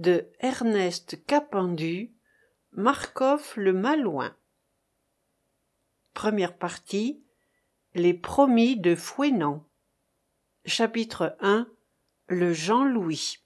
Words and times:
de 0.00 0.30
Ernest 0.40 1.26
Capendu, 1.26 2.14
Marcof 2.72 3.54
le 3.58 3.74
Malouin. 3.74 4.34
Première 6.14 6.56
partie 6.56 7.22
Les 7.94 8.14
promis 8.14 8.78
de 8.78 8.94
Fouenan. 8.94 9.62
Chapitre 10.64 11.36
1 11.40 11.68
Le 12.28 12.54
Jean-Louis. 12.54 13.40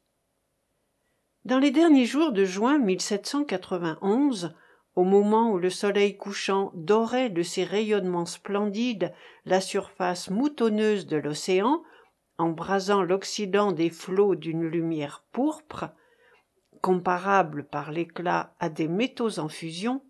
Dans 1.45 1.59
les 1.59 1.73
derniers 1.73 2.07
jours 2.07 2.31
de 2.31 2.45
juin 2.45 2.79
1791, 2.79 4.55
au 4.95 5.03
moment 5.03 5.51
où 5.51 5.59
le 5.59 5.71
soleil 5.71 6.17
couchant 6.17 6.71
dorait 6.75 7.31
de 7.31 7.43
ses 7.43 7.65
rayonnements 7.65 8.27
splendides 8.27 9.13
la 9.45 9.61
surface 9.61 10.31
moutonneuse 10.31 11.09
de 11.09 11.17
l'océan, 11.17 11.83
embrasant 12.39 13.03
l'occident 13.03 13.73
des 13.73 13.91
flots 13.91 14.37
d'une 14.37 14.63
lumière 14.63 15.25
pourpre, 15.33 15.91
comparable 16.85 17.65
par 17.65 17.93
l'éclat 17.93 18.55
à 18.61 18.69
des 18.69 18.89
métaux 18.89 19.39
en 19.39 19.49
fusion, 19.49 20.03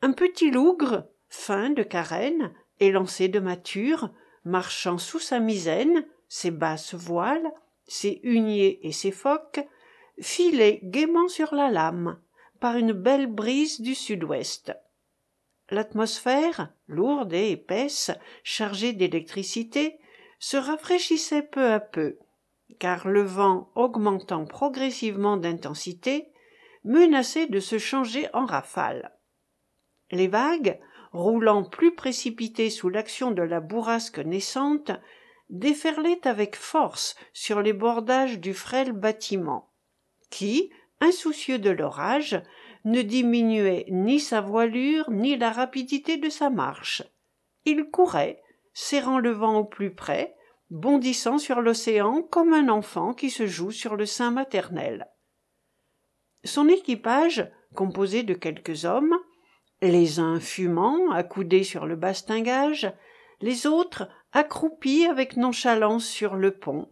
un 0.00 0.12
petit 0.12 0.50
lougre, 0.50 1.06
fin 1.28 1.68
de 1.68 1.82
carène, 1.82 2.54
élancé 2.78 3.28
de 3.28 3.38
mature, 3.38 4.10
marchant 4.46 4.96
sous 4.96 5.18
sa 5.18 5.40
misaine, 5.40 6.06
ses 6.26 6.52
basses 6.52 6.94
voiles, 6.94 7.52
ses 7.86 8.18
huniers 8.22 8.80
et 8.82 8.92
ses 8.92 9.10
focs, 9.10 9.60
filait 10.18 10.80
gaiement 10.84 11.28
sur 11.28 11.54
la 11.54 11.70
lame, 11.70 12.18
par 12.60 12.78
une 12.78 12.94
belle 12.94 13.26
brise 13.26 13.82
du 13.82 13.94
sud-ouest. 13.94 14.72
L'atmosphère, 15.68 16.72
lourde 16.88 17.34
et 17.34 17.50
épaisse, 17.50 18.10
chargée 18.42 18.94
d'électricité, 18.94 19.98
se 20.38 20.56
rafraîchissait 20.56 21.42
peu 21.42 21.70
à 21.70 21.78
peu, 21.78 22.16
car 22.78 23.08
le 23.08 23.22
vent 23.22 23.70
augmentant 23.74 24.44
progressivement 24.44 25.36
d'intensité, 25.36 26.28
menaçait 26.84 27.46
de 27.46 27.60
se 27.60 27.78
changer 27.78 28.28
en 28.32 28.46
rafale. 28.46 29.12
Les 30.10 30.28
vagues, 30.28 30.78
roulant 31.12 31.64
plus 31.64 31.94
précipitées 31.94 32.70
sous 32.70 32.88
l'action 32.88 33.30
de 33.30 33.42
la 33.42 33.60
bourrasque 33.60 34.18
naissante, 34.18 34.92
déferlaient 35.50 36.26
avec 36.26 36.56
force 36.56 37.16
sur 37.32 37.60
les 37.60 37.72
bordages 37.72 38.38
du 38.38 38.54
frêle 38.54 38.92
bâtiment, 38.92 39.70
qui, 40.30 40.70
insoucieux 41.00 41.58
de 41.58 41.70
l'orage, 41.70 42.40
ne 42.84 43.02
diminuait 43.02 43.86
ni 43.90 44.20
sa 44.20 44.40
voilure 44.40 45.10
ni 45.10 45.36
la 45.36 45.50
rapidité 45.50 46.16
de 46.16 46.28
sa 46.28 46.50
marche. 46.50 47.02
Il 47.64 47.90
courait, 47.90 48.40
serrant 48.72 49.18
le 49.18 49.30
vent 49.30 49.58
au 49.58 49.64
plus 49.64 49.92
près, 49.92 50.34
bondissant 50.70 51.38
sur 51.38 51.60
l'océan 51.60 52.22
comme 52.22 52.52
un 52.52 52.68
enfant 52.68 53.12
qui 53.12 53.30
se 53.30 53.46
joue 53.46 53.72
sur 53.72 53.96
le 53.96 54.06
sein 54.06 54.30
maternel. 54.30 55.08
Son 56.44 56.68
équipage, 56.68 57.50
composé 57.74 58.22
de 58.22 58.34
quelques 58.34 58.84
hommes, 58.84 59.16
les 59.82 60.20
uns 60.20 60.40
fumant, 60.40 61.10
accoudés 61.10 61.64
sur 61.64 61.86
le 61.86 61.96
bastingage, 61.96 62.92
les 63.40 63.66
autres 63.66 64.08
accroupis 64.32 65.06
avec 65.06 65.36
nonchalance 65.36 66.06
sur 66.06 66.36
le 66.36 66.52
pont, 66.52 66.88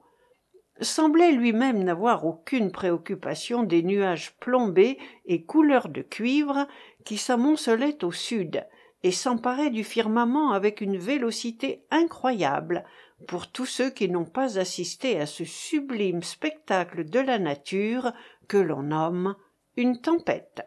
semblait 0.80 1.32
lui-même 1.32 1.82
n'avoir 1.82 2.24
aucune 2.24 2.70
préoccupation 2.70 3.62
des 3.62 3.82
nuages 3.82 4.36
plombés 4.38 4.98
et 5.26 5.44
couleur 5.44 5.88
de 5.88 6.02
cuivre 6.02 6.66
qui 7.04 7.16
s'amoncelaient 7.16 8.04
au 8.04 8.12
sud 8.12 8.64
et 9.02 9.12
s'emparaient 9.12 9.70
du 9.70 9.84
firmament 9.84 10.52
avec 10.52 10.80
une 10.80 10.96
vélocité 10.96 11.84
incroyable 11.90 12.84
pour 13.26 13.50
tous 13.50 13.66
ceux 13.66 13.90
qui 13.90 14.08
n'ont 14.08 14.24
pas 14.24 14.58
assisté 14.58 15.20
à 15.20 15.26
ce 15.26 15.44
sublime 15.44 16.22
spectacle 16.22 17.04
de 17.04 17.20
la 17.20 17.38
nature 17.38 18.12
que 18.46 18.56
l'on 18.56 18.82
nomme 18.82 19.34
une 19.76 20.00
tempête. 20.00 20.62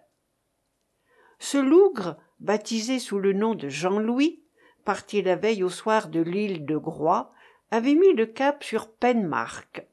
Ce 1.39 1.57
lougre, 1.57 2.17
baptisé 2.39 2.99
sous 2.99 3.19
le 3.19 3.33
nom 3.33 3.55
de 3.55 3.69
Jean-Louis, 3.69 4.43
parti 4.85 5.21
la 5.21 5.35
veille 5.35 5.63
au 5.63 5.69
soir 5.69 6.09
de 6.09 6.21
l'île 6.21 6.65
de 6.65 6.77
Groix, 6.77 7.31
avait 7.71 7.95
mis 7.95 8.13
le 8.13 8.25
cap 8.25 8.63
sur 8.63 8.91
Penmark 8.91 9.87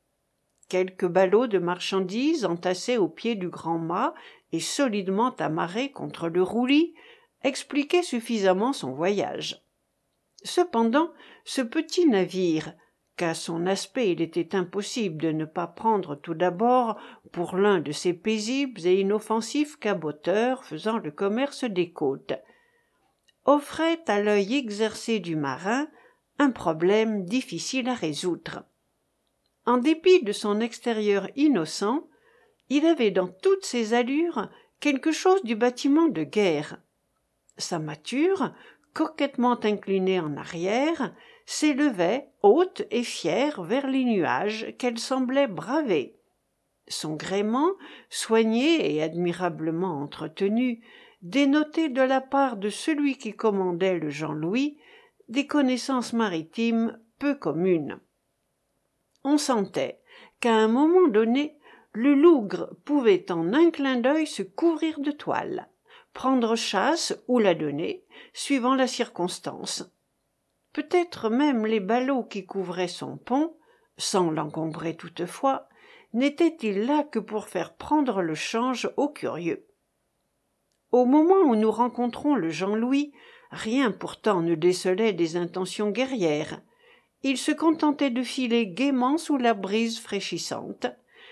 quelques 0.68 1.06
ballots 1.06 1.46
de 1.46 1.58
marchandises 1.58 2.44
entassés 2.44 2.98
au 2.98 3.08
pied 3.08 3.34
du 3.34 3.48
grand 3.48 3.78
mât 3.78 4.14
et 4.52 4.60
solidement 4.60 5.34
amarrés 5.36 5.90
contre 5.90 6.28
le 6.28 6.42
roulis 6.42 6.94
expliquaient 7.42 8.02
suffisamment 8.02 8.72
son 8.72 8.92
voyage 8.92 9.62
cependant 10.42 11.10
ce 11.44 11.62
petit 11.62 12.06
navire 12.06 12.72
qu'à 13.16 13.34
son 13.34 13.66
aspect 13.66 14.12
il 14.12 14.20
était 14.20 14.54
impossible 14.54 15.20
de 15.20 15.32
ne 15.32 15.44
pas 15.44 15.66
prendre 15.66 16.14
tout 16.14 16.34
d'abord 16.34 17.00
pour 17.32 17.56
l'un 17.56 17.80
de 17.80 17.92
ces 17.92 18.12
paisibles 18.12 18.86
et 18.86 19.00
inoffensifs 19.00 19.76
caboteurs 19.78 20.64
faisant 20.64 20.98
le 20.98 21.10
commerce 21.10 21.64
des 21.64 21.90
côtes 21.90 22.34
offrait 23.44 24.02
à 24.08 24.20
l'œil 24.20 24.56
exercé 24.56 25.20
du 25.20 25.34
marin 25.34 25.88
un 26.38 26.50
problème 26.50 27.24
difficile 27.24 27.88
à 27.88 27.94
résoudre. 27.94 28.64
En 29.64 29.78
dépit 29.78 30.22
de 30.22 30.32
son 30.32 30.60
extérieur 30.60 31.28
innocent 31.34 32.08
il 32.68 32.84
avait 32.84 33.10
dans 33.10 33.28
toutes 33.28 33.64
ses 33.64 33.94
allures 33.94 34.50
quelque 34.80 35.12
chose 35.12 35.42
du 35.42 35.56
bâtiment 35.56 36.08
de 36.08 36.22
guerre. 36.22 36.80
Sa 37.56 37.78
mâture 37.78 38.52
coquettement 38.98 39.64
inclinée 39.64 40.18
en 40.18 40.36
arrière 40.36 41.14
s'élevait 41.46 42.32
haute 42.42 42.82
et 42.90 43.04
fière 43.04 43.62
vers 43.62 43.86
les 43.86 44.04
nuages 44.04 44.74
qu'elle 44.76 44.98
semblait 44.98 45.46
braver. 45.46 46.18
Son 46.88 47.14
gréement 47.14 47.70
soigné 48.10 48.92
et 48.92 49.00
admirablement 49.00 50.02
entretenu 50.02 50.84
dénotait 51.22 51.90
de 51.90 52.02
la 52.02 52.20
part 52.20 52.56
de 52.56 52.70
celui 52.70 53.16
qui 53.16 53.34
commandait 53.34 54.00
le 54.00 54.10
jean 54.10 54.32
louis 54.32 54.80
des 55.28 55.46
connaissances 55.46 56.12
maritimes 56.12 56.98
peu 57.20 57.36
communes. 57.36 58.00
On 59.22 59.38
sentait 59.38 60.00
qu'à 60.40 60.56
un 60.56 60.66
moment 60.66 61.06
donné 61.06 61.56
le 61.92 62.16
lougre 62.16 62.74
pouvait 62.84 63.30
en 63.30 63.52
un 63.52 63.70
clin 63.70 63.98
d'œil 64.00 64.26
se 64.26 64.42
couvrir 64.42 64.98
de 64.98 65.12
toile 65.12 65.68
prendre 66.12 66.56
chasse 66.56 67.16
ou 67.28 67.38
la 67.38 67.54
donner 67.54 68.04
suivant 68.32 68.74
la 68.74 68.86
circonstance. 68.86 69.84
Peut-être 70.72 71.30
même 71.30 71.66
les 71.66 71.80
ballots 71.80 72.24
qui 72.24 72.46
couvraient 72.46 72.88
son 72.88 73.16
pont 73.16 73.56
sans 73.96 74.30
l'encombrer 74.30 74.96
toutefois 74.96 75.68
n'étaient-ils 76.12 76.86
là 76.86 77.02
que 77.02 77.18
pour 77.18 77.48
faire 77.48 77.74
prendre 77.74 78.22
le 78.22 78.34
change 78.34 78.90
aux 78.96 79.08
curieux? 79.08 79.66
Au 80.90 81.04
moment 81.04 81.40
où 81.42 81.56
nous 81.56 81.70
rencontrons 81.70 82.34
le 82.34 82.50
jean 82.50 82.74
louis 82.74 83.12
rien 83.50 83.90
pourtant 83.90 84.40
ne 84.40 84.54
décelait 84.54 85.12
des 85.12 85.36
intentions 85.36 85.90
guerrières. 85.90 86.62
Il 87.22 87.36
se 87.36 87.52
contentait 87.52 88.10
de 88.10 88.22
filer 88.22 88.66
gaiement 88.66 89.18
sous 89.18 89.36
la 89.36 89.54
brise 89.54 89.98
fraîchissante 89.98 90.86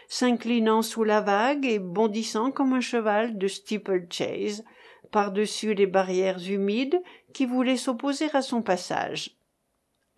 s'inclinant 0.08 0.82
sous 0.82 1.04
la 1.04 1.20
vague 1.20 1.66
et 1.66 1.78
bondissant 1.78 2.50
comme 2.50 2.72
un 2.72 2.80
cheval 2.80 3.38
de 3.38 3.48
steeple-chase 3.48 4.64
par-dessus 5.10 5.74
les 5.74 5.86
barrières 5.86 6.40
humides 6.48 7.02
qui 7.32 7.46
voulaient 7.46 7.76
s'opposer 7.76 8.28
à 8.34 8.42
son 8.42 8.62
passage. 8.62 9.36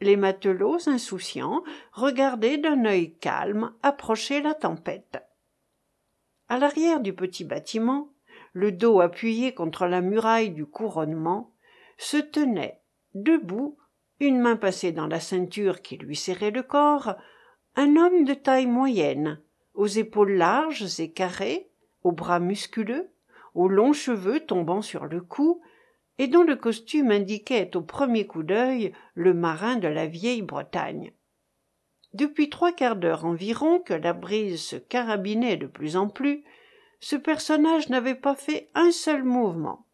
Les 0.01 0.17
matelots 0.17 0.89
insouciants 0.89 1.63
regardaient 1.93 2.59
d'un 2.59 2.85
œil 2.85 3.15
calme 3.15 3.73
approcher 3.83 4.41
la 4.41 4.55
tempête. 4.55 5.23
À 6.49 6.59
l'arrière 6.59 7.01
du 7.01 7.13
petit 7.13 7.45
bâtiment 7.45 8.13
le 8.53 8.73
dos 8.73 9.01
appuyé 9.01 9.53
contre 9.53 9.87
la 9.87 10.01
muraille 10.01 10.51
du 10.51 10.67
couronnement 10.67 11.53
se 11.97 12.17
tenait 12.17 12.81
debout 13.15 13.77
une 14.21 14.41
main 14.41 14.57
passée 14.57 14.93
dans 14.93 15.07
la 15.07 15.21
ceinture 15.21 15.83
qui 15.83 15.97
lui 15.97 16.17
serrait 16.17 16.51
le 16.51 16.63
corps 16.63 17.15
un 17.77 17.97
homme 17.97 18.25
de 18.25 18.35
taille 18.35 18.67
moyenne 18.67 19.41
aux 19.79 19.87
épaules 19.87 20.33
larges 20.33 20.99
et 20.99 21.13
carrées 21.13 21.71
aux 22.03 22.11
bras 22.11 22.41
musculeux 22.41 23.09
aux 23.55 23.69
longs 23.69 23.93
cheveux 23.93 24.41
tombant 24.41 24.83
sur 24.83 25.07
le 25.07 25.21
cou 25.21 25.63
et 26.19 26.27
dont 26.27 26.43
le 26.43 26.57
costume 26.57 27.13
indiquait 27.13 27.77
au 27.77 27.81
premier 27.81 28.27
coup 28.27 28.43
d'œil 28.43 28.93
le 29.15 29.35
marin 29.35 29.77
de 29.77 29.87
la 29.87 30.07
vieille 30.07 30.43
bretagne. 30.43 31.13
Depuis 32.13 32.51
trois 32.51 32.73
quarts 32.73 32.97
d'heure 32.97 33.25
environ 33.25 33.79
que 33.79 33.95
la 33.95 34.13
brise 34.13 34.61
se 34.61 34.77
carabinait 34.77 35.57
de 35.57 35.69
plus 35.69 35.97
en 35.97 36.09
plus 36.09 36.43
ce 36.99 37.15
personnage 37.15 37.89
n'avait 37.89 38.17
pas 38.17 38.35
fait 38.35 38.71
un 38.75 38.91
seul 38.91 39.23
mouvement. 39.23 39.87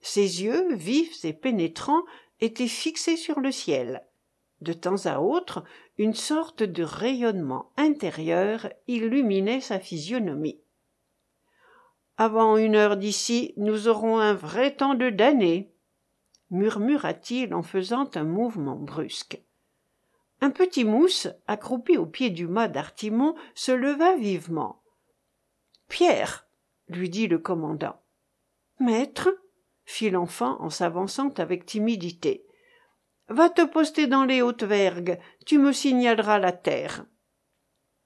Ses 0.00 0.44
yeux 0.44 0.72
vifs 0.74 1.24
et 1.24 1.32
pénétrants 1.32 2.04
était 2.40 2.68
fixé 2.68 3.16
sur 3.16 3.40
le 3.40 3.50
ciel. 3.50 4.06
De 4.60 4.72
temps 4.72 5.06
à 5.06 5.18
autre 5.18 5.64
une 5.98 6.14
sorte 6.14 6.62
de 6.62 6.82
rayonnement 6.82 7.72
intérieur 7.76 8.68
illuminait 8.86 9.60
sa 9.60 9.80
physionomie. 9.80 10.60
Avant 12.18 12.56
une 12.56 12.76
heure 12.76 12.96
d'ici 12.96 13.54
nous 13.56 13.88
aurons 13.88 14.18
un 14.18 14.34
vrai 14.34 14.74
temps 14.74 14.94
de 14.94 15.10
damnés 15.10 15.72
murmura-t-il 16.50 17.54
en 17.54 17.62
faisant 17.62 18.08
un 18.14 18.24
mouvement 18.24 18.76
brusque. 18.76 19.42
Un 20.40 20.50
petit 20.50 20.84
mousse 20.84 21.28
accroupi 21.46 21.96
au 21.96 22.06
pied 22.06 22.30
du 22.30 22.46
mât 22.46 22.68
d'artimon 22.68 23.34
se 23.54 23.72
leva 23.72 24.16
vivement 24.16 24.82
Pierre, 25.88 26.46
lui 26.88 27.08
dit 27.08 27.26
le 27.26 27.38
commandant. 27.38 28.00
Maître, 28.80 29.30
fit 29.84 30.10
l'enfant 30.10 30.60
en 30.60 30.68
s'avançant 30.68 31.30
avec 31.38 31.64
timidité. 31.64 32.45
Va 33.28 33.50
te 33.50 33.62
poster 33.62 34.06
dans 34.06 34.24
les 34.24 34.42
hautes 34.42 34.62
vergues, 34.62 35.18
tu 35.44 35.58
me 35.58 35.72
signaleras 35.72 36.38
la 36.38 36.52
terre. 36.52 37.04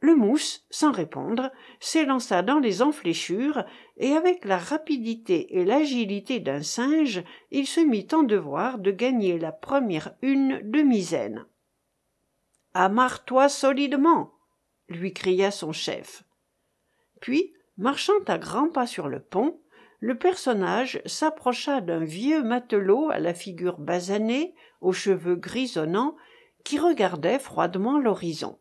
Le 0.00 0.16
mousse, 0.16 0.64
sans 0.70 0.92
répondre, 0.92 1.52
s'élança 1.78 2.40
dans 2.40 2.58
les 2.58 2.80
enfléchures, 2.80 3.64
et 3.98 4.12
avec 4.12 4.46
la 4.46 4.56
rapidité 4.56 5.58
et 5.58 5.64
l'agilité 5.66 6.40
d'un 6.40 6.62
singe, 6.62 7.22
il 7.50 7.66
se 7.66 7.80
mit 7.80 8.08
en 8.12 8.22
devoir 8.22 8.78
de 8.78 8.90
gagner 8.90 9.38
la 9.38 9.52
première 9.52 10.14
une 10.22 10.60
de 10.62 10.80
misaine. 10.80 11.44
Amarre-toi 12.72 13.50
solidement, 13.50 14.32
lui 14.88 15.12
cria 15.12 15.50
son 15.50 15.72
chef. 15.72 16.24
Puis, 17.20 17.52
marchant 17.76 18.24
à 18.26 18.38
grands 18.38 18.70
pas 18.70 18.86
sur 18.86 19.08
le 19.08 19.20
pont, 19.20 19.60
le 19.98 20.16
personnage 20.16 21.02
s'approcha 21.04 21.82
d'un 21.82 22.04
vieux 22.04 22.42
matelot 22.42 23.10
à 23.10 23.18
la 23.18 23.34
figure 23.34 23.78
basanée, 23.78 24.54
aux 24.80 24.92
cheveux 24.92 25.36
grisonnants, 25.36 26.16
qui 26.64 26.78
regardait 26.78 27.38
froidement 27.38 27.98
l'horizon. 27.98 28.58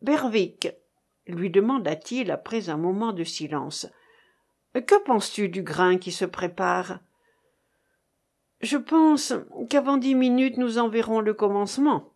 Berwick, 0.00 0.68
lui 1.26 1.50
demanda-t-il 1.50 2.30
après 2.30 2.68
un 2.68 2.76
moment 2.76 3.12
de 3.12 3.24
silence, 3.24 3.86
que 4.74 5.02
penses-tu 5.02 5.48
du 5.48 5.62
grain 5.62 5.98
qui 5.98 6.12
se 6.12 6.24
prépare? 6.24 7.00
Je 8.60 8.76
pense 8.76 9.34
qu'avant 9.70 9.96
dix 9.96 10.14
minutes 10.14 10.56
nous 10.56 10.78
en 10.78 10.88
verrons 10.88 11.20
le 11.20 11.34
commencement, 11.34 12.12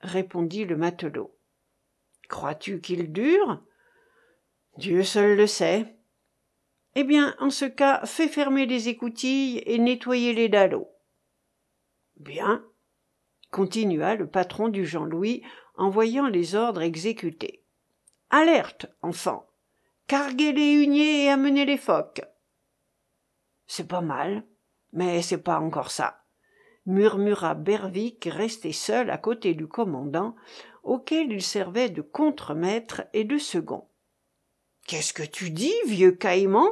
répondit 0.00 0.64
le 0.64 0.76
matelot. 0.76 1.34
Crois-tu 2.28 2.80
qu'il 2.80 3.12
dure? 3.12 3.62
Dieu 4.78 5.02
seul 5.02 5.36
le 5.36 5.46
sait. 5.46 5.96
Eh 6.94 7.04
bien, 7.04 7.34
en 7.38 7.50
ce 7.50 7.66
cas, 7.66 8.04
fais 8.04 8.28
fermer 8.28 8.66
les 8.66 8.88
écoutilles 8.88 9.62
et 9.66 9.78
nettoyer 9.78 10.32
les. 10.32 10.95
Bien, 12.16 12.64
continua 13.50 14.14
le 14.14 14.26
patron 14.26 14.68
du 14.68 14.86
Jean-Louis 14.86 15.42
en 15.76 15.90
voyant 15.90 16.26
les 16.26 16.54
ordres 16.54 16.82
exécutés. 16.82 17.64
Alerte, 18.30 18.86
enfant. 19.02 19.46
Carguez 20.06 20.52
les 20.52 20.72
huniers 20.72 21.24
et 21.24 21.28
amenez 21.28 21.64
les 21.64 21.76
phoques. 21.76 22.22
C'est 23.66 23.88
pas 23.88 24.00
mal, 24.00 24.44
mais 24.92 25.20
c'est 25.22 25.42
pas 25.42 25.58
encore 25.58 25.90
ça, 25.90 26.24
murmura 26.86 27.54
Berwick 27.54 28.28
resté 28.30 28.72
seul 28.72 29.10
à 29.10 29.18
côté 29.18 29.54
du 29.54 29.66
commandant, 29.66 30.36
auquel 30.84 31.32
il 31.32 31.42
servait 31.42 31.90
de 31.90 32.00
contremaître 32.00 33.02
et 33.12 33.24
de 33.24 33.38
second. 33.38 33.88
Qu'est-ce 34.86 35.12
que 35.12 35.24
tu 35.24 35.50
dis, 35.50 35.74
vieux 35.86 36.12
caïman? 36.12 36.68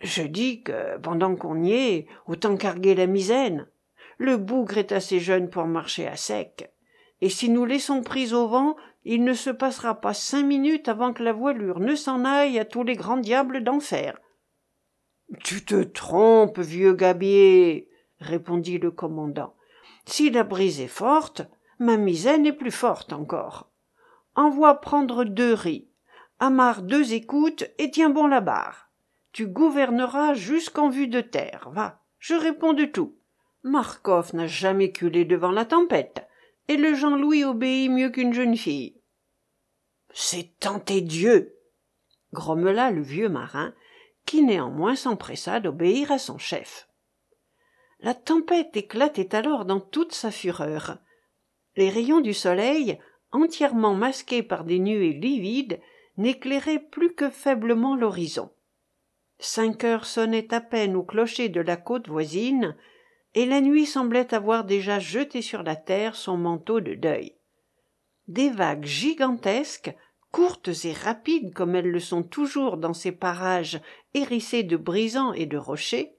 Je 0.00 0.22
dis 0.22 0.62
que, 0.62 0.98
pendant 0.98 1.34
qu'on 1.36 1.62
y 1.62 1.72
est, 1.72 2.06
autant 2.26 2.56
carguer 2.58 2.94
la 2.94 3.06
misaine. 3.06 3.66
Le 4.18 4.36
bougre 4.36 4.78
est 4.78 4.92
assez 4.92 5.20
jeune 5.20 5.50
pour 5.50 5.64
marcher 5.66 6.06
à 6.06 6.16
sec. 6.16 6.70
Et 7.20 7.28
si 7.28 7.48
nous 7.48 7.64
laissons 7.64 8.02
prise 8.02 8.34
au 8.34 8.46
vent, 8.46 8.76
il 9.04 9.24
ne 9.24 9.34
se 9.34 9.50
passera 9.50 10.00
pas 10.00 10.14
cinq 10.14 10.44
minutes 10.44 10.88
avant 10.88 11.12
que 11.12 11.22
la 11.22 11.32
voilure 11.32 11.80
ne 11.80 11.94
s'en 11.94 12.24
aille 12.24 12.58
à 12.58 12.64
tous 12.64 12.82
les 12.82 12.94
grands 12.96 13.16
diables 13.16 13.62
d'enfer. 13.62 14.18
Tu 15.42 15.64
te 15.64 15.82
trompes, 15.82 16.58
vieux 16.58 16.92
gabier, 16.92 17.88
répondit 18.20 18.78
le 18.78 18.90
commandant. 18.90 19.54
Si 20.04 20.30
la 20.30 20.44
brise 20.44 20.80
est 20.80 20.86
forte, 20.88 21.42
ma 21.78 21.96
misaine 21.96 22.46
est 22.46 22.52
plus 22.52 22.70
forte 22.70 23.12
encore. 23.12 23.70
Envoie 24.34 24.80
prendre 24.80 25.24
deux 25.24 25.54
riz, 25.54 25.88
amarre 26.38 26.82
deux 26.82 27.14
écoutes 27.14 27.64
et 27.78 27.90
tiens 27.90 28.10
bon 28.10 28.26
la 28.26 28.40
barre 28.40 28.86
tu 29.36 29.46
gouverneras 29.46 30.32
jusqu'en 30.32 30.88
vue 30.88 31.08
de 31.08 31.20
terre. 31.20 31.68
Va, 31.70 32.00
je 32.18 32.32
réponds 32.32 32.72
de 32.72 32.86
tout. 32.86 33.18
Marcof 33.66 34.32
n'a 34.32 34.46
jamais 34.46 34.92
culé 34.92 35.24
devant 35.24 35.50
la 35.50 35.64
tempête, 35.64 36.24
et 36.68 36.76
le 36.76 36.94
Jean-Louis 36.94 37.42
obéit 37.42 37.90
mieux 37.90 38.10
qu'une 38.10 38.32
jeune 38.32 38.56
fille. 38.56 39.00
C'est 40.14 40.56
tenter 40.60 41.00
Dieu, 41.00 41.58
grommela 42.32 42.92
le 42.92 43.02
vieux 43.02 43.28
marin, 43.28 43.74
qui 44.24 44.42
néanmoins 44.42 44.94
s'empressa 44.94 45.58
d'obéir 45.58 46.12
à 46.12 46.18
son 46.18 46.38
chef. 46.38 46.88
La 47.98 48.14
tempête 48.14 48.76
éclatait 48.76 49.34
alors 49.34 49.64
dans 49.64 49.80
toute 49.80 50.12
sa 50.12 50.30
fureur. 50.30 50.98
Les 51.74 51.90
rayons 51.90 52.20
du 52.20 52.34
soleil, 52.34 53.00
entièrement 53.32 53.94
masqués 53.94 54.44
par 54.44 54.62
des 54.62 54.78
nuées 54.78 55.12
livides, 55.12 55.80
n'éclairaient 56.18 56.78
plus 56.78 57.14
que 57.14 57.30
faiblement 57.30 57.96
l'horizon. 57.96 58.52
Cinq 59.40 59.82
heures 59.82 60.06
sonnaient 60.06 60.54
à 60.54 60.60
peine 60.60 60.94
au 60.94 61.02
clocher 61.02 61.48
de 61.48 61.60
la 61.60 61.76
côte 61.76 62.08
voisine, 62.08 62.76
et 63.36 63.44
la 63.44 63.60
nuit 63.60 63.84
semblait 63.84 64.34
avoir 64.34 64.64
déjà 64.64 64.98
jeté 64.98 65.42
sur 65.42 65.62
la 65.62 65.76
terre 65.76 66.16
son 66.16 66.38
manteau 66.38 66.80
de 66.80 66.94
deuil. 66.94 67.36
Des 68.28 68.48
vagues 68.48 68.86
gigantesques, 68.86 69.94
courtes 70.32 70.70
et 70.84 70.94
rapides 70.94 71.52
comme 71.52 71.76
elles 71.76 71.90
le 71.90 72.00
sont 72.00 72.22
toujours 72.22 72.78
dans 72.78 72.94
ces 72.94 73.12
parages 73.12 73.78
hérissés 74.14 74.62
de 74.62 74.78
brisants 74.78 75.34
et 75.34 75.44
de 75.44 75.58
rochers, 75.58 76.16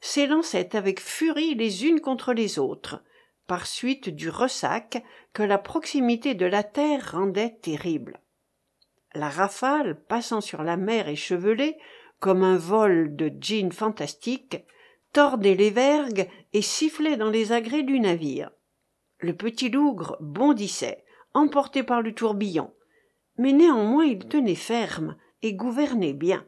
s'élançaient 0.00 0.74
avec 0.74 0.98
furie 0.98 1.54
les 1.54 1.84
unes 1.84 2.00
contre 2.00 2.32
les 2.32 2.58
autres, 2.58 3.04
par 3.46 3.66
suite 3.66 4.08
du 4.08 4.30
ressac 4.30 5.04
que 5.34 5.42
la 5.42 5.58
proximité 5.58 6.34
de 6.34 6.46
la 6.46 6.62
terre 6.62 7.12
rendait 7.12 7.58
terrible. 7.60 8.18
La 9.14 9.28
rafale, 9.28 10.02
passant 10.08 10.40
sur 10.40 10.62
la 10.62 10.78
mer 10.78 11.08
échevelée, 11.08 11.76
comme 12.18 12.42
un 12.42 12.56
vol 12.56 13.14
de 13.14 13.30
jeans 13.40 13.72
fantastique, 13.72 14.64
tordait 15.16 15.54
les 15.54 15.70
vergues 15.70 16.28
et 16.52 16.60
sifflait 16.60 17.16
dans 17.16 17.30
les 17.30 17.50
agrès 17.50 17.82
du 17.82 18.00
navire. 18.00 18.50
Le 19.18 19.34
petit 19.34 19.70
lougre 19.70 20.18
bondissait, 20.20 21.06
emporté 21.32 21.82
par 21.82 22.02
le 22.02 22.12
tourbillon, 22.12 22.74
mais 23.38 23.54
néanmoins 23.54 24.04
il 24.04 24.28
tenait 24.28 24.54
ferme 24.54 25.16
et 25.40 25.54
gouvernait 25.54 26.12
bien. 26.12 26.44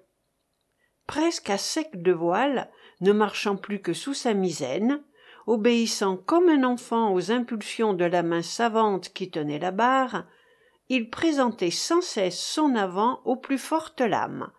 Presque 1.06 1.48
à 1.48 1.56
sec 1.56 2.02
de 2.02 2.12
voile, 2.12 2.70
ne 3.00 3.12
marchant 3.12 3.56
plus 3.56 3.80
que 3.80 3.94
sous 3.94 4.12
sa 4.12 4.34
misaine, 4.34 5.02
obéissant 5.46 6.18
comme 6.18 6.50
un 6.50 6.62
enfant 6.62 7.14
aux 7.14 7.32
impulsions 7.32 7.94
de 7.94 8.04
la 8.04 8.22
main 8.22 8.42
savante 8.42 9.14
qui 9.14 9.30
tenait 9.30 9.58
la 9.58 9.70
barre, 9.70 10.26
il 10.90 11.08
présentait 11.08 11.70
sans 11.70 12.02
cesse 12.02 12.38
son 12.38 12.74
avant 12.74 13.22
aux 13.24 13.36
plus 13.36 13.56
fortes 13.56 14.02
lames, 14.02 14.52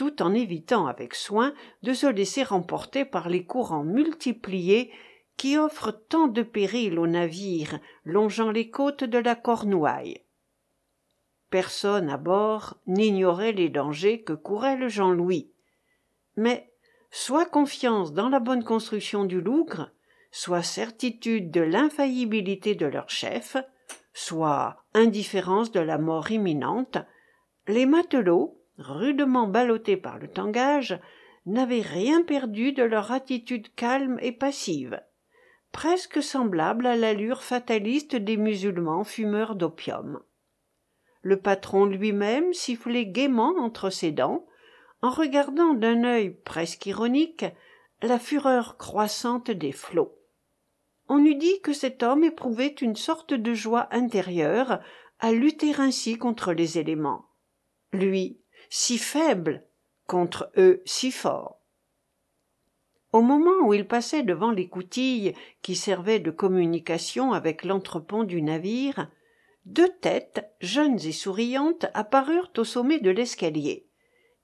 tout 0.00 0.22
en 0.22 0.32
évitant 0.32 0.86
avec 0.86 1.14
soin 1.14 1.52
de 1.82 1.92
se 1.92 2.06
laisser 2.06 2.42
emporter 2.48 3.04
par 3.04 3.28
les 3.28 3.44
courants 3.44 3.84
multipliés 3.84 4.90
qui 5.36 5.58
offrent 5.58 5.92
tant 5.92 6.26
de 6.26 6.40
périls 6.40 6.98
aux 6.98 7.06
navires 7.06 7.78
longeant 8.06 8.50
les 8.50 8.70
côtes 8.70 9.04
de 9.04 9.18
la 9.18 9.34
Cornouaille. 9.34 10.22
Personne 11.50 12.08
à 12.08 12.16
bord 12.16 12.78
n'ignorait 12.86 13.52
les 13.52 13.68
dangers 13.68 14.22
que 14.22 14.32
courait 14.32 14.78
le 14.78 14.88
Jean-Louis. 14.88 15.50
Mais 16.34 16.72
soit 17.10 17.44
confiance 17.44 18.14
dans 18.14 18.30
la 18.30 18.40
bonne 18.40 18.64
construction 18.64 19.26
du 19.26 19.42
Lougre, 19.42 19.90
soit 20.30 20.62
certitude 20.62 21.50
de 21.50 21.60
l'infaillibilité 21.60 22.74
de 22.74 22.86
leur 22.86 23.10
chef, 23.10 23.58
soit 24.14 24.82
indifférence 24.94 25.72
de 25.72 25.80
la 25.80 25.98
mort 25.98 26.30
imminente, 26.30 26.96
les 27.68 27.84
matelots, 27.84 28.59
rudement 28.80 29.46
ballottés 29.46 29.96
par 29.96 30.18
le 30.18 30.28
tangage, 30.28 30.98
n'avaient 31.46 31.82
rien 31.82 32.22
perdu 32.22 32.72
de 32.72 32.82
leur 32.82 33.12
attitude 33.12 33.74
calme 33.74 34.18
et 34.20 34.32
passive, 34.32 35.00
presque 35.72 36.22
semblable 36.22 36.86
à 36.86 36.96
l'allure 36.96 37.42
fataliste 37.42 38.16
des 38.16 38.36
musulmans 38.36 39.04
fumeurs 39.04 39.54
d'opium. 39.54 40.20
Le 41.22 41.38
patron 41.38 41.84
lui-même 41.84 42.52
sifflait 42.52 43.06
gaiement 43.06 43.54
entre 43.58 43.90
ses 43.90 44.10
dents, 44.10 44.46
en 45.02 45.10
regardant 45.10 45.74
d'un 45.74 46.04
œil 46.04 46.30
presque 46.30 46.86
ironique 46.86 47.44
la 48.02 48.18
fureur 48.18 48.76
croissante 48.76 49.50
des 49.50 49.72
flots. 49.72 50.16
On 51.08 51.24
eût 51.24 51.34
dit 51.34 51.60
que 51.60 51.72
cet 51.72 52.02
homme 52.02 52.24
éprouvait 52.24 52.74
une 52.80 52.96
sorte 52.96 53.34
de 53.34 53.52
joie 53.54 53.88
intérieure 53.90 54.80
à 55.18 55.32
lutter 55.32 55.74
ainsi 55.76 56.16
contre 56.16 56.52
les 56.52 56.78
éléments. 56.78 57.26
Lui, 57.92 58.40
si 58.68 58.98
faible 58.98 59.64
contre 60.06 60.50
eux 60.56 60.82
si 60.84 61.10
forts. 61.10 61.60
Au 63.12 63.22
moment 63.22 63.66
où 63.66 63.74
il 63.74 63.86
passait 63.88 64.22
devant 64.22 64.50
les 64.50 64.68
coutilles 64.68 65.34
qui 65.62 65.74
servaient 65.74 66.20
de 66.20 66.30
communication 66.30 67.32
avec 67.32 67.64
l'entrepont 67.64 68.22
du 68.22 68.40
navire, 68.42 69.10
deux 69.64 69.88
têtes, 70.00 70.48
jeunes 70.60 70.98
et 71.04 71.12
souriantes, 71.12 71.86
apparurent 71.94 72.52
au 72.56 72.64
sommet 72.64 72.98
de 72.98 73.10
l'escalier, 73.10 73.88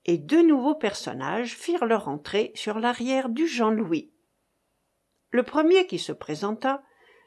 et 0.04 0.18
deux 0.18 0.46
nouveaux 0.46 0.74
personnages 0.74 1.56
firent 1.56 1.86
leur 1.86 2.08
entrée 2.08 2.52
sur 2.54 2.78
l'arrière 2.78 3.28
du 3.28 3.46
Jean-Louis. 3.46 4.10
Le 5.30 5.42
premier 5.42 5.86
qui 5.86 5.98
se 5.98 6.12
présenta 6.12 6.82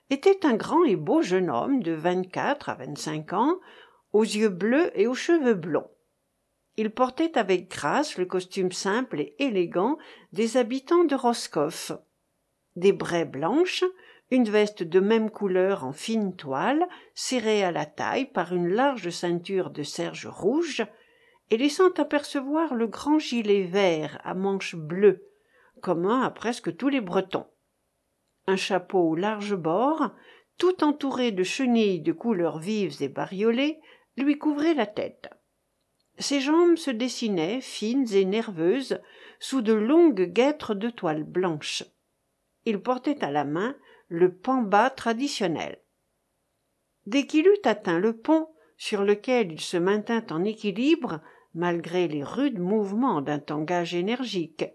était 0.10 0.46
un 0.46 0.56
grand 0.56 0.84
et 0.84 0.96
beau 0.96 1.22
jeune 1.22 1.50
homme 1.50 1.84
de 1.84 1.92
vingt-quatre 1.92 2.70
à 2.70 2.76
vingt-cinq 2.76 3.34
ans, 3.34 3.60
aux 4.12 4.24
yeux 4.24 4.50
bleus 4.50 4.92
et 4.96 5.08
aux 5.08 5.14
cheveux 5.14 5.54
blonds 5.54 5.90
il 6.80 6.92
portait 6.92 7.38
avec 7.38 7.70
grâce 7.70 8.18
le 8.18 8.26
costume 8.26 8.72
simple 8.72 9.20
et 9.20 9.36
élégant 9.38 9.98
des 10.32 10.56
habitants 10.56 11.04
de 11.04 11.14
Roscoff. 11.14 11.92
Des 12.78 12.94
braies 12.94 13.26
blanches, 13.26 13.84
une 14.32 14.50
veste 14.50 14.84
de 14.84 15.02
même 15.02 15.30
couleur 15.30 15.84
en 15.84 15.92
fine 15.92 16.38
toile, 16.38 16.88
serrée 17.14 17.66
à 17.66 17.74
la 17.74 17.86
taille 17.86 18.28
par 18.32 18.56
une 18.56 18.70
large 18.70 19.10
ceinture 19.10 19.72
de 19.72 19.84
serge 19.84 20.26
rouge, 20.26 20.86
et 21.50 21.58
laissant 21.58 21.92
apercevoir 21.98 22.74
le 22.74 22.88
grand 22.88 23.20
gilet 23.20 23.64
vert 23.64 24.22
à 24.24 24.34
manches 24.34 24.78
bleues, 24.78 25.28
commun 25.82 26.22
à 26.22 26.30
presque 26.30 26.78
tous 26.78 26.88
les 26.88 27.02
Bretons. 27.02 27.48
Un 28.48 28.56
chapeau 28.56 29.00
aux 29.00 29.16
larges 29.16 29.58
bords, 29.58 30.12
tout 30.58 30.82
entouré 30.82 31.34
de 31.34 31.44
chenilles 31.44 32.00
de 32.00 32.14
couleurs 32.14 32.60
vives 32.60 33.04
et 33.04 33.10
bariolées, 33.10 33.82
lui 34.16 34.38
couvrait 34.38 34.76
la 34.76 34.86
tête. 34.86 35.30
Ses 36.20 36.42
jambes 36.42 36.76
se 36.76 36.92
dessinaient, 36.92 37.62
fines 37.62 38.14
et 38.14 38.26
nerveuses, 38.26 39.00
sous 39.40 39.62
de 39.62 39.74
longues 39.74 40.32
guêtres 40.34 40.76
de 40.76 40.90
toile 40.90 41.24
blanche. 41.24 41.84
Il 42.66 42.82
portait 42.82 43.24
à 43.24 43.32
la 43.32 43.46
main 43.46 43.76
le 44.10 44.36
pamba 44.36 44.90
traditionnel. 44.90 45.80
Dès 47.06 47.26
qu'il 47.26 47.48
eut 47.48 47.62
atteint 47.64 48.00
le 48.00 48.18
pont, 48.18 48.50
sur 48.78 49.04
lequel 49.04 49.54
il 49.54 49.62
se 49.62 49.78
maintint 49.78 50.26
en 50.30 50.44
équilibre, 50.44 51.22
malgré 51.54 52.08
les 52.08 52.24
rudes 52.24 52.60
mouvements 52.60 53.22
d'un 53.22 53.40
tangage 53.40 53.96
énergique, 53.96 54.66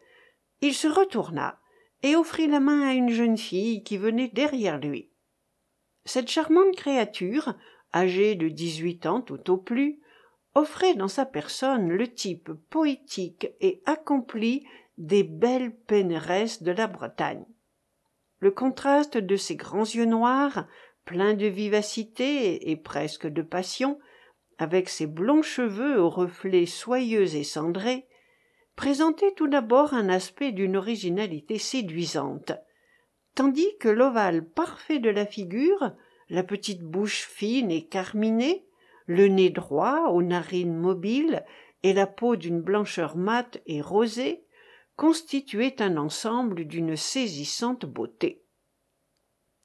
il 0.63 0.75
se 0.75 0.89
retourna 0.89 1.61
et 2.03 2.17
offrit 2.17 2.47
la 2.47 2.61
main 2.61 2.89
à 2.89 2.95
une 2.95 3.11
jeune 3.11 3.39
fille 3.39 3.83
qui 3.83 3.99
venait 3.99 4.29
derrière 4.29 4.79
lui. 4.79 5.11
Cette 6.07 6.31
charmante 6.31 6.75
créature, 6.77 7.55
âgée 7.95 8.35
de 8.35 8.49
dix-huit 8.49 9.07
ans 9.07 9.21
tout 9.21 9.51
au 9.51 9.57
plus, 9.57 10.01
offrait 10.55 10.95
dans 10.95 11.09
sa 11.09 11.27
personne 11.27 11.89
le 11.89 12.09
type 12.09 12.53
poétique 12.71 13.49
et 13.61 13.83
accompli 13.87 14.67
des 14.99 15.25
belles 15.25 15.75
pénéresses 15.75 16.63
de 16.63 16.73
la 16.73 16.87
Bretagne. 16.87 17.45
Le 18.39 18.51
contraste 18.51 19.17
de 19.17 19.37
ses 19.37 19.57
grands 19.57 19.83
yeux 19.83 20.05
noirs, 20.05 20.67
pleins 21.05 21.35
de 21.35 21.47
vivacité 21.47 22.71
et 22.71 22.77
presque 22.77 23.27
de 23.27 23.43
passion, 23.43 23.99
avec 24.59 24.89
ses 24.89 25.07
blonds 25.07 25.43
cheveux 25.43 26.01
aux 26.01 26.11
reflets 26.11 26.67
soyeux 26.67 27.35
et 27.35 27.45
cendrés, 27.45 28.07
présentait 28.77 29.33
tout 29.33 29.49
d'abord 29.49 29.95
un 29.95 30.09
aspect 30.09 30.53
d'une 30.53 30.77
originalité 30.77 31.59
séduisante, 31.59 32.53
tandis 33.35 33.77
que 33.79 33.89
l'ovale 33.89 34.45
parfait 34.45 34.99
de 34.99 35.11
la 35.11 35.27
figure, 35.27 35.93
la 36.29 36.43
petite 36.43 36.83
bouche 36.83 37.23
fine 37.23 37.71
et 37.71 37.87
carminée, 37.87 38.65
le 39.07 39.29
nez 39.29 39.51
droit 39.51 40.09
aux 40.09 40.23
narines 40.23 40.77
mobiles 40.77 41.45
et 41.83 41.93
la 41.93 42.07
peau 42.07 42.37
d'une 42.37 42.61
blancheur 42.61 43.17
mate 43.17 43.61
et 43.67 43.81
rosée 43.81 44.45
constituaient 44.97 45.83
un 45.83 45.97
ensemble 45.97 46.65
d'une 46.65 46.97
saisissante 46.97 47.85
beauté. 47.85 48.43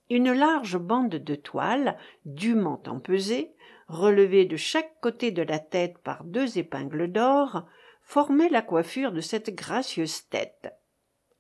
Une 0.10 0.34
large 0.34 0.78
bande 0.78 1.16
de 1.16 1.36
toile, 1.36 1.98
dûment 2.26 2.82
empesée, 2.88 3.54
relevée 3.88 4.46
de 4.46 4.58
chaque 4.58 5.00
côté 5.02 5.32
de 5.32 5.44
la 5.44 5.60
tête 5.60 6.00
par 6.00 6.24
deux 6.24 6.58
épingles 6.58 7.12
d'or, 7.12 7.66
formait 8.02 8.50
la 8.50 8.64
coiffure 8.64 9.12
de 9.12 9.22
cette 9.22 9.54
gracieuse 9.56 10.28
tête. 10.30 10.74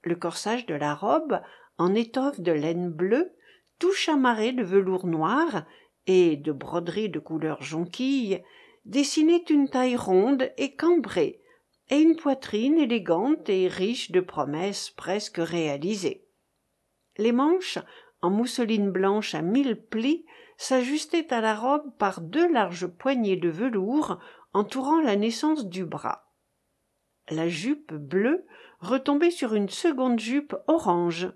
Le 0.04 0.16
corsage 0.16 0.66
de 0.68 0.76
la 0.76 0.94
robe, 0.94 1.42
en 1.78 1.96
étoffe 1.96 2.40
de 2.40 2.52
laine 2.52 2.90
bleue, 2.90 3.34
tout 3.80 3.94
chamarré 3.94 4.52
de 4.52 4.64
velours 4.64 5.08
noir 5.08 5.66
et 6.08 6.36
de 6.36 6.52
broderies 6.52 7.10
de 7.10 7.20
couleur 7.20 7.62
jonquille, 7.62 8.44
dessinait 8.86 9.44
une 9.50 9.70
taille 9.70 9.96
ronde 9.96 10.52
et 10.58 10.76
cambrée, 10.76 11.42
et 11.90 11.98
une 11.98 12.16
poitrine 12.16 12.78
élégante 12.78 13.50
et 13.50 13.68
riche 13.68 14.12
de 14.12 14.20
promesses 14.20 14.90
presque 14.92 15.38
réalisées. 15.38 16.26
Les 17.18 17.32
manches, 17.32 17.80
en 18.22 18.30
mousseline 18.30 18.92
blanche 18.92 19.36
à 19.36 19.42
mille 19.42 19.76
plis, 19.76 20.26
s'ajustaient 20.58 21.34
à 21.34 21.42
la 21.42 21.56
robe 21.56 21.92
par 21.98 22.22
deux 22.22 22.52
larges 22.52 22.88
poignées 22.88 23.38
de 23.38 23.50
velours 23.50 24.20
entourant 24.54 25.02
la 25.02 25.16
naissance 25.16 25.68
du 25.68 25.86
bras 25.86 26.30
la 27.32 27.48
jupe 27.48 27.94
bleue 27.94 28.46
retombait 28.80 29.32
sur 29.32 29.54
une 29.54 29.70
seconde 29.70 30.20
jupe 30.20 30.56
orange 30.68 31.32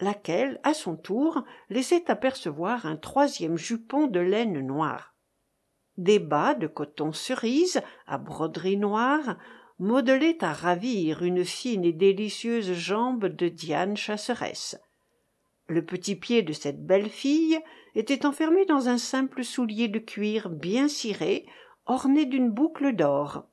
laquelle 0.00 0.60
à 0.62 0.74
son 0.74 0.96
tour 0.96 1.44
laissait 1.68 2.10
apercevoir 2.10 2.86
un 2.86 2.96
troisième 2.96 3.56
jupon 3.56 4.06
de 4.06 4.20
laine 4.20 4.60
noire. 4.60 5.14
Des 5.96 6.18
bas 6.18 6.54
de 6.54 6.66
coton 6.66 7.12
cerise 7.12 7.82
à 8.06 8.18
broderie 8.18 8.76
noire 8.76 9.36
modelaient 9.78 10.42
à 10.42 10.52
ravir 10.52 11.22
une 11.22 11.44
fine 11.44 11.84
et 11.84 11.92
délicieuse 11.92 12.72
jambe 12.72 13.26
de 13.26 13.48
diane 13.48 13.96
chasseresse. 13.96 14.78
Le 15.66 15.84
petit 15.84 16.16
pied 16.16 16.42
de 16.42 16.52
cette 16.52 16.84
belle 16.84 17.08
fille 17.08 17.58
était 17.94 18.26
enfermé 18.26 18.64
dans 18.66 18.88
un 18.88 18.98
simple 18.98 19.44
soulier 19.44 19.88
de 19.88 19.98
cuir 19.98 20.50
bien 20.50 20.88
ciré 20.88 21.46
orné 21.86 22.24
d'une 22.24 22.50
boucle 22.50 22.94
d'or 22.94 23.46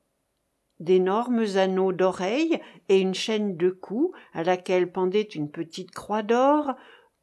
d'énormes 0.80 1.44
anneaux 1.56 1.92
d'oreilles 1.92 2.60
et 2.88 3.00
une 3.00 3.14
chaîne 3.14 3.56
de 3.56 3.70
cou 3.70 4.12
à 4.32 4.42
laquelle 4.42 4.92
pendait 4.92 5.22
une 5.22 5.50
petite 5.50 5.90
croix 5.90 6.22
d'or 6.22 6.74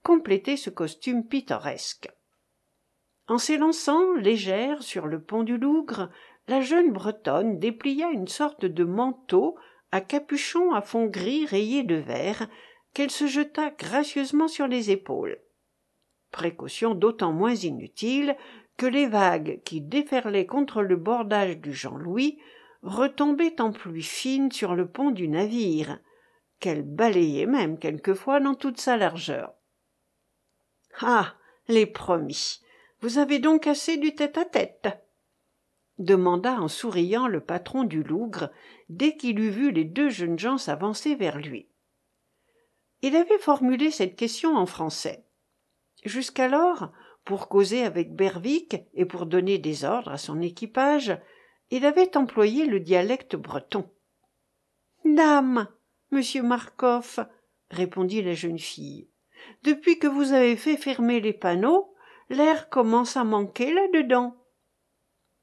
complétaient 0.03 0.57
ce 0.57 0.69
costume 0.69 1.25
pittoresque. 1.25 2.09
En 3.27 3.38
s'élançant 3.38 4.13
légère 4.15 4.83
sur 4.83 5.07
le 5.07 5.21
pont 5.21 5.43
du 5.43 5.57
lougre 5.57 6.09
la 6.47 6.62
jeune 6.62 6.91
bretonne 6.91 7.57
déplia 7.57 8.12
une 8.12 8.27
sorte 8.27 8.65
de 8.65 8.83
manteau 8.83 9.55
à 9.91 10.01
capuchon 10.01 10.74
à 10.74 10.81
fond 10.81 11.07
gris 11.07 11.45
rayé 11.45 11.83
de 11.83 11.95
vert 11.95 12.47
qu'elle 12.93 13.12
se 13.12 13.25
jeta 13.25 13.71
gracieusement 13.71 14.47
sur 14.47 14.67
les 14.67 14.91
épaules. 14.91 15.39
Précaution 16.31 16.93
d'autant 16.93 17.31
moins 17.31 17.55
inutile 17.55 18.35
que 18.77 18.85
les 18.85 19.07
vagues 19.07 19.62
qui 19.63 19.81
déferlaient 19.81 20.45
contre 20.45 20.81
le 20.81 20.97
bordage 20.97 21.57
du 21.57 21.74
jean 21.74 21.97
louis 21.97 22.39
retombait 22.86 23.60
en 23.60 23.72
pluie 23.72 24.04
fine 24.04 24.51
sur 24.51 24.75
le 24.75 24.88
pont 24.88 25.10
du 25.12 25.27
navire 25.27 26.00
qu'elle 26.60 26.84
balayait 26.84 27.48
même 27.48 27.80
quelquefois 27.80 28.39
dans 28.39 28.56
toute 28.56 28.80
sa 28.80 28.96
largeur 28.96 29.54
ah! 31.01 31.36
les 31.68 31.88
promis! 31.88 32.62
vous 33.01 33.18
avez 33.18 33.39
donc 33.39 33.68
assez 33.68 33.98
du 33.98 34.13
tête-à-tête! 34.13 34.88
demanda 35.98 36.60
en 36.62 36.68
souriant 36.68 37.27
le 37.27 37.42
patron 37.42 37.84
du 37.84 38.04
lougre 38.04 38.50
dès 38.89 39.18
qu'il 39.18 39.39
eut 39.39 39.50
vu 39.50 39.72
les 39.72 39.84
deux 39.84 40.10
jeunes 40.10 40.38
gens 40.38 40.58
s'avancer 40.58 41.15
vers 41.15 41.39
lui. 41.39 41.70
Il 43.01 43.15
avait 43.15 43.39
formulé 43.39 43.92
cette 43.92 44.15
question 44.15 44.56
en 44.56 44.65
français. 44.65 45.25
Jusqu'alors 46.04 46.92
pour 47.24 47.48
causer 47.48 47.84
avec 47.84 48.13
berwick 48.13 48.77
et 48.94 49.06
pour 49.06 49.25
donner 49.25 49.58
des 49.58 49.86
ordres 49.86 50.12
à 50.12 50.18
son 50.18 50.42
équipage 50.42 51.18
il 51.72 51.86
avait 51.86 52.15
employé 52.17 52.65
le 52.65 52.79
dialecte 52.79 53.36
breton 53.36 53.89
dame 55.05 55.67
monsieur 56.12 56.41
marcof 56.41 57.19
répondit 57.69 58.22
la 58.22 58.34
jeune 58.34 58.60
fille. 58.60 59.10
Depuis 59.63 60.00
que 60.00 60.07
vous 60.07 60.34
avez 60.34 60.55
fait 60.55 60.77
fermer 60.77 61.19
les 61.19 61.34
panneaux 61.34 61.93
l'air 62.29 62.69
commence 62.69 63.17
à 63.17 63.24
manquer 63.24 63.72
là-dedans. 63.72 64.36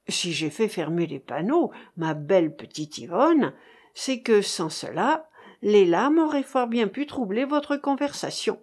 Si 0.08 0.32
j'ai 0.32 0.50
fait 0.50 0.68
fermer 0.68 1.06
les 1.06 1.20
panneaux 1.20 1.70
ma 1.96 2.14
belle 2.14 2.56
petite 2.56 2.98
yvonne 2.98 3.54
c'est 3.94 4.20
que 4.22 4.42
sans 4.42 4.70
cela 4.70 5.28
les 5.62 5.84
lames 5.84 6.18
auraient 6.18 6.42
fort 6.42 6.66
bien 6.66 6.88
pu 6.88 7.06
troubler 7.06 7.44
votre 7.44 7.76
conversation. 7.76 8.60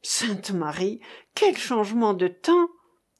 Sainte 0.00 0.52
marie 0.52 1.00
quel 1.34 1.56
changement 1.56 2.14
de 2.14 2.28
temps! 2.28 2.68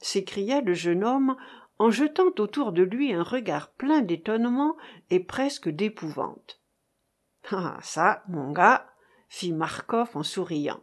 s'écria 0.00 0.60
le 0.60 0.74
jeune 0.74 1.04
homme 1.04 1.36
en 1.78 1.90
jetant 1.90 2.32
autour 2.38 2.73
de 2.73 2.82
lui 2.82 3.12
un 3.12 3.23
regard 3.23 3.70
plein 3.73 4.00
d'étonnement 4.00 4.76
et 5.11 5.20
presque 5.20 5.68
d'épouvante 5.68 6.61
ah 7.50 7.78
ça 7.82 8.23
mon 8.28 8.52
gars! 8.52 8.87
fit 9.28 9.52
marcof 9.52 10.16
en 10.16 10.23
souriant 10.23 10.80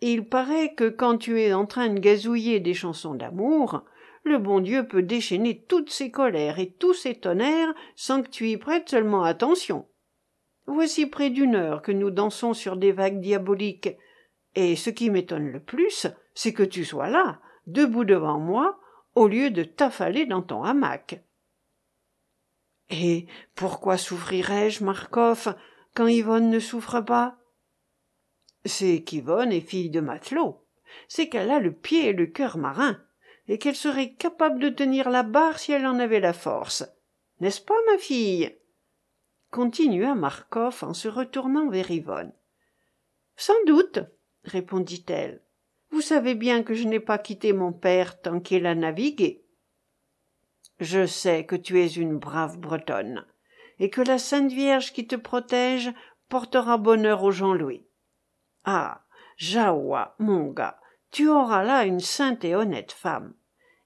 il 0.00 0.28
paraît 0.28 0.74
que 0.74 0.88
quand 0.88 1.16
tu 1.16 1.40
es 1.40 1.52
en 1.52 1.66
train 1.66 1.88
de 1.88 2.00
gazouiller 2.00 2.60
des 2.60 2.74
chansons 2.74 3.14
d'amour 3.14 3.84
le 4.24 4.38
bon 4.38 4.60
dieu 4.60 4.86
peut 4.86 5.02
déchaîner 5.02 5.64
toutes 5.68 5.90
ses 5.90 6.10
colères 6.10 6.58
et 6.58 6.70
tous 6.70 6.94
ses 6.94 7.16
tonnerres 7.16 7.74
sans 7.96 8.22
que 8.22 8.28
tu 8.28 8.48
y 8.48 8.56
prêtes 8.56 8.88
seulement 8.88 9.24
attention. 9.24 9.86
Voici 10.66 11.06
près 11.06 11.30
d'une 11.30 11.56
heure 11.56 11.82
que 11.82 11.92
nous 11.92 12.10
dansons 12.10 12.54
sur 12.54 12.76
des 12.76 12.92
vagues 12.92 13.20
diaboliques. 13.20 13.90
Et 14.54 14.76
ce 14.76 14.90
qui 14.90 15.10
m'étonne 15.10 15.48
le 15.48 15.60
plus 15.60 16.06
c'est 16.34 16.52
que 16.52 16.62
tu 16.62 16.84
sois 16.84 17.08
là 17.08 17.40
debout 17.66 18.04
devant 18.04 18.38
moi 18.38 18.78
au 19.14 19.28
lieu 19.28 19.50
de 19.50 19.64
t'affaler 19.64 20.26
dans 20.26 20.42
ton 20.42 20.62
hamac. 20.64 21.22
Et 22.90 23.26
pourquoi 23.54 23.96
souffrirais-je, 23.96 24.84
Marcof, 24.84 25.48
quand 25.94 26.06
Yvonne 26.06 26.50
ne 26.50 26.60
souffre 26.60 27.00
pas? 27.00 27.38
C'est 28.64 29.02
qu'Yvonne 29.02 29.52
est 29.52 29.60
fille 29.60 29.90
de 29.90 30.00
matelot, 30.00 30.66
c'est 31.08 31.28
qu'elle 31.28 31.50
a 31.50 31.58
le 31.58 31.72
pied 31.72 32.08
et 32.08 32.12
le 32.12 32.26
cœur 32.26 32.58
marin, 32.58 33.00
et 33.48 33.58
qu'elle 33.58 33.76
serait 33.76 34.12
capable 34.12 34.60
de 34.60 34.68
tenir 34.68 35.10
la 35.10 35.22
barre 35.22 35.58
si 35.58 35.72
elle 35.72 35.86
en 35.86 35.98
avait 35.98 36.20
la 36.20 36.32
force. 36.32 36.84
n'est-ce 37.40 37.60
pas, 37.60 37.74
ma 37.90 37.98
fille? 37.98 38.56
continua 39.50 40.14
Marcof 40.14 40.82
en 40.82 40.94
se 40.94 41.08
retournant 41.08 41.68
vers 41.68 41.90
Yvonne. 41.90 42.32
Sans 43.36 43.64
doute, 43.66 44.00
répondit-elle. 44.44 45.42
Vous 45.92 46.00
savez 46.00 46.34
bien 46.34 46.62
que 46.62 46.74
je 46.74 46.88
n'ai 46.88 47.00
pas 47.00 47.18
quitté 47.18 47.52
mon 47.52 47.72
père 47.72 48.20
tant 48.20 48.40
qu'il 48.40 48.66
a 48.66 48.74
navigué. 48.74 49.44
Je 50.80 51.06
sais 51.06 51.46
que 51.46 51.54
tu 51.54 51.80
es 51.80 51.86
une 51.86 52.18
brave 52.18 52.58
Bretonne, 52.58 53.24
et 53.78 53.90
que 53.90 54.00
la 54.00 54.18
Sainte 54.18 54.50
Vierge 54.52 54.92
qui 54.92 55.06
te 55.06 55.16
protège 55.16 55.92
portera 56.28 56.78
bonheur 56.78 57.22
au 57.22 57.30
Jean-Louis. 57.30 57.84
Ah. 58.64 59.04
Jahoua, 59.36 60.14
mon 60.18 60.50
gars, 60.50 60.78
tu 61.10 61.28
auras 61.28 61.64
là 61.64 61.84
une 61.84 62.00
sainte 62.00 62.44
et 62.44 62.54
honnête 62.54 62.92
femme. 62.92 63.34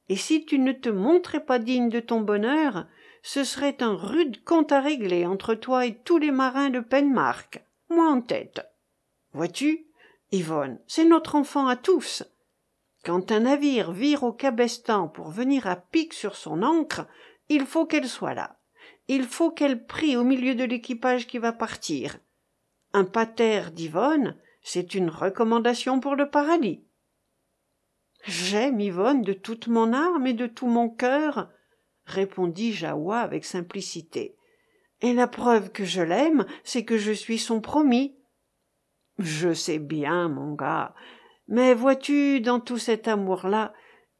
Et 0.09 0.17
si 0.17 0.45
tu 0.45 0.59
ne 0.59 0.73
te 0.73 0.89
montrais 0.89 1.45
pas 1.45 1.59
digne 1.59 1.89
de 1.89 2.01
ton 2.01 2.21
bonheur, 2.21 2.87
ce 3.23 3.43
serait 3.43 3.83
un 3.83 3.95
rude 3.95 4.45
compte 4.45 4.71
à 4.71 4.81
régler 4.81 5.25
entre 5.25 5.55
toi 5.55 5.87
et 5.87 5.95
tous 5.95 6.19
les 6.19 6.31
marins 6.31 6.71
de 6.71 6.81
Penmark, 6.81 7.65
moi 7.89 8.09
en 8.11 8.21
tête. 8.21 8.67
Vois-tu, 9.33 9.87
Yvonne, 10.33 10.81
c'est 10.87 11.05
notre 11.05 11.35
enfant 11.35 11.69
à 11.69 11.77
tous. 11.77 12.25
Quand 13.05 13.31
un 13.31 13.41
navire 13.41 13.93
vire 13.93 14.25
au 14.25 14.33
cabestan 14.33 15.09
pour 15.09 15.31
venir 15.31 15.67
à 15.67 15.77
pic 15.77 16.13
sur 16.13 16.35
son 16.35 16.63
ancre, 16.63 17.07
il 17.49 17.65
faut 17.65 17.87
qu'elle 17.87 18.09
soit 18.09 18.35
là. 18.35 18.59
Il 19.09 19.25
faut 19.25 19.51
qu'elle 19.51 19.87
prie 19.87 20.17
au 20.17 20.25
milieu 20.25 20.55
de 20.55 20.65
l'équipage 20.65 21.27
qui 21.27 21.39
va 21.39 21.53
partir. 21.53 22.19
Un 22.93 23.05
pater 23.05 23.71
d'Yvonne, 23.73 24.37
c'est 24.63 24.95
une 24.95 25.11
recommandation 25.11 26.01
pour 26.01 26.17
le 26.17 26.29
paradis. 26.29 26.83
J'aime 28.25 28.81
Yvonne 28.81 29.23
de 29.23 29.33
toute 29.33 29.69
mon 29.69 29.93
âme 29.93 30.27
et 30.27 30.33
de 30.33 30.49
tout 30.49 30.67
mon 30.67 30.89
cœur, 30.89 31.49
répondit 32.05 32.73
Jahoua 32.73 33.21
avec 33.21 33.45
simplicité. 33.45 34.37
Et 35.03 35.13
la 35.13 35.29
preuve 35.29 35.71
que 35.71 35.85
je 35.85 36.03
l'aime, 36.03 36.47
c'est 36.65 36.85
que 36.85 36.99
je 36.99 37.13
suis 37.13 37.39
son 37.39 37.61
promis. 37.61 38.16
Je 39.19 39.53
sais 39.53 39.79
bien, 39.79 40.29
mon 40.29 40.55
gars, 40.55 40.95
mais 41.49 41.75
vois-tu, 41.75 42.41
dans 42.41 42.61
tout 42.61 42.79
cet 42.79 43.09
amour-là, 43.09 43.73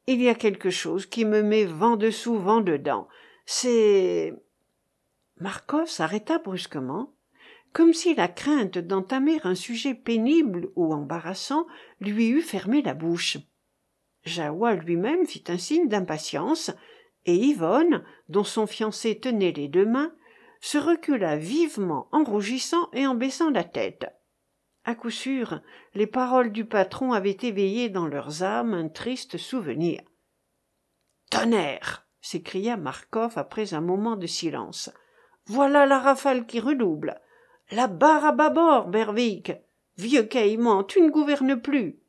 il 0.07 0.21
y 0.21 0.29
a 0.29 0.35
quelque 0.35 0.69
chose 0.69 1.05
qui 1.05 1.25
me 1.25 1.43
met 1.43 1.65
vent 1.65 1.97
dessous, 1.97 2.37
vent 2.37 2.61
dedans. 2.61 3.07
C'est. 3.45 4.33
Marcof 5.39 5.89
s'arrêta 5.89 6.39
brusquement, 6.39 7.13
comme 7.73 7.93
si 7.93 8.15
la 8.15 8.27
crainte 8.27 8.77
d'entamer 8.77 9.39
un 9.43 9.55
sujet 9.55 9.93
pénible 9.93 10.69
ou 10.75 10.93
embarrassant 10.93 11.67
lui 11.99 12.29
eût 12.29 12.41
fermé 12.41 12.81
la 12.81 12.93
bouche. 12.93 13.37
Jahoua 14.23 14.75
lui-même 14.75 15.25
fit 15.25 15.43
un 15.49 15.57
signe 15.57 15.87
d'impatience, 15.87 16.71
et 17.25 17.35
Yvonne, 17.35 18.03
dont 18.29 18.45
son 18.45 18.65
fiancé 18.65 19.19
tenait 19.19 19.51
les 19.51 19.67
deux 19.67 19.85
mains, 19.85 20.13
se 20.61 20.77
recula 20.77 21.37
vivement 21.37 22.07
en 22.11 22.23
rougissant 22.23 22.89
et 22.93 23.05
en 23.05 23.13
baissant 23.15 23.51
la 23.51 23.63
tête. 23.63 24.07
À 24.87 24.95
coup 24.95 25.11
sûr, 25.11 25.61
les 25.93 26.07
paroles 26.07 26.51
du 26.51 26.65
patron 26.65 27.11
avaient 27.11 27.37
éveillé 27.43 27.89
dans 27.89 28.07
leurs 28.07 28.41
âmes 28.41 28.73
un 28.73 28.87
triste 28.87 29.37
souvenir. 29.37 30.01
Tonnerre 31.29 32.07
s'écria 32.21 32.77
Marcof 32.77 33.37
après 33.37 33.75
un 33.75 33.81
moment 33.81 34.15
de 34.15 34.25
silence. 34.25 34.89
Voilà 35.45 35.85
la 35.85 35.99
rafale 35.99 36.47
qui 36.47 36.59
redouble. 36.59 37.21
La 37.69 37.85
barre 37.85 38.25
à 38.25 38.31
bâbord, 38.31 38.87
Berwick. 38.87 39.51
Vieux 39.97 40.23
caïman, 40.23 40.83
tu 40.83 41.01
ne 41.01 41.11
gouvernes 41.11 41.61
plus 41.61 41.99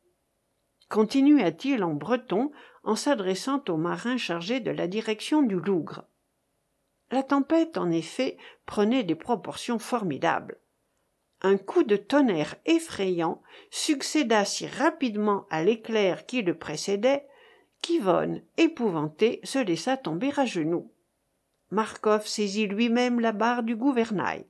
continua-t-il 0.89 1.85
en 1.85 1.95
breton 1.95 2.51
en 2.83 2.97
s'adressant 2.97 3.63
au 3.69 3.77
marin 3.77 4.17
chargé 4.17 4.61
de 4.61 4.71
la 4.71 4.87
direction 4.87 5.43
du 5.43 5.57
lougre 5.57 6.05
la 7.11 7.23
tempête 7.23 7.79
en 7.79 7.91
effet 7.91 8.37
prenait 8.67 9.03
des 9.03 9.15
proportions 9.15 9.79
formidables 9.79 10.59
un 11.43 11.57
coup 11.57 11.83
de 11.83 11.97
tonnerre 11.97 12.57
effrayant 12.67 13.43
succéda 13.71 14.45
si 14.45 14.67
rapidement 14.67 15.47
à 15.51 15.63
l'éclair 15.63 16.27
qui 16.27 16.43
le 16.43 16.57
précédait 16.57 17.27
qu'yvonne 17.81 18.43
épouvantée 18.57 19.41
se 19.45 19.59
laissa 19.59 19.97
tomber 19.97 20.33
à 20.37 20.45
genoux. 20.45 20.91
Marcof 21.71 22.27
saisit 22.27 22.67
lui-même 22.67 23.21
la 23.21 23.33
barre 23.33 23.63
du 23.63 23.77
gouvernail 23.77 24.47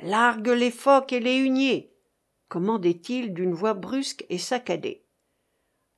largue 0.00 0.48
les 0.48 0.70
focs 0.70 1.12
et 1.12 1.20
les 1.20 1.36
huniers! 1.36 1.92
commandait-il 2.48 3.32
d'une 3.32 3.54
voix 3.54 3.74
brusque 3.74 4.24
et 4.28 4.38
saccadée. 4.38 5.04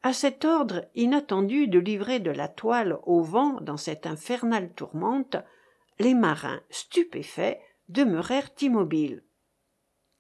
À 0.02 0.12
cet 0.12 0.44
ordre 0.44 0.88
inattendu 0.94 1.66
de 1.66 1.78
livrer 1.78 2.20
de 2.20 2.30
la 2.30 2.48
toile 2.48 2.98
au 3.02 3.22
vent 3.22 3.60
dans 3.60 3.76
cette 3.76 4.06
infernale 4.06 4.72
tourmente 4.72 5.36
les 5.98 6.14
marins 6.14 6.60
stupéfaits 6.70 7.58
demeurèrent 7.88 8.50
immobiles 8.60 9.22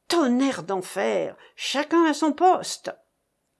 tonnerre 0.08 0.62
d'enfer. 0.62 1.36
Chacun 1.54 2.04
à 2.04 2.14
son 2.14 2.32
poste. 2.32 2.94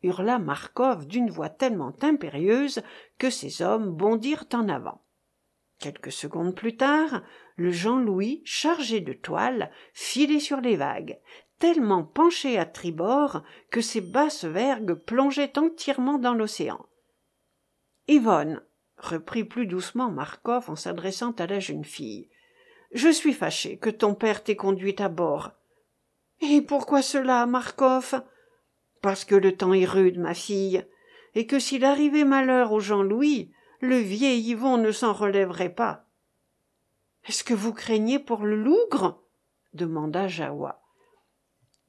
Hurla 0.02 0.38
marcof 0.38 1.06
d'une 1.06 1.30
voix 1.30 1.48
tellement 1.48 1.94
impérieuse 2.02 2.82
que 3.18 3.30
ses 3.30 3.62
hommes 3.62 3.90
bondirent 3.90 4.46
en 4.52 4.68
avant. 4.68 5.02
Quelques 5.78 6.12
secondes 6.12 6.54
plus 6.54 6.76
tard 6.76 7.22
le 7.56 7.70
jean 7.70 7.98
louis 7.98 8.42
chargé 8.44 9.00
de 9.00 9.12
toile 9.12 9.70
filait 9.92 10.40
sur 10.40 10.60
les 10.60 10.76
vagues 10.76 11.18
tellement 11.58 12.04
penché 12.04 12.58
à 12.58 12.66
tribord 12.66 13.42
que 13.70 13.80
ses 13.80 14.00
basses 14.00 14.44
vergues 14.44 14.94
plongeaient 14.94 15.58
entièrement 15.58 16.18
dans 16.18 16.34
l'océan 16.34 16.86
yvonne! 18.08 18.62
reprit 18.98 19.44
plus 19.44 19.66
doucement 19.66 20.10
marcof 20.10 20.68
en 20.68 20.76
s'adressant 20.76 21.32
à 21.32 21.46
la 21.46 21.60
jeune 21.60 21.84
fille 21.84 22.30
je 22.92 23.08
suis 23.08 23.34
fâché 23.34 23.78
que 23.78 23.90
ton 23.90 24.14
père 24.14 24.42
t'ait 24.42 24.56
conduite 24.56 25.00
à 25.00 25.08
bord 25.08 25.52
et 26.40 26.60
pourquoi 26.62 27.02
cela 27.02 27.46
marcof? 27.46 28.14
Parce 29.02 29.24
que 29.24 29.34
le 29.34 29.56
temps 29.56 29.72
est 29.72 29.84
rude 29.84 30.18
ma 30.18 30.34
fille 30.34 30.84
et 31.34 31.46
que 31.46 31.58
s'il 31.58 31.84
arrivait 31.84 32.24
malheur 32.24 32.72
au 32.72 32.80
jean 32.80 33.02
louis 33.02 33.52
le 33.80 33.96
vieil 33.96 34.50
yvon 34.50 34.78
ne 34.78 34.90
s'en 34.90 35.12
relèverait 35.12 35.74
pas. 35.74 36.06
Est-ce 37.26 37.44
que 37.44 37.54
vous 37.54 37.72
craignez 37.72 38.18
pour 38.18 38.44
le 38.44 38.56
lougre? 38.56 39.22
demanda 39.74 40.28
jahoua. 40.28 40.82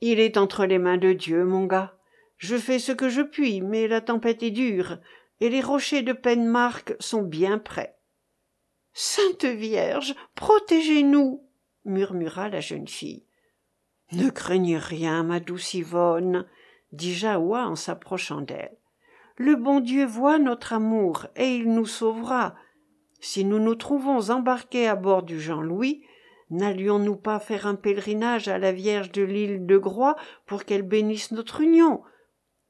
Il 0.02 0.20
est 0.20 0.38
entre 0.38 0.66
les 0.66 0.80
mains 0.80 0.98
de 0.98 1.14
dieu 1.14 1.46
mon 1.46 1.66
gars. 1.66 1.98
Je 2.38 2.58
fais 2.58 2.80
ce 2.80 2.92
que 2.92 3.10
je 3.10 3.22
puis 3.22 3.62
mais 3.62 3.88
la 3.88 4.02
tempête 4.02 4.44
est 4.44 4.52
dure 4.52 4.98
et 5.40 5.50
les 5.50 5.62
rochers 5.62 6.02
de 6.02 6.14
penmark 6.14 6.96
sont 7.00 7.22
bien 7.22 7.58
près 7.58 7.98
sainte 9.00 9.46
vierge 9.46 10.16
protégez 10.34 11.04
nous 11.04 11.48
murmura 11.86 12.50
la 12.50 12.62
jeune 12.62 12.88
fille 12.88 13.27
ne 14.12 14.30
craignez 14.30 14.78
rien 14.78 15.24
ma 15.24 15.40
douce 15.40 15.74
yvonne 15.74 16.46
dit 16.92 17.14
jahoua 17.14 17.68
en 17.68 17.76
s'approchant 17.76 18.42
d'elle 18.42 18.78
le 19.36 19.56
bon 19.56 19.80
dieu 19.80 20.06
voit 20.06 20.40
notre 20.40 20.74
amour 20.74 21.28
et 21.36 21.56
il 21.56 21.74
nous 21.74 21.86
sauvera 21.86 22.56
si 23.20 23.46
nous 23.46 23.60
nous 23.60 23.76
trouvons 23.76 24.30
embarqués 24.30 24.88
à 24.88 24.96
bord 24.96 25.24
du 25.24 25.40
jean 25.40 25.62
louis 25.62 26.04
n'allions-nous 26.50 27.16
pas 27.16 27.40
faire 27.40 27.68
un 27.68 27.76
pèlerinage 27.76 28.48
à 28.48 28.58
la 28.58 28.72
Vierge 28.72 29.12
de 29.12 29.24
l'île 29.24 29.66
de 29.66 29.78
Groix 29.78 30.16
pour 30.46 30.64
qu'elle 30.64 30.84
bénisse 30.84 31.32
notre 31.32 31.62
union? 31.62 32.02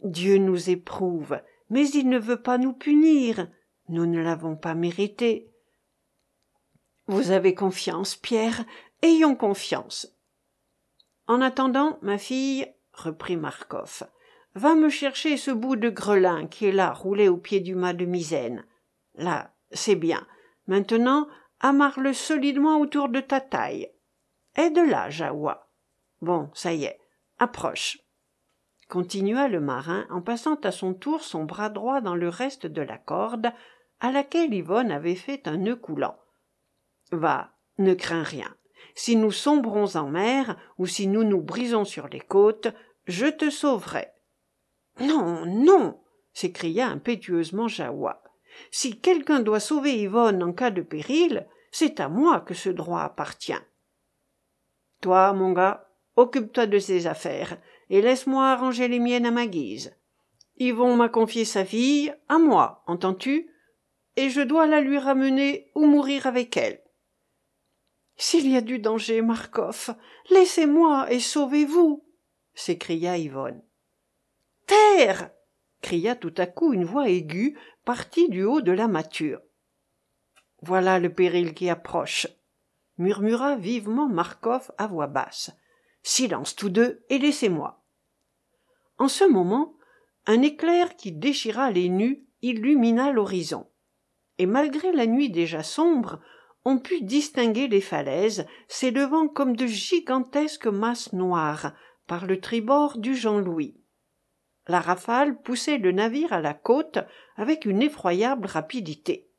Dieu 0.04 0.38
nous 0.38 0.69
éprouve, 0.69 1.39
mais 1.69 1.88
il 1.89 2.10
ne 2.10 2.19
veut 2.19 2.41
pas 2.41 2.58
nous 2.58 2.73
punir. 2.73 3.50
Nous 3.89 4.06
ne 4.06 4.21
l'avons 4.21 4.56
pas 4.56 4.76
mérité. 4.76 5.52
Vous 7.08 7.32
avez 7.32 7.54
confiance, 7.56 8.15
Pierre, 8.15 8.65
ayons 9.02 9.36
confiance. 9.36 10.16
En 11.27 11.41
attendant, 11.41 11.99
ma 12.01 12.17
fille, 12.17 12.67
reprit 12.93 13.37
Marcof, 13.37 14.03
va 14.55 14.75
me 14.75 14.89
chercher 14.89 15.37
ce 15.37 15.51
bout 15.51 15.75
de 15.75 15.89
grelin 15.89 16.47
qui 16.47 16.65
est 16.65 16.71
là, 16.71 16.91
roulé 16.93 17.27
au 17.27 17.37
pied 17.37 17.59
du 17.59 17.75
mât 17.75 17.93
de 17.93 18.05
misaine. 18.05 18.65
Là, 19.15 19.53
c'est 19.71 19.95
bien. 19.95 20.25
Maintenant, 20.67 21.27
amarre-le 21.59 22.13
solidement 22.13 22.79
autour 22.79 23.09
de 23.09 23.19
ta 23.19 23.41
taille. 23.41 23.91
Aide-la, 24.55 25.09
Jahoua. 25.09 25.69
Bon, 26.21 26.49
ça 26.53 26.73
y 26.73 26.85
est, 26.85 26.99
approche. 27.39 27.99
Continua 28.89 29.49
le 29.49 29.59
marin 29.59 30.05
en 30.09 30.21
passant 30.21 30.55
à 30.55 30.71
son 30.71 30.93
tour 30.93 31.21
son 31.21 31.43
bras 31.43 31.69
droit 31.69 32.01
dans 32.01 32.15
le 32.15 32.29
reste 32.29 32.65
de 32.65 32.81
la 32.81 32.97
corde 32.97 33.51
à 33.99 34.11
laquelle 34.11 34.53
Yvonne 34.53 34.91
avait 34.91 35.15
fait 35.15 35.47
un 35.47 35.57
nœud 35.57 35.75
coulant. 35.75 36.17
Va, 37.11 37.51
ne 37.77 37.93
crains 37.93 38.23
rien. 38.23 38.55
Si 38.97 39.15
nous 39.15 39.31
sombrons 39.31 39.95
en 39.95 40.10
mer, 40.10 40.57
ou 40.79 40.88
si 40.88 41.05
nous 41.05 41.23
nous 41.23 41.39
brisons 41.39 41.86
sur 41.86 42.07
les 42.07 42.19
côtes, 42.19 42.69
je 43.05 43.27
te 43.27 43.51
sauverai. 43.51 44.07
Non, 44.99 45.45
non, 45.45 45.99
s'écria 46.33 46.88
impétueusement 46.88 47.67
Jahoua. 47.67 48.23
Si 48.71 48.99
quelqu'un 48.99 49.39
doit 49.39 49.60
sauver 49.60 50.01
Yvonne 50.01 50.41
en 50.41 50.51
cas 50.51 50.71
de 50.71 50.81
péril, 50.81 51.45
c'est 51.71 51.99
à 51.99 52.10
moi 52.10 52.39
que 52.39 52.55
ce 52.55 52.69
droit 52.69 53.01
appartient. 53.01 53.62
Toi, 55.01 55.31
mon 55.33 55.51
gars, 55.51 55.88
occupe-toi 56.15 56.65
de 56.65 56.79
ses 56.79 57.05
affaires, 57.05 57.60
et 57.91 58.01
laisse-moi 58.01 58.47
arranger 58.47 58.88
les 58.88 58.99
miennes 58.99 59.27
à 59.27 59.31
ma 59.31 59.45
guise. 59.45 59.95
Yvon 60.57 60.95
m'a 60.95 61.07
confié 61.07 61.45
sa 61.45 61.65
fille, 61.65 62.15
à 62.29 62.39
moi, 62.39 62.83
entends-tu? 62.88 63.47
Et 64.15 64.31
je 64.31 64.41
dois 64.41 64.65
la 64.65 64.81
lui 64.81 64.97
ramener 64.97 65.69
ou 65.75 65.86
mourir 65.86 66.25
avec 66.25 66.57
elle. 66.57 66.81
S'il 68.17 68.49
y 68.49 68.58
a 68.58 68.62
du 68.62 68.80
danger, 68.80 69.21
Marcof, 69.21 69.91
laissez-moi 70.30 71.12
et 71.12 71.19
sauvez-vous 71.19 72.03
s'écria 72.58 73.17
Yvonne. 73.17 73.62
Terre 74.65 75.30
cria 75.82 76.15
tout 76.15 76.34
à 76.38 76.47
coup 76.47 76.73
une 76.73 76.86
voix 76.86 77.08
aiguë 77.08 77.58
partie 77.86 78.30
du 78.30 78.43
haut 78.43 78.62
de 78.62 78.71
la 78.71 78.88
mâture. 78.88 79.39
Voilà 80.63 80.99
le 80.99 81.13
péril 81.13 81.53
qui 81.53 81.69
approche, 81.69 82.27
murmura 82.97 83.56
vivement 83.56 84.10
Marcof 84.10 84.71
à 84.77 84.88
voix 84.88 85.08
basse. 85.08 85.51
Silence 86.01 86.56
tous 86.56 86.69
deux 86.69 87.06
et 87.10 87.19
laissez-moi. 87.19 87.84
En 88.97 89.08
ce 89.08 89.23
moment, 89.23 89.75
un 90.25 90.41
éclair 90.41 90.95
qui 90.95 91.12
déchira 91.12 91.69
les 91.69 91.89
nues 91.89 92.25
illumina 92.41 93.12
l'horizon. 93.12 93.69
Et 94.39 94.47
malgré 94.47 94.91
la 94.91 95.06
nuit 95.06 95.30
déjà 95.30 95.62
sombre, 95.62 96.19
on 96.69 96.80
put 96.80 97.01
distinguer 97.01 97.69
les 97.69 97.80
falaises 97.80 98.45
s'élevant 98.67 99.30
comme 99.30 99.56
de 99.56 99.65
gigantesques 99.65 100.67
masses 100.67 101.13
noires 101.13 101.71
par 102.08 102.25
le 102.25 102.41
tribord 102.41 102.97
du 102.97 103.15
Jean 103.15 103.39
Louis. 103.39 103.80
La 104.67 104.82
rafale 104.82 105.41
poussait 105.41 105.77
le 105.77 105.93
navire 105.93 106.34
à 106.34 106.41
la 106.41 106.53
côte 106.53 106.99
avec 107.38 107.63
une 107.63 107.82
effroyable 107.82 108.47
rapidité. 108.47 109.30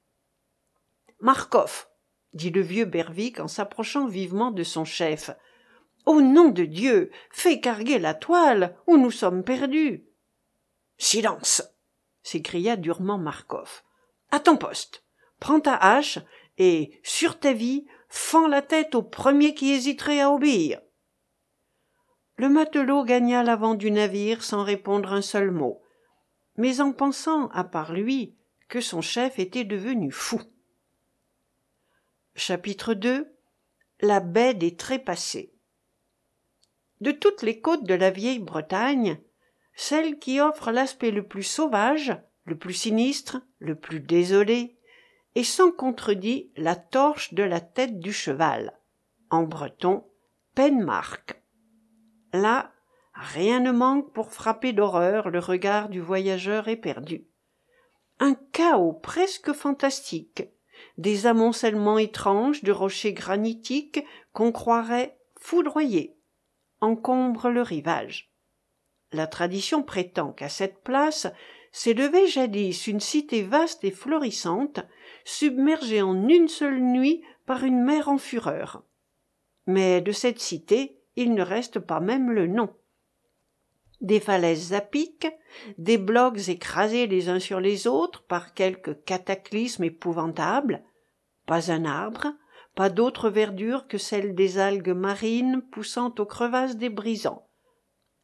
Marcof, 1.20 1.90
dit 2.32 2.48
le 2.48 2.62
vieux 2.62 2.86
Berwick 2.86 3.40
en 3.40 3.48
s'approchant 3.48 4.06
vivement 4.06 4.50
de 4.50 4.62
son 4.62 4.86
chef. 4.86 5.30
Au 6.06 6.22
nom 6.22 6.48
de 6.48 6.64
Dieu, 6.64 7.10
fais 7.30 7.60
carguer 7.60 7.98
la 7.98 8.14
toile, 8.14 8.74
ou 8.86 8.96
nous 8.96 9.10
sommes 9.10 9.44
perdus. 9.44 10.06
Silence 10.96 11.62
s'écria 12.22 12.76
durement 12.76 13.18
Marcof. 13.18 13.84
À 14.30 14.40
ton 14.40 14.56
poste. 14.56 15.04
Prends 15.40 15.60
ta 15.60 15.74
hache 15.74 16.20
et, 16.58 17.00
sur 17.02 17.38
ta 17.38 17.52
vie, 17.52 17.86
fends 18.08 18.48
la 18.48 18.62
tête 18.62 18.94
au 18.94 19.02
premier 19.02 19.54
qui 19.54 19.72
hésiterait 19.72 20.20
à 20.20 20.30
obéir. 20.30 20.80
Le 22.36 22.48
matelot 22.48 23.04
gagna 23.04 23.42
l'avant 23.42 23.74
du 23.74 23.90
navire 23.90 24.44
sans 24.44 24.62
répondre 24.62 25.12
un 25.12 25.22
seul 25.22 25.50
mot, 25.50 25.82
mais 26.56 26.80
en 26.80 26.92
pensant, 26.92 27.48
à 27.48 27.64
part 27.64 27.92
lui, 27.92 28.36
que 28.68 28.80
son 28.80 29.00
chef 29.00 29.38
était 29.38 29.64
devenu 29.64 30.12
fou. 30.12 30.40
Chapitre 32.34 32.94
2 32.94 33.34
La 34.00 34.20
baie 34.20 34.54
des 34.54 34.76
Trépassés 34.76 35.54
De 37.00 37.10
toutes 37.10 37.42
les 37.42 37.60
côtes 37.60 37.84
de 37.84 37.94
la 37.94 38.10
vieille 38.10 38.38
Bretagne, 38.38 39.20
celle 39.74 40.18
qui 40.18 40.40
offre 40.40 40.70
l'aspect 40.70 41.10
le 41.10 41.26
plus 41.26 41.44
sauvage, 41.44 42.16
le 42.44 42.56
plus 42.56 42.74
sinistre, 42.74 43.40
le 43.58 43.74
plus 43.74 44.00
désolé, 44.00 44.77
est 45.38 45.44
sans 45.44 45.70
contredit 45.70 46.50
la 46.56 46.74
torche 46.74 47.32
de 47.32 47.44
la 47.44 47.60
tête 47.60 48.00
du 48.00 48.12
cheval, 48.12 48.76
en 49.30 49.44
breton 49.44 50.04
Penmark. 50.56 51.40
Là, 52.32 52.72
rien 53.14 53.60
ne 53.60 53.70
manque 53.70 54.12
pour 54.12 54.32
frapper 54.32 54.72
d'horreur 54.72 55.30
le 55.30 55.38
regard 55.38 55.90
du 55.90 56.00
voyageur 56.00 56.66
éperdu. 56.66 57.28
Un 58.18 58.34
chaos 58.50 58.94
presque 58.94 59.52
fantastique, 59.52 60.42
des 60.96 61.28
amoncellements 61.28 61.98
étranges 61.98 62.64
de 62.64 62.72
rochers 62.72 63.12
granitiques 63.12 64.04
qu'on 64.32 64.50
croirait 64.50 65.20
foudroyés, 65.38 66.18
encombrent 66.80 67.50
le 67.50 67.62
rivage. 67.62 68.32
La 69.12 69.28
tradition 69.28 69.84
prétend 69.84 70.32
qu'à 70.32 70.48
cette 70.48 70.82
place 70.82 71.28
s'élevait 71.70 72.26
jadis 72.26 72.88
une 72.88 72.98
cité 72.98 73.44
vaste 73.44 73.84
et 73.84 73.92
florissante, 73.92 74.80
submergée 75.28 76.00
en 76.00 76.28
une 76.28 76.48
seule 76.48 76.80
nuit 76.80 77.22
par 77.44 77.64
une 77.64 77.82
mer 77.82 78.08
en 78.08 78.18
fureur. 78.18 78.82
Mais 79.66 80.00
de 80.00 80.12
cette 80.12 80.40
cité 80.40 80.98
il 81.16 81.34
ne 81.34 81.42
reste 81.42 81.80
pas 81.80 81.98
même 81.98 82.30
le 82.30 82.46
nom. 82.46 82.70
Des 84.00 84.20
falaises 84.20 84.72
à 84.72 84.80
pic, 84.80 85.26
des 85.76 85.98
blocs 85.98 86.48
écrasés 86.48 87.08
les 87.08 87.28
uns 87.28 87.40
sur 87.40 87.58
les 87.58 87.88
autres 87.88 88.22
par 88.22 88.54
quelque 88.54 88.92
cataclysme 88.92 89.82
épouvantable, 89.82 90.84
pas 91.44 91.72
un 91.72 91.84
arbre, 91.84 92.28
pas 92.76 92.88
d'autre 92.88 93.30
verdure 93.30 93.88
que 93.88 93.98
celle 93.98 94.36
des 94.36 94.58
algues 94.58 94.94
marines 94.94 95.60
poussant 95.72 96.14
aux 96.18 96.26
crevasses 96.26 96.76
des 96.76 96.88
brisants, 96.88 97.48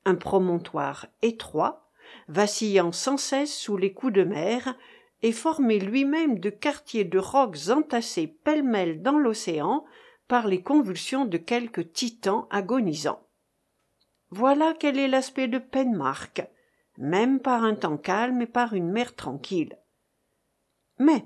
un 0.04 0.14
promontoire 0.14 1.06
étroit, 1.20 1.90
vacillant 2.28 2.92
sans 2.92 3.16
cesse 3.16 3.58
sous 3.58 3.76
les 3.76 3.92
coups 3.92 4.12
de 4.12 4.22
mer, 4.22 4.76
et 5.24 5.32
formé 5.32 5.78
lui-même 5.78 6.38
de 6.38 6.50
quartiers 6.50 7.06
de 7.06 7.18
rocs 7.18 7.70
entassés 7.70 8.26
pêle-mêle 8.26 9.00
dans 9.00 9.18
l'océan 9.18 9.86
par 10.28 10.46
les 10.46 10.60
convulsions 10.60 11.24
de 11.24 11.38
quelques 11.38 11.94
titans 11.94 12.46
agonisants. 12.50 13.26
Voilà 14.28 14.74
quel 14.78 14.98
est 14.98 15.08
l'aspect 15.08 15.48
de 15.48 15.56
Penmark, 15.56 16.46
même 16.98 17.40
par 17.40 17.64
un 17.64 17.74
temps 17.74 17.96
calme 17.96 18.42
et 18.42 18.46
par 18.46 18.74
une 18.74 18.92
mer 18.92 19.14
tranquille. 19.14 19.78
Mais, 20.98 21.24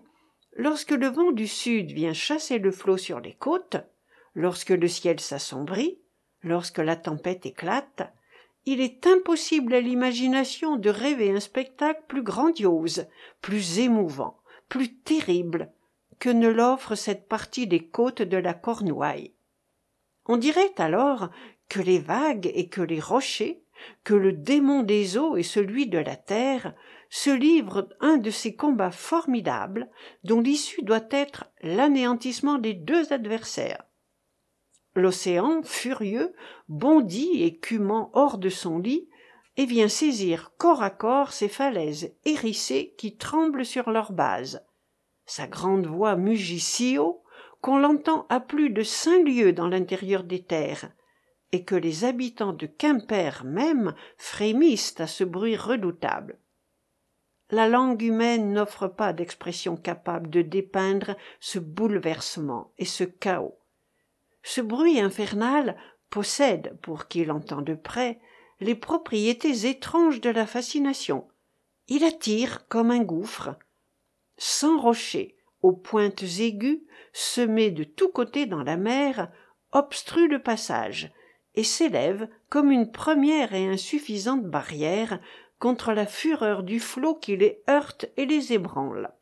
lorsque 0.52 0.92
le 0.92 1.08
vent 1.08 1.32
du 1.32 1.48
sud 1.48 1.90
vient 1.90 2.12
chasser 2.12 2.60
le 2.60 2.70
flot 2.70 2.98
sur 2.98 3.18
les 3.18 3.34
côtes, 3.34 3.78
lorsque 4.32 4.70
le 4.70 4.86
ciel 4.86 5.18
s'assombrit, 5.18 5.98
lorsque 6.42 6.78
la 6.78 6.94
tempête 6.94 7.46
éclate, 7.46 8.12
il 8.70 8.82
est 8.82 9.06
impossible 9.06 9.72
à 9.72 9.80
l'imagination 9.80 10.76
de 10.76 10.90
rêver 10.90 11.30
un 11.30 11.40
spectacle 11.40 12.02
plus 12.06 12.22
grandiose, 12.22 13.06
plus 13.40 13.78
émouvant, 13.78 14.36
plus 14.68 14.92
terrible, 14.92 15.72
que 16.18 16.28
ne 16.28 16.48
l'offre 16.48 16.94
cette 16.94 17.28
partie 17.28 17.66
des 17.66 17.82
côtes 17.82 18.20
de 18.20 18.36
la 18.36 18.52
Cornouaille. 18.52 19.32
On 20.26 20.36
dirait 20.36 20.74
alors 20.76 21.30
que 21.70 21.80
les 21.80 21.98
vagues 21.98 22.52
et 22.54 22.68
que 22.68 22.82
les 22.82 23.00
rochers, 23.00 23.62
que 24.04 24.12
le 24.12 24.32
démon 24.32 24.82
des 24.82 25.16
eaux 25.16 25.38
et 25.38 25.42
celui 25.42 25.86
de 25.86 25.96
la 25.96 26.16
terre 26.16 26.74
se 27.08 27.30
livrent 27.30 27.88
un 28.00 28.18
de 28.18 28.30
ces 28.30 28.54
combats 28.54 28.90
formidables 28.90 29.88
dont 30.24 30.42
l'issue 30.42 30.82
doit 30.82 31.08
être 31.10 31.46
l'anéantissement 31.62 32.58
des 32.58 32.74
deux 32.74 33.14
adversaires. 33.14 33.87
L'océan, 34.98 35.62
furieux, 35.62 36.34
bondit 36.68 37.42
écumant 37.42 38.10
hors 38.12 38.38
de 38.38 38.48
son 38.48 38.78
lit 38.78 39.08
et 39.56 39.64
vient 39.64 39.88
saisir 39.88 40.52
corps 40.58 40.82
à 40.82 40.90
corps 40.90 41.32
ces 41.32 41.48
falaises 41.48 42.14
hérissées 42.24 42.94
qui 42.98 43.16
tremblent 43.16 43.64
sur 43.64 43.90
leur 43.90 44.12
base 44.12 44.62
sa 45.28 45.46
grande 45.46 45.86
voix 45.86 46.16
mugit 46.16 46.58
si 46.58 46.98
haut 46.98 47.22
qu'on 47.60 47.78
l'entend 47.78 48.26
à 48.30 48.40
plus 48.40 48.70
de 48.70 48.82
cinq 48.82 49.26
lieues 49.26 49.52
dans 49.52 49.68
l'intérieur 49.68 50.24
des 50.24 50.42
terres, 50.42 50.90
et 51.52 51.64
que 51.64 51.74
les 51.74 52.04
habitants 52.04 52.52
de 52.52 52.66
Quimper 52.66 53.44
même 53.44 53.94
frémissent 54.16 54.98
à 55.00 55.06
ce 55.06 55.24
bruit 55.24 55.56
redoutable. 55.56 56.38
La 57.50 57.68
langue 57.68 58.02
humaine 58.02 58.52
n'offre 58.52 58.86
pas 58.86 59.12
d'expression 59.12 59.76
capable 59.76 60.30
de 60.30 60.42
dépeindre 60.42 61.16
ce 61.40 61.58
bouleversement 61.58 62.72
et 62.78 62.84
ce 62.84 63.04
chaos. 63.04 63.57
Ce 64.42 64.60
bruit 64.60 65.00
infernal 65.00 65.76
possède, 66.10 66.78
pour 66.82 67.08
qui 67.08 67.24
l'entend 67.24 67.62
de 67.62 67.74
près, 67.74 68.20
les 68.60 68.74
propriétés 68.74 69.68
étranges 69.68 70.20
de 70.20 70.30
la 70.30 70.46
fascination. 70.46 71.28
Il 71.86 72.04
attire 72.04 72.66
comme 72.68 72.90
un 72.90 73.02
gouffre, 73.02 73.56
sans 74.36 74.80
rochers, 74.80 75.36
aux 75.62 75.72
pointes 75.72 76.22
aiguës, 76.22 76.80
semées 77.12 77.70
de 77.70 77.84
tous 77.84 78.10
côtés 78.10 78.46
dans 78.46 78.62
la 78.62 78.76
mer, 78.76 79.30
obstrue 79.72 80.28
le 80.28 80.42
passage, 80.42 81.12
et 81.54 81.64
s'élève 81.64 82.28
comme 82.48 82.70
une 82.70 82.90
première 82.90 83.54
et 83.54 83.66
insuffisante 83.66 84.44
barrière 84.44 85.20
contre 85.58 85.92
la 85.92 86.06
fureur 86.06 86.62
du 86.62 86.78
flot 86.78 87.16
qui 87.16 87.36
les 87.36 87.62
heurte 87.68 88.06
et 88.16 88.26
les 88.26 88.52
ébranle. 88.52 89.12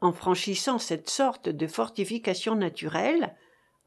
En 0.00 0.12
franchissant 0.12 0.78
cette 0.78 1.08
sorte 1.08 1.48
de 1.48 1.66
fortification 1.66 2.54
naturelle, 2.54 3.34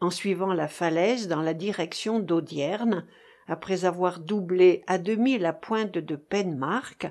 en 0.01 0.09
suivant 0.09 0.53
la 0.53 0.67
falaise 0.67 1.27
dans 1.27 1.41
la 1.41 1.53
direction 1.53 2.19
d'Audierne, 2.19 3.07
après 3.47 3.85
avoir 3.85 4.19
doublé 4.19 4.83
à 4.87 4.97
demi 4.97 5.37
la 5.37 5.53
pointe 5.53 5.97
de 5.97 6.15
Penmark, 6.15 7.07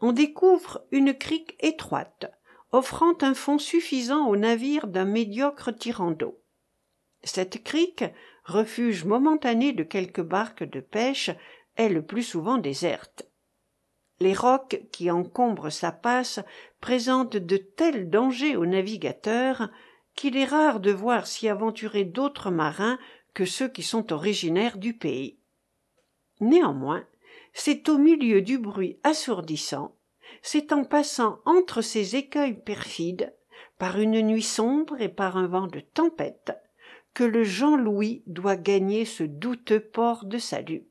on 0.00 0.12
découvre 0.12 0.84
une 0.90 1.14
crique 1.14 1.56
étroite, 1.60 2.32
offrant 2.72 3.14
un 3.20 3.34
fond 3.34 3.58
suffisant 3.58 4.26
au 4.26 4.36
navire 4.36 4.86
d'un 4.86 5.04
médiocre 5.04 5.70
tirant 5.70 6.10
d'eau. 6.10 6.40
Cette 7.22 7.62
crique, 7.62 8.04
refuge 8.44 9.04
momentané 9.04 9.72
de 9.72 9.82
quelques 9.82 10.22
barques 10.22 10.64
de 10.64 10.80
pêche, 10.80 11.30
est 11.76 11.88
le 11.88 12.04
plus 12.04 12.22
souvent 12.22 12.58
déserte. 12.58 13.28
Les 14.20 14.34
rocs 14.34 14.82
qui 14.92 15.10
encombrent 15.10 15.72
sa 15.72 15.92
passe 15.92 16.40
présentent 16.80 17.36
de 17.36 17.56
tels 17.56 18.10
dangers 18.10 18.56
aux 18.56 18.66
navigateurs 18.66 19.70
qu'il 20.14 20.36
est 20.36 20.44
rare 20.44 20.80
de 20.80 20.90
voir 20.90 21.26
s'y 21.26 21.48
aventurer 21.48 22.04
d'autres 22.04 22.50
marins 22.50 22.98
que 23.34 23.44
ceux 23.44 23.68
qui 23.68 23.82
sont 23.82 24.12
originaires 24.12 24.78
du 24.78 24.94
pays. 24.94 25.38
Néanmoins, 26.40 27.04
c'est 27.52 27.88
au 27.88 27.98
milieu 27.98 28.42
du 28.42 28.58
bruit 28.58 28.98
assourdissant, 29.02 29.96
c'est 30.42 30.72
en 30.72 30.84
passant 30.84 31.40
entre 31.44 31.82
ces 31.82 32.16
écueils 32.16 32.60
perfides, 32.60 33.34
par 33.78 33.98
une 33.98 34.20
nuit 34.20 34.42
sombre 34.42 35.00
et 35.00 35.08
par 35.08 35.36
un 35.36 35.46
vent 35.46 35.66
de 35.66 35.80
tempête, 35.80 36.52
que 37.12 37.24
le 37.24 37.44
Jean-Louis 37.44 38.22
doit 38.26 38.56
gagner 38.56 39.04
ce 39.04 39.24
douteux 39.24 39.80
port 39.80 40.24
de 40.24 40.38
salut. 40.38 40.84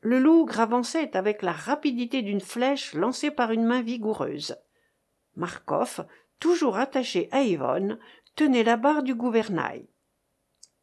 Le 0.00 0.18
lougre 0.18 0.60
avançait 0.60 1.16
avec 1.16 1.42
la 1.42 1.52
rapidité 1.52 2.22
d'une 2.22 2.40
flèche 2.40 2.94
lancée 2.94 3.30
par 3.30 3.50
une 3.50 3.64
main 3.64 3.82
vigoureuse. 3.82 4.56
Marcof, 5.34 6.00
toujours 6.40 6.76
attaché 6.76 7.28
à 7.32 7.42
Yvonne, 7.42 7.98
tenait 8.34 8.64
la 8.64 8.76
barre 8.76 9.02
du 9.02 9.14
gouvernail. 9.14 9.86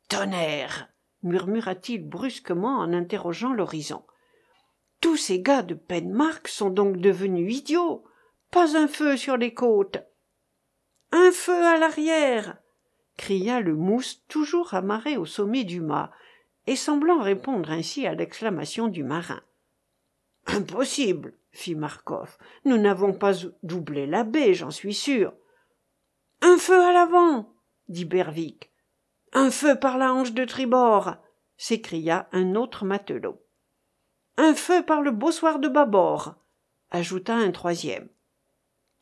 Tonnerre 0.10 0.90
murmura-t-il 1.22 2.08
brusquement 2.08 2.80
en 2.80 2.94
interrogeant 2.94 3.54
l'horizon. 3.54 4.04
Tous 5.02 5.18
ces 5.18 5.42
gars 5.42 5.64
de 5.64 5.74
Penmark 5.74 6.48
sont 6.48 6.70
donc 6.70 6.98
devenus 6.98 7.58
idiots. 7.58 8.04
Pas 8.52 8.78
un 8.78 8.88
feu 8.88 9.18
sur 9.18 9.38
les 9.38 9.54
côtes. 9.54 9.98
Un 11.12 11.32
feu 11.32 11.66
à 11.66 11.78
l'arrière 11.78 12.58
cria 13.18 13.60
le 13.60 13.76
mousse 13.76 14.24
toujours 14.28 14.74
amarré 14.74 15.18
au 15.18 15.26
sommet 15.26 15.64
du 15.64 15.82
mât 15.82 16.12
et 16.66 16.76
semblant 16.76 17.22
répondre 17.22 17.70
ainsi 17.72 18.08
à 18.08 18.16
l'exclamation 18.16 18.88
du 18.88 19.04
marin. 19.04 19.42
Impossible, 20.48 21.34
fit 21.52 21.76
Marcof. 21.76 22.38
Nous 22.66 22.78
n'avons 22.78 23.14
pas 23.14 23.34
doublé 23.62 24.08
la 24.08 24.24
baie, 24.24 24.54
j'en 24.54 24.72
suis 24.72 24.94
sûr. 24.94 25.34
Un 26.46 26.58
feu 26.58 26.84
à 26.84 26.92
l'avant, 26.92 27.54
dit 27.88 28.04
Berwick. 28.04 28.70
Un 29.32 29.50
feu 29.50 29.80
par 29.80 29.98
la 29.98 30.14
hanche 30.14 30.34
de 30.34 30.44
tribord, 30.44 31.16
s'écria 31.56 32.28
un 32.34 32.56
autre 32.56 32.84
matelot. 32.84 33.42
Un 34.36 34.54
feu 34.54 34.84
par 34.84 35.02
le 35.02 35.12
bossoir 35.12 35.60
de 35.60 35.70
bâbord, 35.70 36.36
ajouta 36.92 37.34
un 37.34 37.52
troisième. 37.52 38.10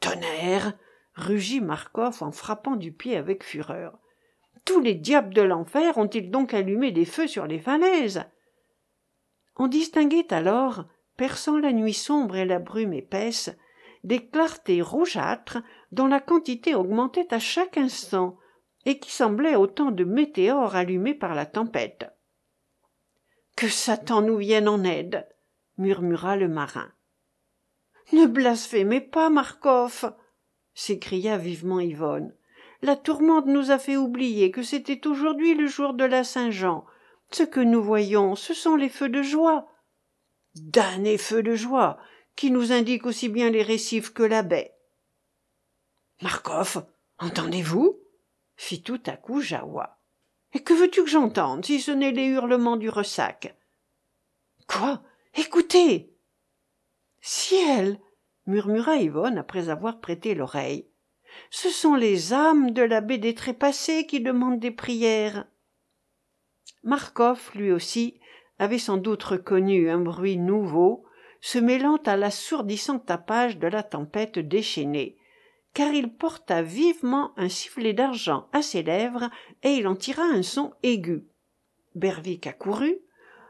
Tonnerre 0.01 0.73
rugit 1.15 1.61
Marcof 1.61 2.21
en 2.21 2.31
frappant 2.31 2.75
du 2.75 2.91
pied 2.91 3.17
avec 3.17 3.43
fureur. 3.43 3.97
Tous 4.63 4.79
les 4.79 4.93
diables 4.93 5.33
de 5.33 5.41
l'enfer 5.41 5.97
ont-ils 5.97 6.29
donc 6.29 6.53
allumé 6.53 6.91
des 6.91 7.05
feux 7.05 7.27
sur 7.27 7.47
les 7.47 7.59
falaises? 7.59 8.23
On 9.55 9.67
distinguait 9.67 10.31
alors, 10.31 10.85
perçant 11.17 11.57
la 11.57 11.73
nuit 11.73 11.95
sombre 11.95 12.35
et 12.35 12.45
la 12.45 12.59
brume 12.59 12.93
épaisse, 12.93 13.49
des 14.03 14.25
clartés 14.25 14.81
rougeâtres 14.81 15.59
dont 15.91 16.07
la 16.07 16.19
quantité 16.19 16.75
augmentait 16.75 17.33
à 17.33 17.39
chaque 17.39 17.77
instant 17.77 18.37
et 18.85 18.99
qui 18.99 19.11
semblaient 19.11 19.55
autant 19.55 19.91
de 19.91 20.03
météores 20.03 20.75
allumés 20.75 21.13
par 21.13 21.35
la 21.35 21.45
tempête. 21.45 22.09
Que 23.55 23.67
Satan 23.67 24.21
nous 24.21 24.37
vienne 24.37 24.67
en 24.67 24.83
aide 24.83 25.27
murmura 25.77 26.35
le 26.35 26.47
marin. 26.47 26.91
Ne 28.13 28.25
blasphémez 28.25 29.01
pas, 29.01 29.29
Marcof 29.29 30.05
s'écria 30.73 31.37
vivement 31.37 31.79
Yvonne. 31.79 32.33
La 32.81 32.95
tourmente 32.95 33.45
nous 33.45 33.71
a 33.71 33.77
fait 33.77 33.97
oublier 33.97 34.51
que 34.51 34.63
c'était 34.63 35.05
aujourd'hui 35.07 35.53
le 35.53 35.67
jour 35.67 35.93
de 35.93 36.03
la 36.03 36.23
Saint-Jean. 36.23 36.85
Ce 37.31 37.43
que 37.43 37.59
nous 37.59 37.81
voyons, 37.81 38.35
ce 38.35 38.53
sont 38.53 38.75
les 38.75 38.89
feux 38.89 39.09
de 39.09 39.21
joie. 39.21 39.67
Damnés 40.55 41.17
feux 41.17 41.43
de 41.43 41.55
joie, 41.55 41.97
qui 42.35 42.51
nous 42.51 42.71
indiquent 42.71 43.05
aussi 43.05 43.29
bien 43.29 43.49
les 43.49 43.63
récifs 43.63 44.13
que 44.13 44.23
la 44.23 44.43
baie. 44.43 44.75
Marcof, 46.21 46.77
entendez-vous? 47.19 47.99
fit 48.55 48.83
tout 48.83 49.01
à 49.05 49.17
coup 49.17 49.41
Jahoua. 49.41 49.99
Et 50.53 50.61
que 50.61 50.73
veux-tu 50.73 51.03
que 51.03 51.09
j'entende, 51.09 51.65
si 51.65 51.79
ce 51.79 51.91
n'est 51.91 52.11
les 52.11 52.25
hurlements 52.25 52.77
du 52.77 52.89
ressac? 52.89 53.55
Quoi? 54.67 55.01
Écoutez! 55.35 56.13
Ciel! 57.21 57.99
murmura 58.47 58.97
Yvonne 58.97 59.37
après 59.37 59.69
avoir 59.69 59.99
prêté 59.99 60.35
l'oreille. 60.35 60.87
Ce 61.49 61.69
sont 61.69 61.95
les 61.95 62.33
âmes 62.33 62.71
de 62.71 62.81
l'abbé 62.81 63.17
des 63.17 63.33
trépassés 63.33 64.05
qui 64.05 64.19
demandent 64.19 64.59
des 64.59 64.71
prières. 64.71 65.45
Marcof 66.83 67.53
lui 67.55 67.71
aussi 67.71 68.19
avait 68.59 68.79
sans 68.79 68.97
doute 68.97 69.23
reconnu 69.23 69.89
un 69.89 69.99
bruit 69.99 70.37
nouveau 70.37 71.05
se 71.41 71.59
mêlant 71.59 71.97
à 72.05 72.15
l'assourdissant 72.15 72.99
tapage 72.99 73.57
de 73.57 73.67
la 73.67 73.83
tempête 73.83 74.39
déchaînée 74.39 75.17
car 75.73 75.93
il 75.93 76.13
porta 76.13 76.61
vivement 76.61 77.31
un 77.37 77.49
sifflet 77.49 77.93
d'argent 77.93 78.47
à 78.51 78.61
ses 78.61 78.83
lèvres 78.83 79.29
et 79.63 79.71
il 79.75 79.87
en 79.87 79.95
tira 79.95 80.23
un 80.23 80.43
son 80.43 80.73
aigu. 80.83 81.25
Berwick 81.95 82.47
accourut 82.47 82.99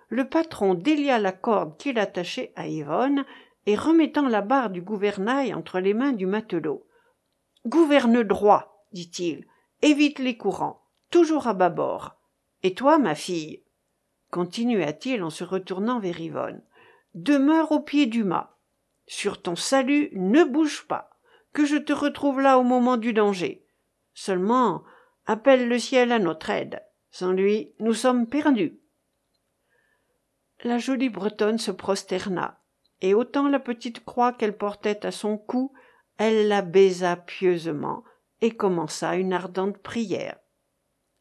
le 0.10 0.28
patron 0.28 0.74
délia 0.74 1.20
la 1.20 1.32
corde 1.32 1.78
qu'il 1.78 1.98
attachait 1.98 2.52
à 2.56 2.68
yvonne 2.68 3.26
et 3.66 3.76
remettant 3.76 4.28
la 4.28 4.42
barre 4.42 4.70
du 4.70 4.82
gouvernail 4.82 5.54
entre 5.54 5.80
les 5.80 5.94
mains 5.94 6.12
du 6.12 6.26
matelot 6.26 6.86
gouverne 7.66 8.24
droit 8.24 8.86
dit-il 8.92 9.46
évite 9.82 10.20
les 10.20 10.38
courants 10.38 10.82
toujours 11.12 11.48
à 11.48 11.54
bâbord. 11.54 12.18
Et 12.64 12.74
toi 12.74 12.98
ma 12.98 13.16
fille 13.16 13.64
continua-t-il 14.30 15.24
en 15.24 15.30
se 15.30 15.44
retournant 15.44 16.00
vers 16.00 16.20
yvonne 16.20 16.62
demeure 17.14 17.72
au 17.72 17.80
pied 17.80 18.06
du 18.06 18.24
mât. 18.24 18.58
Sur 19.08 19.42
ton 19.42 19.56
salut 19.56 20.10
ne 20.14 20.44
bouge 20.44 20.88
pas 20.88 21.10
que 21.54 21.66
je 21.66 21.76
te 21.76 21.94
retrouve 21.94 22.40
là 22.40 22.58
au 22.58 22.64
moment 22.64 22.98
du 22.98 23.14
danger. 23.14 23.66
Seulement 24.14 24.84
appelle 25.26 25.68
le 25.68 25.80
ciel 25.80 26.12
à 26.12 26.20
notre 26.20 26.50
aide. 26.50 26.82
Sans 27.10 27.32
lui 27.32 27.74
nous 27.80 27.94
sommes 27.94 28.28
perdus. 28.28 28.80
La 30.64 30.78
jolie 30.78 31.10
bretonne 31.10 31.58
se 31.58 31.72
prosterna 31.72 32.62
et 33.02 33.14
ôtant 33.14 33.48
la 33.48 33.60
petite 33.60 34.06
croix 34.06 34.32
qu'elle 34.32 34.56
portait 34.56 35.06
à 35.06 35.12
son 35.12 35.38
cou 35.38 35.74
elle 36.18 36.48
la 36.48 36.62
baisa 36.62 37.16
pieusement 37.16 38.04
et 38.42 38.52
commença 38.52 39.16
une 39.16 39.34
ardente 39.34 39.80
prière. 39.80 40.38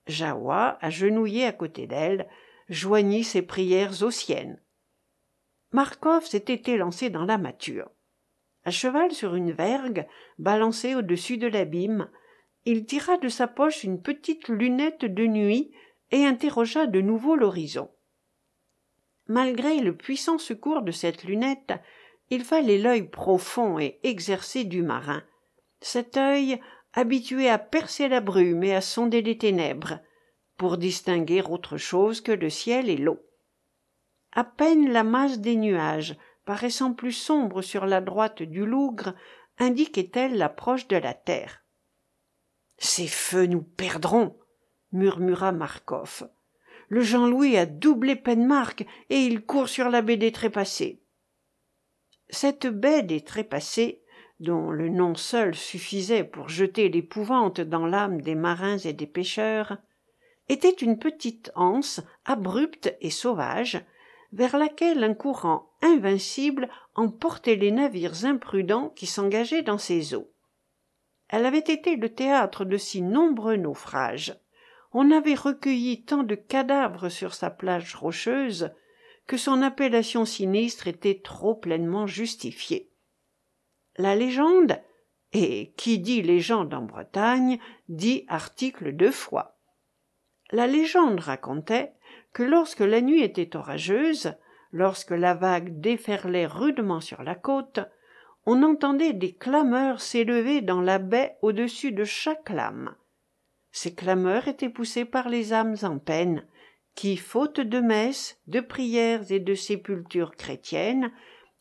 Jahoua 0.07 0.79
agenouillé 0.83 1.47
à 1.47 1.53
côté 1.53 1.87
d'elle 1.87 2.29
joignit 2.69 3.25
ses 3.25 3.43
prières 3.43 4.03
aux 4.03 4.11
siennes 4.11 4.61
marcof 5.73 6.27
s'était 6.27 6.73
élancé 6.73 7.11
dans 7.11 7.25
la 7.25 7.39
mâture 7.39 7.91
à 8.65 8.71
cheval 8.71 9.13
sur 9.13 9.35
une 9.35 9.53
vergue 9.53 10.07
balancée 10.39 10.95
au-dessus 10.95 11.39
de 11.39 11.47
l'abîme 11.47 12.11
il 12.67 12.85
tira 12.85 13.17
de 13.17 13.29
sa 13.29 13.47
poche 13.47 13.85
une 13.85 14.03
petite 14.03 14.49
lunette 14.49 15.05
de 15.05 15.27
nuit 15.27 15.73
et 16.11 16.27
interrogea 16.27 16.87
de 16.87 17.01
nouveau 17.01 17.37
l'horizon. 17.37 17.91
Malgré 19.27 19.81
le 19.81 19.97
puissant 19.97 20.39
secours 20.39 20.83
de 20.83 20.91
cette 20.91 21.25
lunette 21.25 21.73
il 22.29 22.45
fallait 22.45 22.79
l'œil 22.79 23.09
profond 23.09 23.79
et 23.79 23.99
exercé 24.03 24.65
du 24.65 24.83
marin. 24.83 25.25
Cet 25.81 26.17
œil 26.17 26.61
habitué 26.93 27.49
à 27.49 27.59
percer 27.59 28.09
la 28.09 28.21
brume 28.21 28.63
et 28.63 28.75
à 28.75 28.81
sonder 28.81 29.23
les 29.23 29.39
ténèbres 29.39 30.01
pour 30.57 30.77
distinguer 30.77 31.43
autre 31.43 31.77
chose 31.77 32.21
que 32.21 32.33
le 32.33 32.51
ciel 32.51 32.91
et 32.91 32.97
l'eau 32.97 33.19
à 34.33 34.45
peine 34.45 34.91
la 34.91 35.05
masse 35.05 35.41
des 35.41 35.57
nuages 35.57 36.17
paraissant 36.45 36.93
plus 36.93 37.13
sombre 37.13 37.63
sur 37.63 37.87
la 37.87 38.01
droite 38.01 38.43
du 38.43 38.65
lougre 38.65 39.15
indiquait 39.59 40.11
elle 40.15 40.37
l'approche 40.37 40.89
de 40.89 40.97
la 40.97 41.15
terre 41.15 41.65
ces 42.79 43.07
feux 43.07 43.47
nous 43.47 43.63
perdrons 43.63 44.39
murmura 44.93 45.53
marcof 45.53 46.25
le 46.89 47.03
jean 47.03 47.29
louis 47.29 47.57
a 47.57 47.67
doublé 47.67 48.17
penmark 48.17 48.87
et 49.11 49.19
il 49.19 49.43
court 49.43 49.69
sur 49.69 49.91
la 49.91 50.03
baie 50.03 50.17
des 50.17 50.33
trépassés 50.33 51.03
cette 52.29 52.67
baie 52.67 53.03
des 53.03 53.21
trépassés 53.23 54.03
dont 54.41 54.71
le 54.71 54.89
nom 54.89 55.15
seul 55.15 55.55
suffisait 55.55 56.25
pour 56.25 56.49
jeter 56.49 56.89
l'épouvante 56.89 57.61
dans 57.61 57.87
l'âme 57.87 58.23
des 58.23 58.35
marins 58.35 58.79
et 58.79 58.95
des 58.95 59.07
pêcheurs 59.07 59.77
était 60.49 60.71
une 60.71 60.99
petite 60.99 61.53
anse 61.55 62.01
abrupte 62.25 62.97
et 63.01 63.11
sauvage 63.11 63.85
vers 64.33 64.57
laquelle 64.57 65.03
un 65.05 65.15
courant 65.15 65.71
invincible 65.83 66.69
emportait 66.95 67.57
les 67.57 67.71
navires 67.71 68.25
imprudents 68.25 68.91
qui 68.91 69.07
s'engageaient 69.07 69.63
dans 69.63 69.79
ses 69.79 70.15
eaux 70.15 70.31
elle 71.33 71.47
avait 71.47 71.59
été 71.59 71.97
le 71.97 72.13
théâtre 72.13 72.65
de 72.65 72.77
si 72.77 73.03
nombreux 73.03 73.57
naufrages 73.57 74.35
on 74.93 75.13
avait 75.13 75.35
recueilli 75.35 76.05
tant 76.05 76.25
de 76.25 76.35
cadavres 76.35 77.09
sur 77.09 77.35
sa 77.35 77.51
plage 77.51 77.95
rocheuse 77.95 78.73
que 79.27 79.37
son 79.37 79.63
appellation 79.63 80.25
sinistre 80.25 80.89
était 80.89 81.21
trop 81.23 81.55
pleinement 81.55 82.09
justifiée. 82.09 82.91
La 83.97 84.17
légende, 84.17 84.81
et 85.33 85.73
qui 85.77 86.01
dit 86.01 86.23
légende 86.23 86.75
en 86.75 86.83
Bretagne, 86.83 87.61
dit 87.89 88.25
article 88.27 88.97
de 88.97 89.11
foi. 89.11 89.57
La 90.51 90.67
légende 90.67 91.21
racontait 91.21 91.93
que 92.33 92.43
lorsque 92.43 92.81
la 92.81 93.01
nuit 93.01 93.23
était 93.23 93.57
orageuse, 93.57 94.35
lorsque 94.73 95.11
la 95.11 95.35
vague 95.35 95.81
déferlait 95.81 96.47
rudement 96.47 97.01
sur 97.01 97.23
la 97.23 97.35
côte, 97.35 97.81
on 98.47 98.63
entendait 98.63 99.13
des 99.13 99.33
clameurs 99.33 100.01
s'élever 100.01 100.61
dans 100.61 100.81
la 100.81 100.99
baie 100.99 101.37
au-dessus 101.43 101.93
de 101.93 102.05
chaque 102.05 102.51
lame. 102.51 102.95
Ces 103.73 103.95
clameurs 103.95 104.49
étaient 104.49 104.69
poussées 104.69 105.05
par 105.05 105.29
les 105.29 105.53
âmes 105.53 105.77
en 105.83 105.99
peine, 105.99 106.45
qui, 106.95 107.17
faute 107.17 107.61
de 107.61 107.81
messe, 107.81 108.39
de 108.47 108.61
prières 108.61 109.31
et 109.31 109.39
de 109.39 109.55
sépultures 109.55 110.33
chrétiennes, 110.33 111.13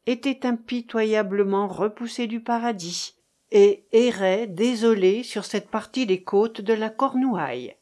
étaient 0.06 0.46
impitoyablement 0.46 1.68
repoussés 1.68 2.28
du 2.28 2.42
paradis, 2.42 3.16
et 3.52 3.86
erraient 3.92 4.48
désolés 4.48 5.24
sur 5.24 5.46
cette 5.46 5.70
partie 5.70 6.06
des 6.06 6.24
côtes 6.24 6.62
de 6.62 6.74
la 6.74 6.90
Cornouaille. 6.90 7.76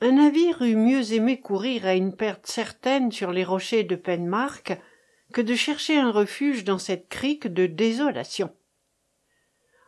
Un 0.00 0.12
navire 0.12 0.62
eût 0.62 0.76
mieux 0.76 1.12
aimé 1.12 1.40
courir 1.40 1.86
à 1.86 1.94
une 1.94 2.14
perte 2.14 2.46
certaine 2.46 3.10
sur 3.10 3.32
les 3.32 3.44
rochers 3.44 3.84
de 3.84 3.96
penmark 3.96 4.78
que 5.32 5.40
de 5.40 5.54
chercher 5.54 5.98
un 5.98 6.10
refuge 6.10 6.64
dans 6.64 6.78
cette 6.78 7.08
crique 7.08 7.46
de 7.46 7.66
désolation. 7.66 8.54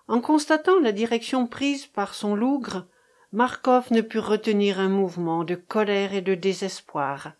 En 0.08 0.20
constatant 0.20 0.80
la 0.80 0.92
direction 0.92 1.46
prise 1.46 1.86
par 1.86 2.14
son 2.14 2.34
lougre 2.34 2.86
marcof 3.32 3.90
ne 3.90 4.00
put 4.00 4.18
retenir 4.18 4.80
un 4.80 4.88
mouvement 4.88 5.44
de 5.44 5.54
colère 5.54 6.14
et 6.14 6.22
de 6.22 6.34
désespoir. 6.34 7.32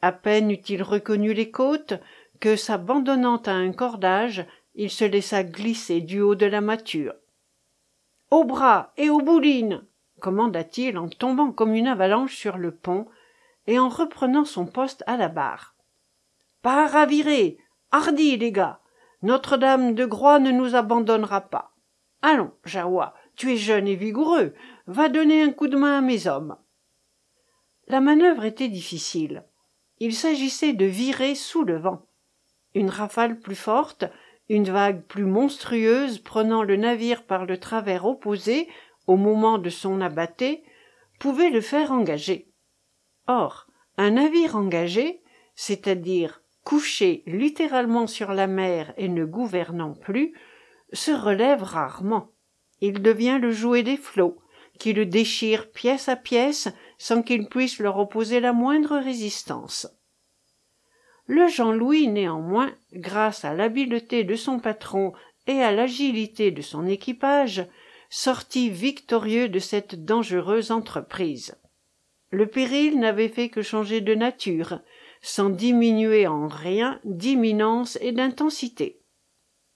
À 0.00 0.12
peine 0.12 0.50
eut-il 0.50 0.82
reconnu 0.82 1.34
les 1.34 1.50
côtes 1.50 1.94
que 2.38 2.54
s'abandonnant 2.54 3.38
à 3.38 3.52
un 3.52 3.72
cordage 3.72 4.46
il 4.74 4.90
se 4.90 5.04
laissa 5.04 5.44
glisser 5.44 6.00
du 6.00 6.20
haut 6.20 6.34
de 6.34 6.46
la 6.46 6.60
mâture. 6.60 7.14
Au 8.30 8.44
bras 8.44 8.92
et 8.96 9.10
aux 9.10 9.20
boulines 9.20 9.84
commanda-t-il 10.22 10.96
en 10.96 11.08
tombant 11.08 11.52
comme 11.52 11.74
une 11.74 11.86
avalanche 11.86 12.34
sur 12.34 12.56
le 12.56 12.74
pont 12.74 13.06
et 13.66 13.78
en 13.78 13.90
reprenant 13.90 14.46
son 14.46 14.64
poste 14.64 15.04
à 15.06 15.18
la 15.18 15.28
barre 15.28 15.74
pas 16.62 17.06
virer! 17.06 17.58
Hardi 17.90 18.36
les 18.36 18.52
gars! 18.52 18.80
Notre-dame 19.22 19.94
de 19.94 20.04
groix 20.04 20.38
ne 20.38 20.52
nous 20.52 20.76
abandonnera 20.76 21.42
pas. 21.42 21.74
Allons 22.22 22.52
jahoua 22.64 23.14
tu 23.34 23.52
es 23.52 23.56
jeune 23.56 23.88
et 23.88 23.96
vigoureux. 23.96 24.54
Va 24.86 25.08
donner 25.08 25.42
un 25.42 25.52
coup 25.52 25.66
de 25.66 25.76
main 25.76 25.98
à 25.98 26.00
mes 26.00 26.26
hommes 26.26 26.56
la 27.88 28.00
manœuvre 28.00 28.44
était 28.44 28.68
difficile. 28.68 29.44
Il 29.98 30.14
s'agissait 30.14 30.72
de 30.72 30.86
virer 30.86 31.34
sous 31.34 31.62
le 31.62 31.76
vent. 31.76 32.06
Une 32.74 32.88
rafale 32.88 33.38
plus 33.38 33.54
forte 33.54 34.06
une 34.48 34.70
vague 34.70 35.02
plus 35.04 35.24
monstrueuse 35.24 36.18
prenant 36.18 36.62
le 36.62 36.76
navire 36.76 37.24
par 37.24 37.46
le 37.46 37.58
travers 37.58 38.04
opposé 38.06 38.68
au 39.06 39.16
moment 39.16 39.58
de 39.58 39.70
son 39.70 40.00
abatté 40.00 40.62
pouvait 41.18 41.50
le 41.50 41.60
faire 41.60 41.92
engager. 41.92 42.48
Or 43.26 43.66
un 43.96 44.12
navire 44.12 44.56
engagé 44.56 45.22
c'est-à-dire 45.54 46.42
couché 46.64 47.22
littéralement 47.26 48.06
sur 48.06 48.32
la 48.32 48.46
mer 48.46 48.94
et 48.96 49.08
ne 49.08 49.24
gouvernant 49.24 49.94
plus 49.94 50.34
se 50.92 51.10
relève 51.10 51.62
rarement. 51.62 52.30
Il 52.80 53.02
devient 53.02 53.38
le 53.40 53.52
jouet 53.52 53.82
des 53.82 53.96
flots 53.96 54.38
qui 54.78 54.92
le 54.92 55.06
déchirent 55.06 55.70
pièce 55.70 56.08
à 56.08 56.16
pièce 56.16 56.68
sans 56.98 57.22
qu'il 57.22 57.46
puisse 57.46 57.78
leur 57.78 57.98
opposer 57.98 58.40
la 58.40 58.52
moindre 58.52 58.96
résistance. 58.98 59.86
Le 61.26 61.46
jean 61.48 61.72
louis 61.72 62.08
néanmoins 62.08 62.72
grâce 62.92 63.44
à 63.44 63.54
l'habileté 63.54 64.24
de 64.24 64.34
son 64.34 64.58
patron 64.58 65.12
et 65.46 65.62
à 65.62 65.72
l'agilité 65.72 66.50
de 66.50 66.62
son 66.62 66.86
équipage 66.86 67.66
sortit 68.14 68.68
victorieux 68.68 69.48
de 69.48 69.58
cette 69.58 70.04
dangereuse 70.04 70.70
entreprise. 70.70 71.56
Le 72.28 72.46
péril 72.46 73.00
n'avait 73.00 73.30
fait 73.30 73.48
que 73.48 73.62
changer 73.62 74.02
de 74.02 74.14
nature 74.14 74.80
sans 75.22 75.48
diminuer 75.48 76.26
en 76.26 76.46
rien 76.46 77.00
d'imminence 77.04 77.96
et 78.02 78.12
d'intensité. 78.12 79.00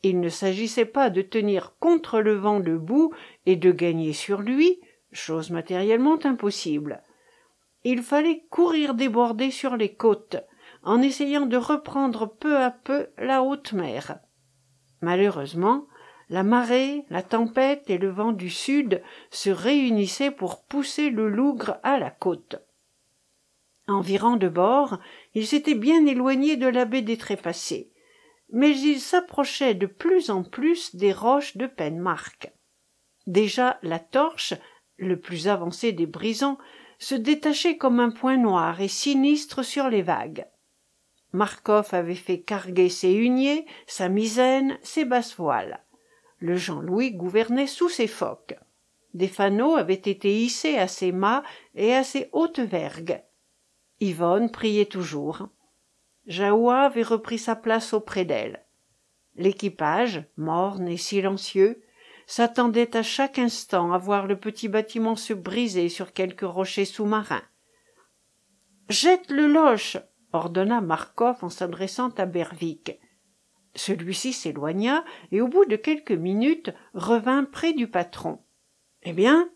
Il 0.02 0.20
ne 0.20 0.28
s'agissait 0.28 0.84
pas 0.84 1.08
de 1.08 1.22
tenir 1.22 1.78
contre 1.80 2.20
le 2.20 2.34
vent 2.34 2.60
debout 2.60 3.10
et 3.46 3.56
de 3.56 3.72
gagner 3.72 4.12
sur 4.12 4.42
lui 4.42 4.80
chose 5.12 5.48
matériellement 5.48 6.18
impossible. 6.26 7.02
Il 7.84 8.02
fallait 8.02 8.44
courir 8.50 8.92
déborder 8.92 9.50
sur 9.50 9.78
les 9.78 9.94
côtes 9.94 10.36
en 10.82 11.00
essayant 11.00 11.46
de 11.46 11.56
reprendre 11.56 12.26
peu 12.26 12.58
à 12.58 12.70
peu 12.70 13.06
la 13.16 13.42
haute 13.42 13.72
mer. 13.72 14.18
Malheureusement 15.00 15.86
la 16.28 16.42
marée 16.42 17.04
la 17.10 17.22
tempête 17.22 17.88
et 17.88 17.98
le 17.98 18.10
vent 18.10 18.32
du 18.32 18.50
sud 18.50 19.02
se 19.30 19.50
réunissaient 19.50 20.30
pour 20.30 20.64
pousser 20.64 21.10
le 21.10 21.28
lougre 21.28 21.78
à 21.82 21.98
la 21.98 22.10
côte. 22.10 22.56
En 23.88 24.00
virant 24.00 24.36
de 24.36 24.48
bord 24.48 24.98
il 25.34 25.46
s'était 25.46 25.74
bien 25.74 26.04
éloigné 26.06 26.56
de 26.56 26.66
la 26.66 26.84
baie 26.84 27.02
des 27.02 27.16
trépassés 27.16 27.92
mais 28.50 28.78
il 28.78 29.00
s'approchait 29.00 29.74
de 29.74 29.86
plus 29.86 30.30
en 30.30 30.42
plus 30.44 30.94
des 30.94 31.12
roches 31.12 31.56
de 31.56 31.66
penmark 31.66 32.52
déjà 33.26 33.78
la 33.82 33.98
torche 33.98 34.54
le 34.96 35.18
plus 35.18 35.48
avancé 35.48 35.92
des 35.92 36.06
brisants 36.06 36.58
se 36.98 37.14
détachait 37.14 37.76
comme 37.76 38.00
un 38.00 38.10
point 38.10 38.36
noir 38.36 38.80
et 38.80 38.88
sinistre 38.88 39.62
sur 39.62 39.90
les 39.90 40.02
vagues. 40.02 40.46
Marcof 41.32 41.92
avait 41.92 42.14
fait 42.14 42.40
carguer 42.40 42.88
ses 42.88 43.12
huniers 43.12 43.66
sa 43.86 44.08
misaine 44.08 44.78
ses 44.82 45.04
basses 45.04 45.36
voiles 45.36 45.84
le 46.38 46.56
jean 46.56 46.80
louis 46.80 47.12
gouvernait 47.12 47.66
sous 47.66 47.88
ses 47.88 48.06
focs 48.06 48.56
des 49.16 49.28
fanaux 49.28 49.76
avaient 49.76 49.94
été 49.94 50.42
hissés 50.42 50.76
à 50.76 50.88
ses 50.88 51.10
mâts 51.10 51.42
et 51.74 51.94
à 51.94 52.04
ses 52.04 52.28
hautes 52.32 52.60
vergues. 52.60 53.22
Yvonne 53.98 54.50
priait 54.50 54.84
toujours. 54.84 55.48
Jahoua 56.26 56.82
avait 56.82 57.02
repris 57.02 57.38
sa 57.38 57.56
place 57.56 57.94
auprès 57.94 58.26
d'elle. 58.26 58.66
L'équipage 59.34 60.24
morne 60.36 60.86
et 60.86 60.98
silencieux 60.98 61.82
s'attendait 62.26 62.94
à 62.94 63.02
chaque 63.02 63.38
instant 63.38 63.92
à 63.92 63.98
voir 63.98 64.26
le 64.26 64.38
petit 64.38 64.68
bâtiment 64.68 65.16
se 65.16 65.32
briser 65.32 65.88
sur 65.88 66.12
quelque 66.12 66.44
rocher 66.44 66.84
sous-marin 66.84 67.42
jette 68.88 69.30
le 69.30 69.46
loche! 69.48 69.96
ordonna 70.32 70.80
marcof 70.80 71.42
en 71.42 71.48
s'adressant 71.48 72.10
à 72.10 72.26
berwick 72.26 73.00
celui-ci 73.76 74.32
s'éloigna 74.32 75.04
et 75.30 75.40
au 75.40 75.48
bout 75.48 75.64
de 75.66 75.76
quelques 75.76 76.12
minutes 76.12 76.72
revint 76.94 77.44
près 77.44 77.72
du 77.72 77.88
patron 77.88 78.40
eh 79.02 79.12
bien 79.12 79.48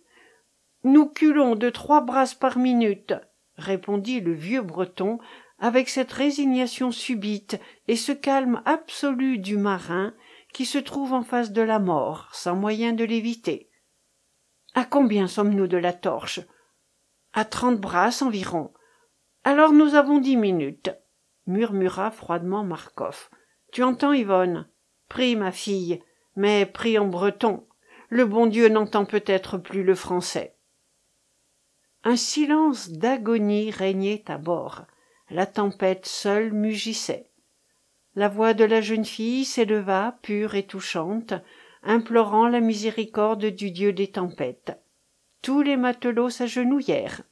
nous 0.85 1.07
culons 1.07 1.57
de 1.57 1.71
trois 1.71 2.01
brasses 2.01 2.35
par 2.35 2.59
minute 2.59 3.15
répondit 3.57 4.21
le 4.21 4.33
vieux 4.33 4.63
breton 4.63 5.19
avec 5.59 5.89
cette 5.89 6.13
résignation 6.13 6.91
subite 6.91 7.61
et 7.89 7.97
ce 7.97 8.13
calme 8.13 8.63
absolu 8.65 9.39
du 9.39 9.57
marin 9.57 10.15
qui 10.55 10.65
se 10.65 10.79
trouve 10.79 11.13
en 11.13 11.23
face 11.23 11.53
de 11.53 11.63
la 11.63 11.79
mort 11.79 12.29
sans 12.33 12.57
moyen 12.57 12.93
de 12.93 13.05
l'éviter 13.05 13.71
à 14.75 14.85
combien 14.85 15.27
sommes-nous 15.27 15.67
de 15.67 15.77
la 15.77 15.93
torche 15.93 16.41
à 17.33 17.45
trente 17.45 17.81
brasses 17.81 18.23
environ. 18.23 18.73
Alors 19.45 19.73
nous 19.73 19.95
avons 19.95 20.19
dix 20.19 20.37
minutes 20.37 20.91
murmura 21.47 22.11
froidement 22.11 22.65
marcof 22.65 23.31
tu 23.73 23.83
entends 23.83 24.13
yvonne? 24.13 24.69
Prie 25.09 25.37
ma 25.37 25.53
fille 25.53 26.01
mais 26.37 26.67
prie 26.67 26.99
en 26.99 27.07
breton. 27.07 27.67
Le 28.09 28.25
bon 28.25 28.47
dieu 28.47 28.69
n'entend 28.69 29.05
peut-être 29.05 29.59
plus 29.59 29.83
le 29.83 29.95
français. 29.95 30.57
Un 32.03 32.17
silence 32.17 32.91
d'agonie 32.91 33.71
régnait 33.71 34.25
à 34.29 34.39
bord. 34.39 34.87
La 35.29 35.47
tempête 35.47 36.07
seule 36.07 36.53
mugissait. 36.53 37.31
La 38.15 38.29
voix 38.29 38.55
de 38.55 38.65
la 38.65 38.81
jeune 38.81 39.05
fille 39.05 39.45
s'éleva 39.45 40.19
pure 40.23 40.55
et 40.55 40.67
touchante 40.67 41.35
implorant 41.83 42.49
la 42.49 42.61
miséricorde 42.61 43.47
du 43.47 43.71
dieu 43.71 43.93
des 43.93 44.11
tempêtes. 44.11 44.79
Tous 45.43 45.63
les 45.63 45.77
matelots 45.77 46.31
s'agenouillèrent 46.31 47.23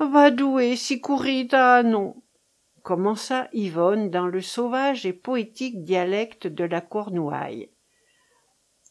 va 0.00 0.30
douer 0.30 0.76
si 0.76 1.00
courir 1.00 1.84
non 1.84 2.20
commença 2.84 3.48
yvonne 3.52 4.10
dans 4.10 4.28
le 4.28 4.40
sauvage 4.40 5.04
et 5.06 5.12
poétique 5.12 5.82
dialecte 5.82 6.46
de 6.46 6.62
la 6.62 6.80
cornouaille? 6.80 7.70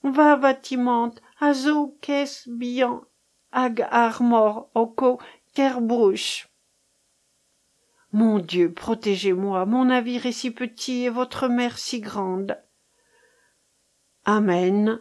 Va 0.04 0.36
vatiment 0.36 1.16
a 1.40 1.54
zo 1.54 1.98
qu'es 2.02 2.44
bian 2.48 3.06
ag 3.54 3.88
armor 3.90 4.70
oco 4.76 5.20
kerbrouche 5.54 6.50
mon 8.14 8.38
dieu 8.38 8.72
protégez-moi 8.72 9.66
mon 9.66 9.86
navire 9.86 10.28
est 10.28 10.34
si 10.34 10.52
petit 10.52 11.06
et 11.06 11.10
votre 11.10 11.48
mer 11.48 11.80
si 11.80 12.00
grande. 12.00 12.62
Amen 14.24 15.00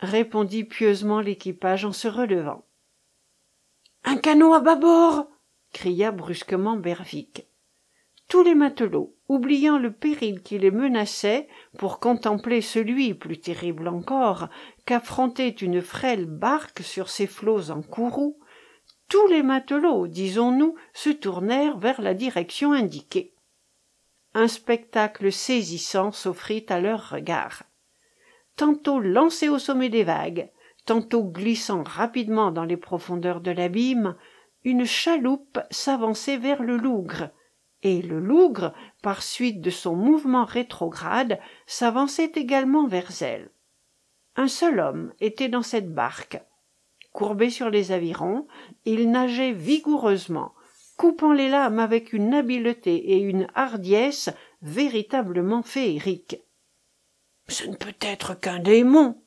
répondit 0.00 0.64
pieusement 0.64 1.20
l'équipage 1.20 1.84
en 1.84 1.92
se 1.92 2.08
relevant. 2.08 2.66
Un 4.04 4.16
canot 4.16 4.54
à 4.54 4.60
bâbord! 4.60 5.28
cria 5.72 6.10
brusquement 6.10 6.76
berwick 6.76 7.47
tous 8.28 8.42
les 8.42 8.54
matelots 8.54 9.14
oubliant 9.28 9.78
le 9.78 9.92
péril 9.92 10.42
qui 10.42 10.58
les 10.58 10.70
menaçait 10.70 11.48
pour 11.78 11.98
contempler 11.98 12.60
celui 12.60 13.14
plus 13.14 13.40
terrible 13.40 13.88
encore 13.88 14.48
qu'affrontait 14.86 15.48
une 15.48 15.82
frêle 15.82 16.26
barque 16.26 16.80
sur 16.80 17.10
ses 17.10 17.26
flots 17.26 17.70
en 17.70 17.82
courroux. 17.82 18.38
Tous 19.08 19.26
les 19.26 19.42
matelots 19.42 20.06
disons-nous 20.06 20.74
se 20.92 21.10
tournèrent 21.10 21.78
vers 21.78 22.00
la 22.00 22.14
direction 22.14 22.72
indiquée. 22.72 23.34
Un 24.34 24.48
spectacle 24.48 25.32
saisissant 25.32 26.12
s'offrit 26.12 26.66
à 26.68 26.80
leurs 26.80 27.10
regards 27.10 27.64
tantôt 28.58 28.98
lancé 28.98 29.48
au 29.48 29.58
sommet 29.58 29.88
des 29.88 30.04
vagues 30.04 30.50
tantôt 30.84 31.22
glissant 31.22 31.82
rapidement 31.84 32.50
dans 32.50 32.64
les 32.64 32.76
profondeurs 32.76 33.40
de 33.40 33.52
l'abîme 33.52 34.16
une 34.64 34.84
chaloupe 34.84 35.60
s'avançait 35.70 36.38
vers 36.38 36.62
le 36.62 36.76
lougre 36.76 37.30
et 37.82 38.02
le 38.02 38.18
lougre 38.18 38.72
par 39.02 39.22
suite 39.22 39.60
de 39.60 39.70
son 39.70 39.94
mouvement 39.94 40.44
rétrograde 40.44 41.38
s'avançait 41.66 42.32
également 42.34 42.86
vers 42.86 43.22
elle 43.22 43.50
un 44.38 44.46
seul 44.46 44.78
homme 44.78 45.12
était 45.18 45.48
dans 45.48 45.64
cette 45.64 45.92
barque 45.92 46.40
courbé 47.12 47.50
sur 47.50 47.68
les 47.68 47.90
avirons, 47.90 48.46
il 48.84 49.10
nageait 49.10 49.50
vigoureusement, 49.50 50.54
coupant 50.96 51.32
les 51.32 51.48
lames 51.48 51.80
avec 51.80 52.12
une 52.12 52.32
habileté 52.32 52.94
et 52.94 53.18
une 53.18 53.48
hardiesse 53.56 54.30
véritablement 54.62 55.64
féeriques. 55.64 56.40
Ce 57.48 57.66
ne 57.66 57.74
peut 57.74 57.96
être 58.00 58.38
qu'un 58.38 58.60
démon, 58.60 59.20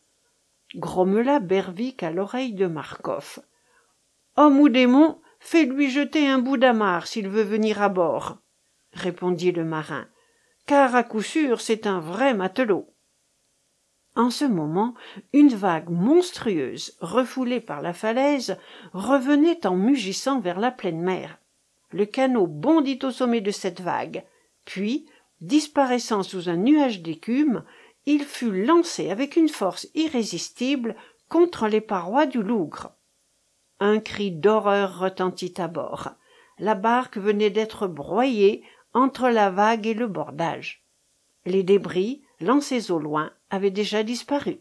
grommela 0.76 1.39
Berwick 1.39 2.02
à 2.04 2.12
l'oreille 2.12 2.54
de 2.54 2.68
Marcof. 2.68 3.39
Homme 4.38 4.62
ou 4.62 4.70
démon, 4.70 5.20
fais-lui 5.42 5.89
jeter 5.89 6.28
un 6.28 6.39
bout 6.39 6.56
d'amarre 6.56 7.08
s'il 7.08 7.28
veut 7.28 7.44
venir 7.44 7.82
à 7.82 7.89
bord, 7.89 8.38
répondit 8.94 9.52
le 9.52 9.66
marin, 9.66 10.08
car 10.66 10.96
à 10.96 11.04
coup 11.04 11.22
sûr 11.22 11.60
c'est 11.60 11.88
un 11.88 12.00
vrai 12.00 12.34
matelot. 12.34 12.88
En 14.16 14.30
ce 14.30 14.46
moment, 14.46 14.94
une 15.34 15.50
vague 15.50 15.89
monstrueuse, 15.89 16.98
refoulée 17.02 17.60
par 17.62 17.82
la 17.82 17.94
falaise, 17.94 18.58
revenait 18.94 19.66
en 19.66 19.76
mugissant 19.76 20.39
vers 20.39 20.60
la 20.60 20.72
pleine 20.72 21.02
mer. 21.02 21.39
Le 21.92 22.06
canot 22.06 22.48
bondit 22.48 23.00
au 23.04 23.12
sommet 23.12 23.42
de 23.42 23.52
cette 23.52 23.82
vague, 23.82 24.24
puis, 24.66 25.06
disparaissant 25.39 26.24
sous 26.24 26.50
un 26.50 26.58
nuage 26.58 27.02
d'écume, 27.02 27.64
il 28.06 28.24
fut 28.24 28.66
lancé 28.66 29.10
avec 29.10 29.36
une 29.36 29.50
force 29.50 29.88
irrésistible 29.96 30.96
contre 31.30 31.68
les 31.68 31.82
parois 31.82 32.26
du 32.26 32.44
Lougre. 32.44 32.94
Un 33.84 33.99
cri 33.99 34.29
d'horreur 34.29 34.99
retentit 34.99 35.55
à 35.57 35.67
bord. 35.67 36.11
La 36.59 36.75
barque 36.75 37.17
venait 37.17 37.49
d'être 37.49 37.88
broyée 37.88 38.63
entre 38.93 39.27
la 39.29 39.49
vague 39.49 39.88
et 39.88 39.95
le 39.95 40.05
bordage. 40.05 40.86
Les 41.47 41.63
débris, 41.63 42.21
lancés 42.39 42.91
au 42.91 42.99
loin, 42.99 43.32
avaient 43.49 43.71
déjà 43.71 44.03
disparu. 44.03 44.59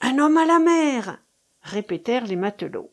Un 0.00 0.18
homme 0.18 0.36
à 0.38 0.44
la 0.44 0.58
mer 0.58 1.22
répétèrent 1.62 2.26
les 2.26 2.34
matelots. 2.34 2.92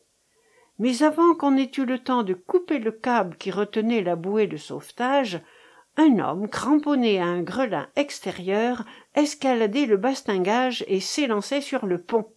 Mais 0.78 1.02
avant 1.02 1.34
qu'on 1.34 1.56
ait 1.56 1.70
eu 1.76 1.84
le 1.84 1.98
temps 1.98 2.22
de 2.22 2.34
couper 2.34 2.78
le 2.78 2.92
câble 2.92 3.36
qui 3.36 3.50
retenait 3.50 4.02
la 4.02 4.14
bouée 4.14 4.46
de 4.46 4.56
sauvetage, 4.56 5.40
un 5.96 6.20
homme 6.20 6.48
cramponné 6.48 7.18
à 7.18 7.26
un 7.26 7.42
grelin 7.42 7.88
extérieur 7.96 8.84
escaladait 9.16 9.86
le 9.86 9.96
bastingage 9.96 10.84
et 10.86 11.00
s'élançait 11.00 11.60
sur 11.60 11.86
le 11.86 12.00
pont. 12.00 12.32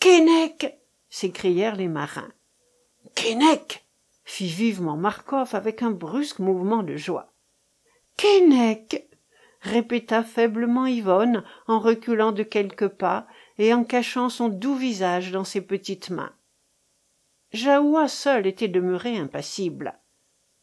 Keinec 0.00 0.81
s'écrièrent 1.12 1.76
les 1.76 1.88
marins. 1.88 2.32
Keinec 3.14 3.84
fit 4.24 4.48
vivement 4.48 4.96
Marcof 4.96 5.54
avec 5.54 5.82
un 5.82 5.90
brusque 5.90 6.38
mouvement 6.38 6.82
de 6.82 6.96
joie. 6.96 7.34
Keinec 8.16 9.06
répéta 9.60 10.24
faiblement 10.24 10.86
Yvonne 10.86 11.44
en 11.68 11.80
reculant 11.80 12.32
de 12.32 12.42
quelques 12.42 12.88
pas 12.88 13.26
et 13.58 13.74
en 13.74 13.84
cachant 13.84 14.30
son 14.30 14.48
doux 14.48 14.74
visage 14.74 15.32
dans 15.32 15.44
ses 15.44 15.60
petites 15.60 16.08
mains. 16.08 16.34
Jahoua 17.52 18.08
seul 18.08 18.46
était 18.46 18.68
demeuré 18.68 19.18
impassible. 19.18 20.00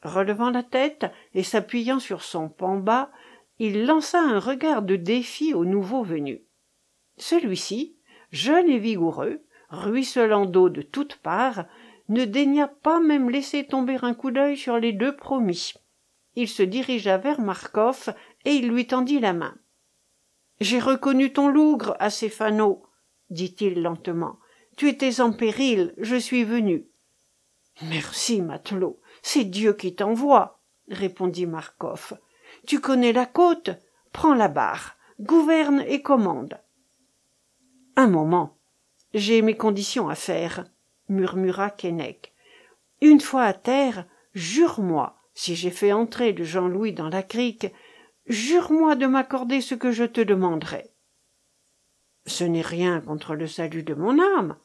Relevant 0.02 0.50
la 0.50 0.64
tête 0.64 1.06
et 1.36 1.44
s'appuyant 1.44 2.00
sur 2.00 2.24
son 2.24 2.52
bas, 2.80 3.12
il 3.60 3.86
lança 3.86 4.20
un 4.20 4.40
regard 4.40 4.82
de 4.82 4.96
défi 4.96 5.54
au 5.54 5.64
nouveau 5.64 6.04
venu. 6.04 6.42
Celui-ci, 7.18 7.98
jeune 8.32 8.68
et 8.68 8.80
vigoureux, 8.80 9.44
ruisselant 9.70 10.46
d'eau 10.46 10.70
de 10.70 10.82
toutes 10.82 11.18
parts, 11.18 11.66
ne 12.10 12.26
daigna 12.26 12.68
pas 12.68 13.00
même 13.00 13.30
laisser 13.30 13.66
tomber 13.66 13.98
un 14.02 14.14
coup 14.14 14.32
d'œil 14.32 14.58
sur 14.58 14.80
les 14.80 14.94
deux 14.94 15.16
promis. 15.16 15.74
Il 16.36 16.48
se 16.48 16.64
dirigea 16.64 17.18
vers 17.18 17.40
Marcof 17.40 18.10
et 18.46 18.54
il 18.54 18.70
lui 18.70 18.88
tendit 18.88 19.20
la 19.20 19.34
main. 19.34 19.56
J'ai 20.60 20.80
reconnu 20.80 21.32
ton 21.32 21.48
lougre, 21.48 21.96
Acéphano, 22.00 22.84
dit-il 23.30 23.82
lentement. 23.82 24.40
Tu 24.76 24.90
étais 24.90 25.22
en 25.22 25.32
péril, 25.32 25.94
je 25.98 26.16
suis 26.16 26.44
venu. 26.44 26.88
Merci, 27.84 28.42
matelot, 28.42 29.00
c'est 29.22 29.46
Dieu 29.46 29.74
qui 29.74 29.96
t'envoie, 29.96 30.60
répondit 30.90 31.46
Marcof. 31.46 32.14
Tu 32.68 32.80
connais 32.80 33.14
la 33.14 33.26
côte 33.26 33.70
Prends 34.12 34.34
la 34.34 34.48
barre, 34.48 34.98
gouverne 35.20 35.84
et 35.88 36.02
commande. 36.02 36.60
Un 37.96 38.08
moment. 38.08 38.59
J'ai 39.14 39.42
mes 39.42 39.58
conditions 39.58 40.10
à 40.10 40.16
faire, 40.16 40.66
murmura 41.08 41.72
Keinec. 41.72 42.34
Une 43.02 43.22
fois 43.22 43.44
à 43.44 43.54
terre, 43.54 44.06
jure-moi, 44.34 45.18
si 45.34 45.56
j'ai 45.56 45.72
fait 45.72 45.92
entrer 45.92 46.34
le 46.34 46.44
Jean-Louis 46.44 46.94
dans 46.94 47.10
la 47.10 47.24
crique, 47.24 47.68
jure-moi 48.28 48.96
de 48.96 49.08
m'accorder 49.08 49.62
ce 49.62 49.74
que 49.74 49.92
je 49.92 50.04
te 50.04 50.22
demanderai. 50.22 50.92
Ce 52.26 52.44
n'est 52.44 52.62
rien 52.62 53.02
contre 53.02 53.36
le 53.36 53.48
salut 53.48 53.84
de 53.84 53.96
mon 53.96 54.20
âme. 54.38 54.56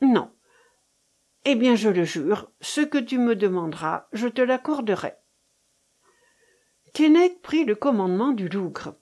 Non. 0.00 0.30
Eh 1.44 1.54
bien, 1.54 1.74
je 1.74 1.88
le 1.88 2.04
jure, 2.04 2.50
ce 2.60 2.80
que 2.80 2.98
tu 2.98 3.18
me 3.18 3.36
demanderas, 3.36 4.06
je 4.12 4.28
te 4.28 4.40
l'accorderai. 4.40 5.14
Keinec 6.94 7.42
prit 7.42 7.64
le 7.64 7.74
commandement 7.74 8.32
du 8.32 8.48
Lougre. 8.48 8.94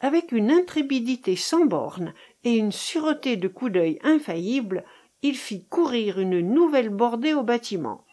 Avec 0.00 0.32
une 0.32 0.50
intrépidité 0.50 1.34
sans 1.34 1.66
bornes 1.66 2.14
et 2.44 2.56
une 2.56 2.72
sûreté 2.72 3.36
de 3.36 3.48
coup 3.48 3.68
d'œil 3.68 3.98
infaillible, 4.02 4.84
il 5.22 5.36
fit 5.36 5.64
courir 5.66 6.20
une 6.20 6.40
nouvelle 6.40 6.90
bordée 6.90 7.34
au 7.34 7.42
bâtiment, 7.42 8.04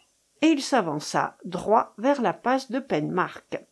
et 0.42 0.48
il 0.48 0.62
s'avança 0.62 1.38
droit 1.46 1.94
vers 1.98 2.22
la 2.22 2.34
passe 2.34 2.72
de 2.72 2.80
Penmark. 2.80 3.64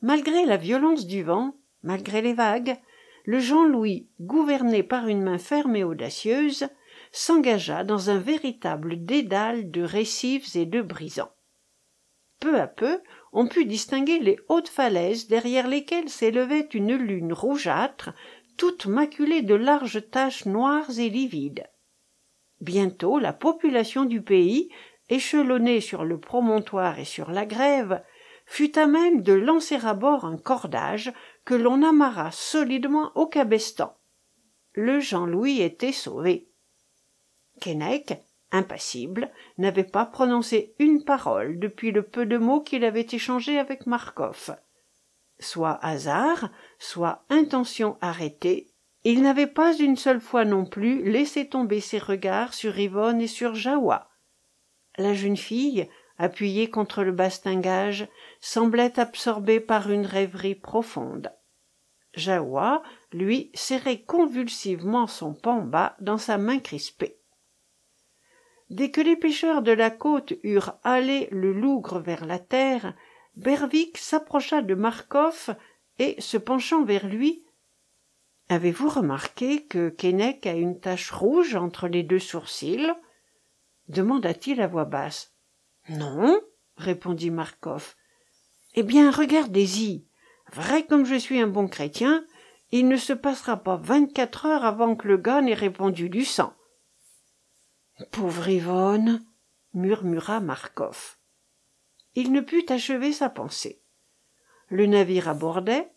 Malgré 0.00 0.44
la 0.44 0.56
violence 0.56 1.06
du 1.06 1.22
vent, 1.22 1.56
malgré 1.82 2.22
les 2.22 2.34
vagues, 2.34 2.76
le 3.24 3.40
Jean-Louis, 3.40 4.08
gouverné 4.20 4.82
par 4.82 5.08
une 5.08 5.22
main 5.22 5.38
ferme 5.38 5.76
et 5.76 5.84
audacieuse, 5.84 6.68
s'engagea 7.10 7.84
dans 7.84 8.10
un 8.10 8.18
véritable 8.18 9.04
dédale 9.04 9.70
de 9.70 9.82
récifs 9.82 10.54
et 10.56 10.66
de 10.66 10.80
brisants. 10.80 11.32
Peu 12.40 12.60
à 12.60 12.68
peu, 12.68 13.00
on 13.32 13.48
put 13.48 13.64
distinguer 13.64 14.20
les 14.20 14.38
hautes 14.48 14.68
falaises 14.68 15.26
derrière 15.26 15.66
lesquelles 15.66 16.08
s'élevait 16.08 16.68
une 16.72 16.94
lune 16.94 17.32
rougeâtre 17.32 18.10
toute 18.58 18.86
maculée 18.86 19.40
de 19.40 19.54
larges 19.54 20.10
taches 20.10 20.44
noires 20.44 20.98
et 20.98 21.08
livides. 21.08 21.66
Bientôt 22.60 23.18
la 23.18 23.32
population 23.32 24.04
du 24.04 24.20
pays 24.20 24.70
échelonnée 25.08 25.80
sur 25.80 26.04
le 26.04 26.18
promontoire 26.18 26.98
et 26.98 27.04
sur 27.06 27.30
la 27.30 27.46
grève 27.46 28.02
fut 28.44 28.78
à 28.78 28.86
même 28.86 29.22
de 29.22 29.32
lancer 29.32 29.76
à 29.86 29.94
bord 29.94 30.24
un 30.24 30.36
cordage 30.36 31.12
que 31.44 31.54
l'on 31.54 31.82
amarra 31.82 32.30
solidement 32.32 33.12
au 33.14 33.26
cabestan. 33.26 33.96
Le 34.72 35.00
jean 35.00 35.24
louis 35.24 35.60
était 35.60 35.92
sauvé. 35.92 36.50
Keinec 37.60 38.20
impassible 38.50 39.30
n'avait 39.58 39.84
pas 39.84 40.06
prononcé 40.06 40.74
une 40.78 41.04
parole 41.04 41.58
depuis 41.58 41.92
le 41.92 42.02
peu 42.02 42.26
de 42.26 42.38
mots 42.38 42.60
qu'il 42.60 42.84
avait 42.84 43.06
échangés 43.12 43.58
avec 43.58 43.86
marcof. 43.86 44.50
Soit 45.38 45.78
hasard 45.82 46.50
soit 46.78 47.24
intention 47.28 47.96
arrêtée 48.00 48.72
il 49.04 49.22
n'avait 49.22 49.46
pas 49.46 49.76
une 49.76 49.96
seule 49.96 50.20
fois 50.20 50.44
non 50.44 50.64
plus 50.64 51.08
laissé 51.08 51.48
tomber 51.48 51.80
ses 51.80 51.98
regards 51.98 52.52
sur 52.52 52.78
yvonne 52.78 53.20
et 53.20 53.28
sur 53.28 53.54
jahoua. 53.54 54.10
La 54.96 55.14
jeune 55.14 55.36
fille 55.36 55.88
appuyée 56.18 56.68
contre 56.68 57.04
le 57.04 57.12
bastingage 57.12 58.08
semblait 58.40 58.98
absorbée 58.98 59.60
par 59.60 59.90
une 59.90 60.04
rêverie 60.04 60.56
profonde. 60.56 61.32
Jahoua 62.14 62.82
lui 63.12 63.52
serrait 63.54 64.02
convulsivement 64.02 65.06
son 65.06 65.34
bas 65.62 65.96
dans 66.00 66.18
sa 66.18 66.36
main 66.36 66.58
crispée. 66.58 67.20
Dès 68.70 68.90
que 68.90 69.00
les 69.00 69.16
pêcheurs 69.16 69.62
de 69.62 69.72
la 69.72 69.90
côte 69.90 70.34
eurent 70.42 70.78
halé 70.82 71.28
le 71.30 71.52
lougre 71.52 72.00
vers 72.00 72.26
la 72.26 72.38
terre 72.38 72.94
berwick 73.36 73.96
s'approcha 73.96 74.60
de 74.60 74.74
marcof 74.74 75.50
et 75.98 76.20
se 76.20 76.36
penchant 76.36 76.84
vers 76.84 77.06
lui 77.06 77.44
avez-vous 78.48 78.88
remarqué 78.88 79.66
que 79.66 79.90
keinec 79.90 80.46
a 80.46 80.54
une 80.54 80.80
tache 80.80 81.10
rouge 81.10 81.54
entre 81.54 81.88
les 81.88 82.02
deux 82.02 82.18
sourcils? 82.18 82.92
demanda-t-il 83.88 84.60
à 84.60 84.66
voix 84.66 84.84
basse. 84.84 85.34
Non 85.88 86.40
répondit 86.76 87.30
marcof. 87.30 87.96
Eh 88.74 88.82
bien 88.82 89.10
regardez-y. 89.10 90.06
Vrai 90.52 90.86
comme 90.86 91.04
je 91.04 91.16
suis 91.16 91.40
un 91.40 91.46
bon 91.46 91.68
chrétien 91.68 92.24
il 92.70 92.88
ne 92.88 92.96
se 92.96 93.14
passera 93.14 93.56
pas 93.56 93.76
vingt-quatre 93.76 94.44
heures 94.44 94.64
avant 94.64 94.94
que 94.94 95.08
le 95.08 95.16
gars 95.16 95.40
n'ait 95.40 95.54
répondu 95.54 96.10
du 96.10 96.24
sang. 96.24 96.52
Pauvre 98.10 98.48
yvonne 98.48 99.24
murmura 99.72 100.40
marcof. 100.40 101.18
Il 102.14 102.32
ne 102.32 102.40
put 102.40 102.66
achever 102.68 103.12
sa 103.12 103.30
pensée 103.30 103.82
le 104.68 104.86
navire 104.86 105.28
abordait. 105.28 105.88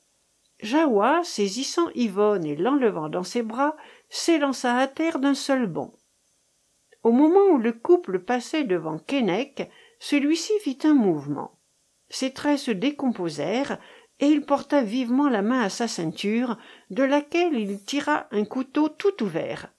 Jahoua 0.60 1.24
saisissant 1.24 1.90
yvonne 1.96 2.46
et 2.46 2.56
l'enlevant 2.56 3.10
dans 3.10 3.24
ses 3.24 3.42
bras 3.42 3.76
s'élança 4.10 4.78
à 4.78 4.88
terre 4.88 5.20
d'un 5.20 5.34
seul 5.34 5.66
bond. 5.66 5.94
Au 7.04 7.12
moment 7.12 7.48
où 7.52 7.58
le 7.58 7.74
couple 7.74 8.20
passait 8.20 8.64
devant 8.64 9.00
keinec 9.00 9.70
celui-ci 10.00 10.54
fit 10.62 10.80
un 10.84 10.94
mouvement. 10.94 11.60
Ses 12.10 12.34
traits 12.34 12.60
se 12.60 12.72
décomposèrent 12.72 13.80
et 14.20 14.28
il 14.28 14.46
porta 14.46 14.84
vivement 14.84 15.30
la 15.30 15.42
main 15.42 15.62
à 15.62 15.70
sa 15.70 15.88
ceinture 15.88 16.58
de 16.90 17.04
laquelle 17.04 17.56
il 17.56 17.84
tira 17.84 18.28
un 18.32 18.46
couteau 18.46 18.90
tout 18.90 19.24
ouvert. 19.24 19.74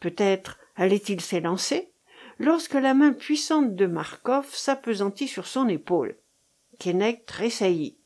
Peut-être 0.00 0.58
allait-il 0.76 1.20
s'élancer 1.20 1.92
lorsque 2.38 2.74
la 2.74 2.94
main 2.94 3.12
puissante 3.12 3.74
de 3.74 3.86
marcof 3.86 4.54
s'appesantit 4.54 5.28
sur 5.28 5.46
son 5.46 5.68
épaule. 5.68 6.16
Keinec 6.78 7.26
tressaillit 7.26 7.99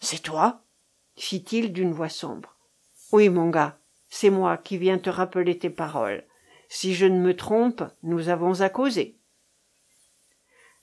c'est 0.00 0.22
toi? 0.22 0.62
fit-il 1.16 1.72
d'une 1.72 1.92
voix 1.92 2.08
sombre. 2.08 2.56
Oui 3.12 3.28
mon 3.28 3.50
gars 3.50 3.78
c'est 4.08 4.30
moi 4.30 4.56
qui 4.56 4.78
viens 4.78 4.98
te 4.98 5.10
rappeler 5.10 5.58
tes 5.58 5.70
paroles. 5.70 6.24
Si 6.68 6.94
je 6.94 7.06
ne 7.06 7.18
me 7.18 7.34
trompe 7.34 7.82
nous 8.02 8.28
avons 8.28 8.60
à 8.60 8.68
causer. 8.68 9.18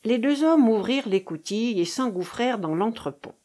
Les 0.04 0.18
deux 0.18 0.44
hommes 0.44 0.68
ouvrirent 0.68 1.08
l'écoutille 1.08 1.80
et 1.80 1.86
s'engouffrèrent 1.86 2.60
dans 2.60 2.76
l'entrepont 2.76 3.36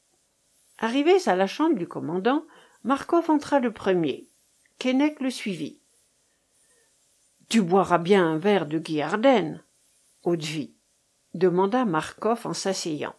arrivés 0.79 1.29
à 1.29 1.37
la 1.37 1.47
chambre 1.47 1.77
du 1.77 1.89
commandant 1.89 2.45
marcof 2.85 3.31
entra 3.31 3.59
le 3.59 3.73
premier. 3.73 4.29
Keinec 4.79 5.21
le 5.21 5.31
suivit 5.31 5.81
tu 7.49 7.62
boiras 7.62 7.97
bien 7.97 8.27
un 8.27 8.37
verre 8.37 8.66
de 8.66 8.79
guillardenne 8.79 9.64
haute-vie 10.23 10.75
demanda 11.33 11.87
marcof 11.87 12.45
en 12.45 12.53
s'asseyant 12.53 13.14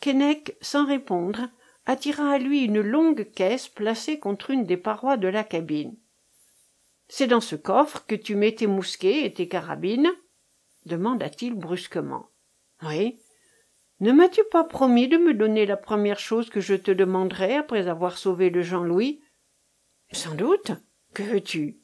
keinec 0.00 0.56
sans 0.60 0.86
répondre 0.86 1.48
attira 1.86 2.30
à 2.30 2.38
lui 2.38 2.64
une 2.64 2.80
longue 2.80 3.30
caisse 3.32 3.68
placée 3.68 4.18
contre 4.18 4.50
une 4.50 4.64
des 4.64 4.76
parois 4.76 5.16
de 5.16 5.28
la 5.28 5.44
cabine 5.44 5.96
c'est 7.08 7.26
dans 7.26 7.40
ce 7.40 7.56
coffre 7.56 8.04
que 8.06 8.14
tu 8.14 8.34
mets 8.34 8.54
tes 8.54 8.66
mousquets 8.66 9.24
et 9.24 9.32
tes 9.32 9.48
carabines? 9.48 10.10
demanda-t-il 10.86 11.54
brusquement 11.54 12.30
oui. 12.82 13.18
Ne 14.00 14.12
m'as-tu 14.12 14.42
pas 14.50 14.64
promis 14.64 15.08
de 15.08 15.16
me 15.16 15.32
donner 15.32 15.64
la 15.66 15.76
première 15.76 16.18
chose 16.18 16.50
que 16.50 16.60
je 16.60 16.74
te 16.74 16.90
demanderai 16.90 17.54
après 17.54 17.88
avoir 17.88 18.18
sauvé 18.18 18.50
le 18.50 18.62
jean 18.62 18.82
louis 18.82 19.22
sans 20.12 20.34
doute. 20.34 20.72
Que 21.14 21.22
veux-tu 21.22 21.78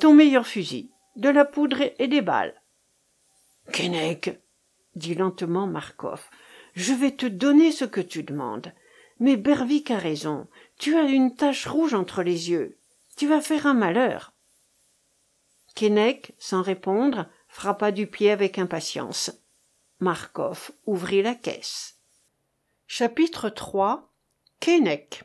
ton 0.00 0.14
meilleur 0.14 0.46
fusil 0.46 0.90
de 1.16 1.28
la 1.28 1.44
poudre 1.44 1.78
et 1.98 2.08
des 2.08 2.22
balles 2.22 2.54
keinec 3.72 4.40
dit 4.94 5.14
lentement 5.14 5.66
marcof 5.66 6.30
je 6.74 6.92
vais 6.92 7.12
te 7.12 7.26
donner 7.26 7.72
ce 7.72 7.84
que 7.84 8.00
tu 8.00 8.22
demandes. 8.22 8.72
Mais 9.20 9.36
berwick 9.36 9.90
a 9.90 9.98
raison. 9.98 10.48
Tu 10.78 10.96
as 10.96 11.04
une 11.04 11.34
tache 11.34 11.66
rouge 11.66 11.94
entre 11.94 12.22
les 12.22 12.50
yeux. 12.50 12.78
Tu 13.16 13.28
vas 13.28 13.40
faire 13.40 13.66
un 13.66 13.74
malheur 13.74 14.32
keinec 15.74 16.34
sans 16.38 16.62
répondre 16.62 17.26
frappa 17.48 17.92
du 17.92 18.06
pied 18.06 18.30
avec 18.30 18.58
impatience. 18.58 19.32
Marcof 20.00 20.72
ouvrit 20.86 21.22
la 21.22 21.34
caisse. 21.34 21.98
Chapitre 22.86 23.52
iii 23.56 23.96
keinec. 24.60 25.24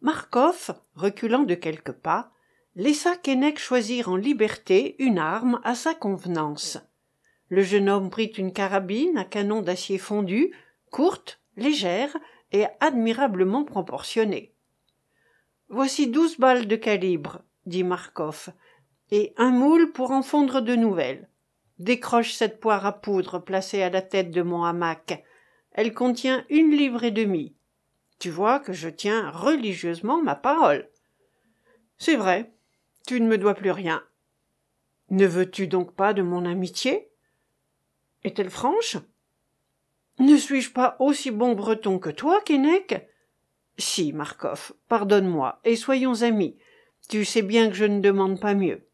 Marcof 0.00 0.70
reculant 0.94 1.42
de 1.42 1.54
quelques 1.54 1.92
pas 1.92 2.32
laissa 2.76 3.16
keinec 3.16 3.58
choisir 3.58 4.08
en 4.08 4.16
liberté 4.16 4.96
une 4.98 5.18
arme 5.18 5.60
à 5.64 5.74
sa 5.74 5.94
convenance 5.94 6.78
le 7.52 7.62
jeune 7.62 7.90
homme 7.90 8.08
prit 8.08 8.32
une 8.38 8.54
carabine 8.54 9.18
à 9.18 9.24
canon 9.24 9.60
d'acier 9.60 9.98
fondu 9.98 10.54
courte 10.90 11.40
légère 11.58 12.16
et 12.52 12.64
admirablement 12.80 13.64
proportionnée 13.64 14.54
voici 15.68 16.06
douze 16.06 16.38
balles 16.38 16.66
de 16.66 16.76
calibre 16.76 17.42
dit 17.66 17.84
marcof 17.84 18.48
et 19.10 19.34
un 19.36 19.50
moule 19.50 19.92
pour 19.92 20.10
en 20.10 20.22
fondre 20.22 20.62
de 20.62 20.74
nouvelles. 20.74 21.28
Décroche 21.78 22.32
cette 22.32 22.60
poire 22.60 22.86
à 22.86 22.92
poudre 22.92 23.38
placée 23.38 23.82
à 23.82 23.90
la 23.90 24.00
tête 24.00 24.30
de 24.30 24.40
mon 24.40 24.64
hamac. 24.64 25.22
Elle 25.72 25.92
contient 25.92 26.46
une 26.48 26.70
livre 26.70 27.04
et 27.04 27.10
demie. 27.10 27.54
Tu 28.18 28.30
vois 28.30 28.58
que 28.58 28.72
je 28.72 28.88
tiens 28.88 29.28
religieusement 29.30 30.22
ma 30.22 30.34
parole 30.34 30.88
c'est 31.98 32.16
vrai 32.16 32.50
tu 33.06 33.20
ne 33.20 33.28
me 33.28 33.38
dois 33.38 33.54
plus 33.54 33.70
rien. 33.70 34.02
Ne 35.10 35.26
veux-tu 35.26 35.68
donc 35.68 35.94
pas 35.94 36.14
de 36.14 36.22
mon 36.22 36.44
amitié? 36.44 37.11
Est-elle 38.24 38.50
franche? 38.50 38.96
Ne 40.18 40.36
suis-je 40.36 40.70
pas 40.70 40.96
aussi 40.98 41.30
bon 41.30 41.54
breton 41.54 41.98
que 41.98 42.10
toi 42.10 42.40
keinec? 42.44 43.08
Si 43.78 44.12
marcof 44.12 44.72
pardonne-moi 44.88 45.60
et 45.64 45.76
soyons 45.76 46.22
amis. 46.22 46.58
Tu 47.08 47.24
sais 47.24 47.42
bien 47.42 47.68
que 47.68 47.74
je 47.74 47.84
ne 47.84 48.00
demande 48.00 48.40
pas 48.40 48.54
mieux. 48.54 48.88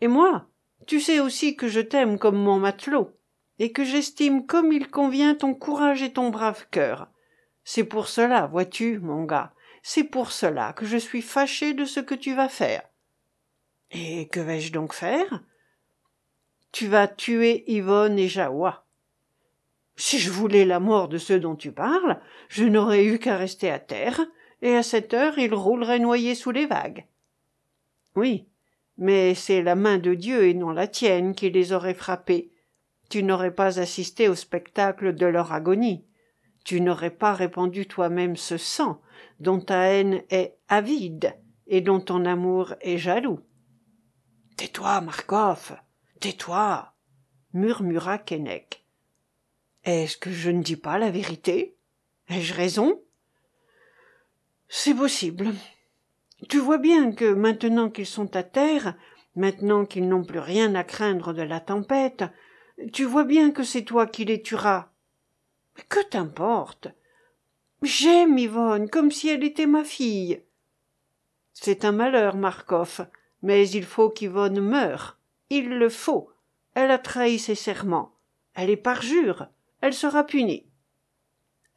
Et 0.00 0.08
moi 0.08 0.48
tu 0.86 1.00
sais 1.00 1.20
aussi 1.20 1.56
que 1.56 1.68
je 1.68 1.80
t'aime 1.80 2.18
comme 2.18 2.36
mon 2.36 2.58
matelot 2.58 3.10
et 3.58 3.72
que 3.72 3.84
j'estime 3.84 4.46
comme 4.46 4.72
il 4.72 4.88
convient 4.88 5.34
ton 5.34 5.54
courage 5.54 6.02
et 6.02 6.12
ton 6.12 6.30
brave 6.30 6.66
cœur. 6.70 7.08
C'est 7.64 7.84
pour 7.84 8.08
cela 8.08 8.46
vois-tu 8.46 8.98
mon 8.98 9.24
gars 9.24 9.52
c'est 9.88 10.02
pour 10.02 10.32
cela 10.32 10.72
que 10.72 10.84
je 10.84 10.96
suis 10.96 11.22
fâché 11.22 11.72
de 11.72 11.84
ce 11.84 12.00
que 12.00 12.16
tu 12.16 12.34
vas 12.34 12.48
faire. 12.48 12.82
Et 13.92 14.26
que 14.26 14.40
vais-je 14.40 14.72
donc 14.72 14.92
faire? 14.92 15.44
Tu 16.76 16.88
vas 16.88 17.08
tuer 17.08 17.64
yvonne 17.68 18.18
et 18.18 18.28
jahoua. 18.28 18.84
Si 19.96 20.18
je 20.18 20.30
voulais 20.30 20.66
la 20.66 20.78
mort 20.78 21.08
de 21.08 21.16
ceux 21.16 21.40
dont 21.40 21.56
tu 21.56 21.72
parles 21.72 22.20
je 22.50 22.64
n'aurais 22.64 23.06
eu 23.06 23.18
qu'à 23.18 23.38
rester 23.38 23.70
à 23.70 23.78
terre 23.78 24.20
et 24.60 24.76
à 24.76 24.82
cette 24.82 25.14
heure 25.14 25.38
ils 25.38 25.54
rouleraient 25.54 26.00
noyés 26.00 26.34
sous 26.34 26.50
les 26.50 26.66
vagues. 26.66 27.06
Oui 28.14 28.46
mais 28.98 29.34
c'est 29.34 29.62
la 29.62 29.74
main 29.74 29.96
de 29.96 30.12
dieu 30.12 30.48
et 30.48 30.52
non 30.52 30.68
la 30.68 30.86
tienne 30.86 31.34
qui 31.34 31.48
les 31.48 31.72
aurait 31.72 31.94
frappés. 31.94 32.52
Tu 33.08 33.22
n'aurais 33.22 33.54
pas 33.54 33.80
assisté 33.80 34.28
au 34.28 34.34
spectacle 34.34 35.14
de 35.14 35.24
leur 35.24 35.54
agonie. 35.54 36.04
Tu 36.62 36.82
n'aurais 36.82 37.08
pas 37.08 37.32
répandu 37.32 37.86
toi-même 37.86 38.36
ce 38.36 38.58
sang 38.58 39.00
dont 39.40 39.60
ta 39.60 39.78
haine 39.78 40.20
est 40.28 40.58
avide 40.68 41.38
et 41.68 41.80
dont 41.80 42.00
ton 42.00 42.26
amour 42.26 42.74
est 42.82 42.98
jaloux. 42.98 43.40
Tais-toi 44.58 45.00
marcof 45.00 45.72
tais-toi 46.20 46.92
murmura 47.52 48.18
keinec. 48.18 48.84
Est-ce 49.84 50.16
que 50.16 50.32
je 50.32 50.50
ne 50.50 50.62
dis 50.62 50.76
pas 50.76 50.98
la 50.98 51.10
vérité? 51.10 51.76
Ai-je 52.28 52.54
raison? 52.54 53.00
C'est 54.68 54.94
possible. 54.94 55.52
Tu 56.48 56.58
vois 56.58 56.78
bien 56.78 57.12
que 57.12 57.32
maintenant 57.32 57.88
qu'ils 57.88 58.06
sont 58.06 58.34
à 58.36 58.42
terre 58.42 58.94
maintenant 59.36 59.84
qu'ils 59.84 60.08
n'ont 60.08 60.24
plus 60.24 60.38
rien 60.38 60.74
à 60.74 60.82
craindre 60.82 61.32
de 61.32 61.42
la 61.42 61.60
tempête 61.60 62.24
tu 62.92 63.04
vois 63.04 63.24
bien 63.24 63.52
que 63.52 63.62
c'est 63.62 63.84
toi 63.84 64.06
qui 64.06 64.24
les 64.24 64.42
tueras. 64.42 64.90
Que 65.88 66.02
t'importe? 66.02 66.88
J'aime 67.82 68.38
yvonne 68.38 68.88
comme 68.88 69.10
si 69.10 69.28
elle 69.28 69.44
était 69.44 69.66
ma 69.66 69.84
fille. 69.84 70.42
C'est 71.52 71.84
un 71.84 71.92
malheur 71.92 72.36
marcof 72.36 73.00
mais 73.42 73.68
il 73.68 73.84
faut 73.84 74.10
qu'yvonne 74.10 74.60
meure 74.60 75.18
il 75.50 75.68
le 75.68 75.88
faut. 75.88 76.30
Elle 76.74 76.90
a 76.90 76.98
trahi 76.98 77.38
ses 77.38 77.54
serments. 77.54 78.14
Elle 78.54 78.70
est 78.70 78.76
parjure. 78.76 79.48
Elle 79.80 79.94
sera 79.94 80.24
punie. 80.24 80.66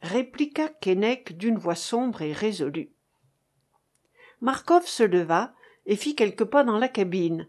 Répliqua 0.02 0.68
keinec 0.68 1.36
d'une 1.36 1.58
voix 1.58 1.74
sombre 1.74 2.22
et 2.22 2.32
résolue. 2.32 2.90
Marcof 4.40 4.86
se 4.86 5.02
leva 5.02 5.54
et 5.86 5.96
fit 5.96 6.14
quelques 6.14 6.44
pas 6.44 6.64
dans 6.64 6.78
la 6.78 6.88
cabine. 6.88 7.48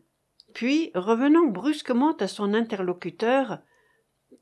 Puis 0.53 0.91
revenant 0.93 1.45
brusquement 1.45 2.15
à 2.17 2.27
son 2.27 2.53
interlocuteur 2.53 3.59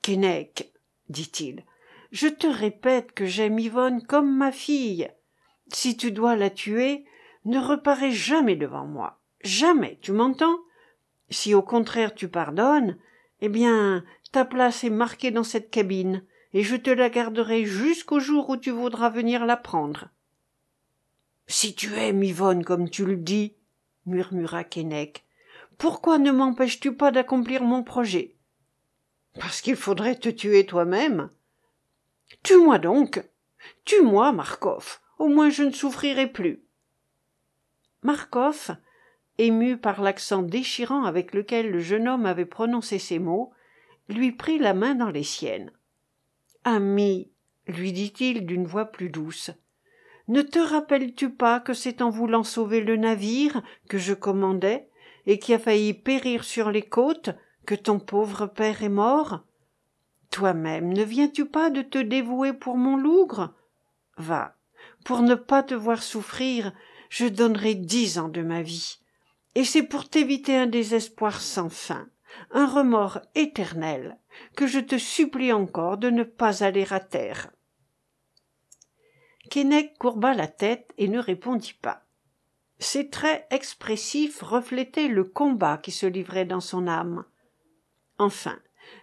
keinec 0.01 0.71
dit-il 1.09 1.63
je 2.11 2.27
te 2.27 2.47
répète 2.47 3.11
que 3.11 3.25
j'aime 3.25 3.59
yvonne 3.59 4.01
comme 4.03 4.35
ma 4.35 4.51
fille. 4.51 5.09
Si 5.71 5.95
tu 5.95 6.11
dois 6.11 6.35
la 6.35 6.49
tuer 6.49 7.05
ne 7.45 7.59
reparais 7.59 8.11
jamais 8.11 8.55
devant 8.55 8.85
moi. 8.85 9.19
Jamais 9.41 9.99
tu 10.01 10.11
m'entends? 10.11 10.59
Si 11.29 11.53
au 11.53 11.61
contraire 11.61 12.15
tu 12.15 12.27
pardonnes 12.27 12.97
eh 13.41 13.49
bien 13.49 14.03
ta 14.31 14.45
place 14.45 14.83
est 14.83 14.89
marquée 14.89 15.31
dans 15.31 15.43
cette 15.43 15.71
cabine 15.71 16.23
et 16.53 16.63
je 16.63 16.75
te 16.75 16.89
la 16.89 17.09
garderai 17.09 17.65
jusqu'au 17.65 18.19
jour 18.19 18.49
où 18.49 18.57
tu 18.57 18.71
voudras 18.71 19.09
venir 19.09 19.45
la 19.45 19.57
prendre. 19.57 20.09
Si 21.47 21.75
tu 21.75 21.95
aimes 21.95 22.23
yvonne 22.23 22.63
comme 22.63 22.89
tu 22.89 23.05
le 23.05 23.17
dis 23.17 23.55
murmura 24.05 24.63
keinec 24.63 25.25
pourquoi 25.79 26.17
ne 26.17 26.31
m'empêches 26.31 26.81
tu 26.81 26.93
pas 26.93 27.09
d'accomplir 27.09 27.63
mon 27.63 27.83
projet? 27.83 28.35
Parce 29.39 29.61
qu'il 29.61 29.77
faudrait 29.77 30.15
te 30.15 30.27
tuer 30.27 30.65
toi-même. 30.65 31.29
Tue-moi 32.43 32.79
donc. 32.79 33.23
Tue-moi 33.85 34.33
marcof. 34.33 35.01
Au 35.19 35.29
moins 35.29 35.49
je 35.49 35.63
ne 35.63 35.71
souffrirai 35.71 36.27
plus. 36.27 36.61
Marcof 38.03 38.71
ému 39.39 39.77
par 39.77 40.01
l'accent 40.01 40.43
déchirant 40.43 41.03
avec 41.03 41.33
lequel 41.33 41.71
le 41.71 41.79
jeune 41.79 42.07
homme 42.07 42.25
avait 42.25 42.45
prononcé 42.45 42.99
ces 42.99 43.19
mots 43.19 43.51
lui 44.07 44.31
prit 44.31 44.59
la 44.59 44.73
main 44.73 44.95
dans 44.95 45.09
les 45.09 45.23
siennes 45.23 45.71
ami 46.63 47.31
lui 47.67 47.91
dit-il 47.91 48.45
d'une 48.45 48.65
voix 48.65 48.85
plus 48.85 49.09
douce 49.09 49.51
ne 50.29 50.43
te 50.43 50.59
rappelles-tu 50.59 51.31
pas 51.31 51.59
que 51.59 51.73
c'est 51.73 52.03
en 52.03 52.11
voulant 52.11 52.43
sauver 52.43 52.81
le 52.81 52.97
navire 52.97 53.63
que 53.87 53.97
je 53.97 54.13
commandais 54.13 54.87
et 55.25 55.39
qui 55.39 55.55
a 55.55 55.59
failli 55.59 55.95
périr 55.95 56.43
sur 56.43 56.69
les 56.69 56.83
côtes 56.83 57.31
que 57.65 57.73
ton 57.73 57.99
pauvre 57.99 58.45
père 58.45 58.83
est 58.83 58.89
mort? 58.89 59.43
Toi-même 60.29 60.93
ne 60.93 61.01
viens-tu 61.01 61.45
pas 61.45 61.71
de 61.71 61.81
te 61.81 61.97
dévouer 61.97 62.53
pour 62.53 62.77
mon 62.77 62.95
lougre? 62.95 63.55
Va 64.17 64.55
pour 65.03 65.21
ne 65.21 65.33
pas 65.35 65.63
te 65.63 65.73
voir 65.73 66.03
souffrir 66.03 66.73
je 67.09 67.25
donnerai 67.25 67.73
dix 67.73 68.19
ans 68.19 68.29
de 68.29 68.43
ma 68.43 68.61
vie 68.61 68.98
et 69.59 69.65
c'est 69.65 69.83
pour 69.83 70.07
t'éviter 70.07 70.55
un 70.55 70.67
désespoir 70.67 71.41
sans 71.41 71.67
fin, 71.67 72.07
un 72.51 72.65
remords 72.65 73.19
éternel, 73.35 74.17
que 74.55 74.67
je 74.67 74.79
te 74.79 74.97
supplie 74.97 75.51
encore 75.51 75.97
de 75.97 76.09
ne 76.09 76.23
pas 76.23 76.63
aller 76.63 76.87
à 76.91 77.01
terre. 77.01 77.51
Keinec 79.49 79.97
courba 79.97 80.33
la 80.33 80.47
tête 80.47 80.93
et 80.97 81.09
ne 81.09 81.19
répondit 81.19 81.73
pas. 81.73 82.05
Ses 82.77 83.09
traits 83.09 83.47
expressifs 83.49 84.41
reflétaient 84.41 85.09
le 85.09 85.25
combat 85.25 85.77
qui 85.77 85.91
se 85.91 86.05
livrait 86.05 86.45
dans 86.45 86.61
son 86.61 86.87
âme. 86.87 87.25
Enfin, 88.17 88.57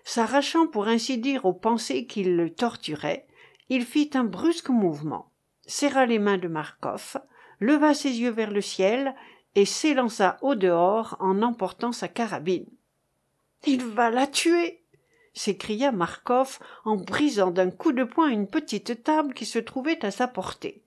s'arrachant 0.05 0.67
pour 0.67 0.89
ainsi 0.89 1.19
dire 1.19 1.45
aux 1.45 1.53
pensées 1.53 2.07
qui 2.07 2.25
le 2.25 2.49
torturaient, 2.49 3.27
il 3.69 3.85
fit 3.85 4.09
un 4.15 4.25
brusque 4.25 4.71
mouvement, 4.71 5.31
serra 5.67 6.07
les 6.07 6.19
mains 6.19 6.39
de 6.39 6.49
Marcof, 6.49 7.19
leva 7.61 7.93
ses 7.93 8.21
yeux 8.21 8.31
vers 8.31 8.51
le 8.51 8.63
ciel 8.63 9.15
et 9.57 9.65
s'élança 9.65 10.39
au 10.43 10.55
dehors 10.55 11.17
en 11.19 11.43
emportant 11.43 11.91
sa 11.91 12.07
carabine. 12.07 12.69
Il 13.67 13.85
va 13.85 14.11
la 14.11 14.29
tuer 14.29 14.85
s'écria 15.37 15.93
Marcof 15.93 16.61
en 16.85 16.97
brisant 16.97 17.51
d'un 17.51 17.71
coup 17.71 17.93
de 17.93 18.05
poing 18.05 18.29
une 18.29 18.49
petite 18.49 19.05
table 19.05 19.35
qui 19.35 19.45
se 19.45 19.59
trouvait 19.59 20.05
à 20.05 20.11
sa 20.11 20.27
portée. 20.27 20.83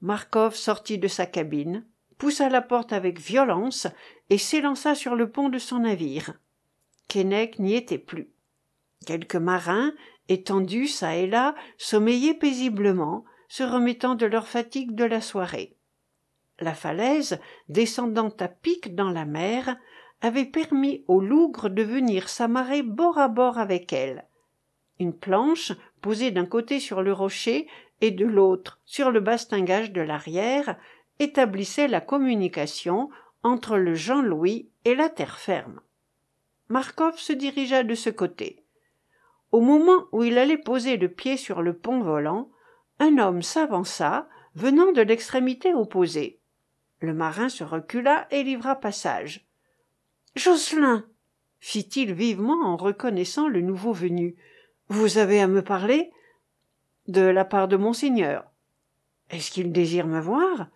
Marcof 0.00 0.54
sortit 0.54 0.98
de 0.98 1.08
sa 1.08 1.26
cabine, 1.26 1.84
poussa 2.16 2.48
la 2.48 2.62
porte 2.62 2.92
avec 2.92 3.18
violence 3.18 3.86
et 4.30 4.38
s'élança 4.38 4.94
sur 4.94 5.16
le 5.16 5.30
pont 5.30 5.48
de 5.48 5.58
son 5.58 5.80
navire. 5.80 6.34
Keinec 7.08 7.58
n'y 7.58 7.74
était 7.74 7.98
plus. 7.98 8.30
Quelques 9.04 9.36
marins, 9.36 9.92
étendus 10.28 10.86
çà 10.86 11.16
et 11.16 11.26
là, 11.26 11.54
sommeillaient 11.76 12.34
paisiblement, 12.34 13.24
se 13.48 13.64
remettant 13.64 14.14
de 14.14 14.26
leur 14.26 14.46
fatigue 14.46 14.94
de 14.94 15.04
la 15.04 15.20
soirée. 15.20 15.76
La 16.60 16.74
falaise, 16.74 17.40
descendant 17.68 18.32
à 18.38 18.48
pic 18.48 18.94
dans 18.94 19.10
la 19.10 19.24
mer, 19.24 19.76
avait 20.20 20.44
permis 20.44 21.04
au 21.08 21.20
lougre 21.20 21.70
de 21.70 21.82
venir 21.82 22.28
s'amarrer 22.28 22.82
bord 22.82 23.18
à 23.18 23.28
bord 23.28 23.58
avec 23.58 23.92
elle. 23.92 24.26
Une 24.98 25.14
planche, 25.14 25.72
posée 26.02 26.30
d'un 26.30 26.44
côté 26.44 26.78
sur 26.78 27.02
le 27.02 27.12
rocher 27.12 27.66
et 28.02 28.10
de 28.10 28.26
l'autre 28.26 28.80
sur 28.84 29.10
le 29.10 29.20
bastingage 29.20 29.92
de 29.92 30.02
l'arrière, 30.02 30.76
établissait 31.18 31.88
la 31.88 32.02
communication 32.02 33.08
entre 33.42 33.78
le 33.78 33.94
Jean-Louis 33.94 34.70
et 34.84 34.94
la 34.94 35.08
terre 35.08 35.38
ferme. 35.38 35.80
Marcof 36.68 37.18
se 37.18 37.32
dirigea 37.32 37.82
de 37.82 37.94
ce 37.94 38.10
côté. 38.10 38.64
Au 39.50 39.60
moment 39.60 40.04
où 40.12 40.22
il 40.22 40.38
allait 40.38 40.58
poser 40.58 40.98
le 40.98 41.08
pied 41.08 41.36
sur 41.36 41.62
le 41.62 41.76
pont 41.76 42.00
volant, 42.00 42.50
un 42.98 43.18
homme 43.18 43.42
s'avança, 43.42 44.28
venant 44.54 44.92
de 44.92 45.00
l'extrémité 45.00 45.74
opposée. 45.74 46.39
Le 47.00 47.14
marin 47.14 47.48
se 47.48 47.64
recula 47.64 48.26
et 48.30 48.42
livra 48.42 48.76
passage. 48.76 49.46
Jocelyn 50.36 51.04
fit-il 51.58 52.12
vivement 52.12 52.62
en 52.64 52.76
reconnaissant 52.76 53.48
le 53.48 53.60
nouveau 53.60 53.92
venu. 53.92 54.36
Vous 54.88 55.18
avez 55.18 55.40
à 55.40 55.46
me 55.46 55.62
parler 55.62 56.10
De 57.08 57.22
la 57.22 57.44
part 57.44 57.68
de 57.68 57.76
monseigneur. 57.76 58.44
Est-ce 59.30 59.50
qu'il 59.50 59.72
désire 59.72 60.06
me 60.06 60.20
voir 60.20 60.68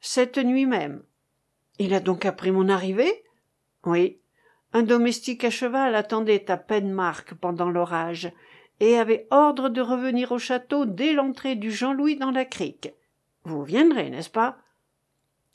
Cette 0.00 0.38
nuit 0.38 0.66
même? 0.66 1.02
Il 1.78 1.94
a 1.94 2.00
donc 2.00 2.24
appris 2.24 2.52
mon 2.52 2.68
arrivée? 2.68 3.24
Oui. 3.84 4.18
Un 4.72 4.82
domestique 4.82 5.44
à 5.44 5.50
cheval 5.50 5.94
attendait 5.94 6.50
à 6.50 6.56
Penmark 6.56 7.34
pendant 7.34 7.70
l'orage 7.70 8.32
et 8.80 8.98
avait 8.98 9.26
ordre 9.30 9.68
de 9.68 9.80
revenir 9.80 10.32
au 10.32 10.38
château 10.38 10.84
dès 10.84 11.12
l'entrée 11.12 11.56
du 11.56 11.70
Jean-Louis 11.70 12.16
dans 12.16 12.30
la 12.30 12.44
crique. 12.44 12.92
Vous 13.44 13.64
viendrez, 13.64 14.10
n'est-ce 14.10 14.30
pas? 14.30 14.58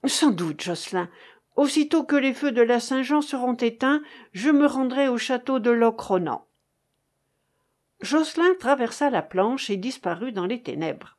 Sans 0.06 0.32
doute, 0.32 0.62
Jocelyn. 0.62 1.10
Aussitôt 1.56 2.04
que 2.04 2.16
les 2.16 2.34
feux 2.34 2.52
de 2.52 2.62
la 2.62 2.80
Saint-Jean 2.80 3.22
seront 3.22 3.56
éteints, 3.56 4.02
je 4.34 4.50
me 4.50 4.66
rendrai 4.66 5.08
au 5.08 5.18
château 5.18 5.60
de 5.60 5.70
Locronan. 5.70 6.48
Jocelyn 8.02 8.56
traversa 8.60 9.10
la 9.10 9.22
planche 9.22 9.70
et 9.70 9.78
disparut 9.78 10.32
dans 10.32 10.48
les 10.48 10.62
ténèbres. 10.62 11.18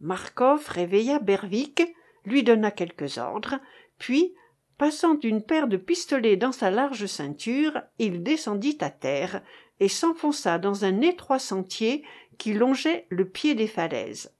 Marcof 0.00 0.68
réveilla 0.68 1.18
Berwick, 1.18 1.82
lui 2.24 2.42
donna 2.42 2.70
quelques 2.70 3.18
ordres, 3.18 3.58
puis, 3.98 4.34
passant 4.78 5.18
une 5.20 5.42
paire 5.42 5.68
de 5.68 5.76
pistolets 5.76 6.36
dans 6.36 6.52
sa 6.52 6.70
large 6.70 7.06
ceinture, 7.06 7.82
il 7.98 8.22
descendit 8.22 8.78
à 8.80 8.90
terre 8.90 9.42
et 9.80 9.88
s'enfonça 9.88 10.58
dans 10.58 10.84
un 10.84 11.00
étroit 11.02 11.38
sentier 11.38 12.02
qui 12.38 12.54
longeait 12.54 13.06
le 13.10 13.28
pied 13.28 13.54
des 13.54 13.66
falaises. 13.66 14.35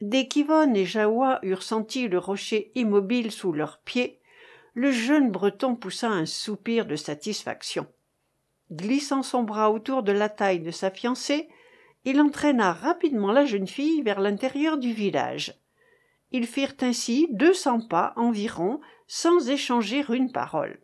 Dès 0.00 0.28
qu'Yvonne 0.28 0.76
et 0.76 0.86
Jahoua 0.86 1.40
eurent 1.42 1.62
senti 1.62 2.08
le 2.08 2.18
rocher 2.18 2.72
immobile 2.74 3.30
sous 3.30 3.52
leurs 3.52 3.80
pieds, 3.80 4.20
le 4.74 4.90
jeune 4.90 5.30
breton 5.30 5.76
poussa 5.76 6.08
un 6.08 6.26
soupir 6.26 6.86
de 6.86 6.96
satisfaction. 6.96 7.86
Glissant 8.72 9.22
son 9.22 9.42
bras 9.42 9.70
autour 9.70 10.02
de 10.02 10.12
la 10.12 10.28
taille 10.28 10.60
de 10.60 10.70
sa 10.70 10.90
fiancée, 10.90 11.48
il 12.04 12.20
entraîna 12.20 12.72
rapidement 12.72 13.32
la 13.32 13.44
jeune 13.44 13.66
fille 13.66 14.00
vers 14.02 14.20
l'intérieur 14.20 14.78
du 14.78 14.92
village. 14.92 15.54
Ils 16.32 16.46
firent 16.46 16.76
ainsi 16.80 17.28
deux 17.32 17.52
cents 17.52 17.80
pas 17.80 18.14
environ 18.16 18.80
sans 19.06 19.50
échanger 19.50 20.04
une 20.08 20.32
parole. 20.32 20.80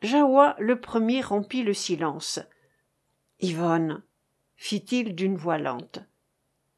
Jahoua 0.00 0.54
le 0.58 0.80
premier 0.80 1.20
rompit 1.20 1.64
le 1.64 1.74
silence. 1.74 2.38
Yvonne, 3.40 4.02
fit-il 4.54 5.14
d'une 5.14 5.36
voix 5.36 5.58
lente. 5.58 5.98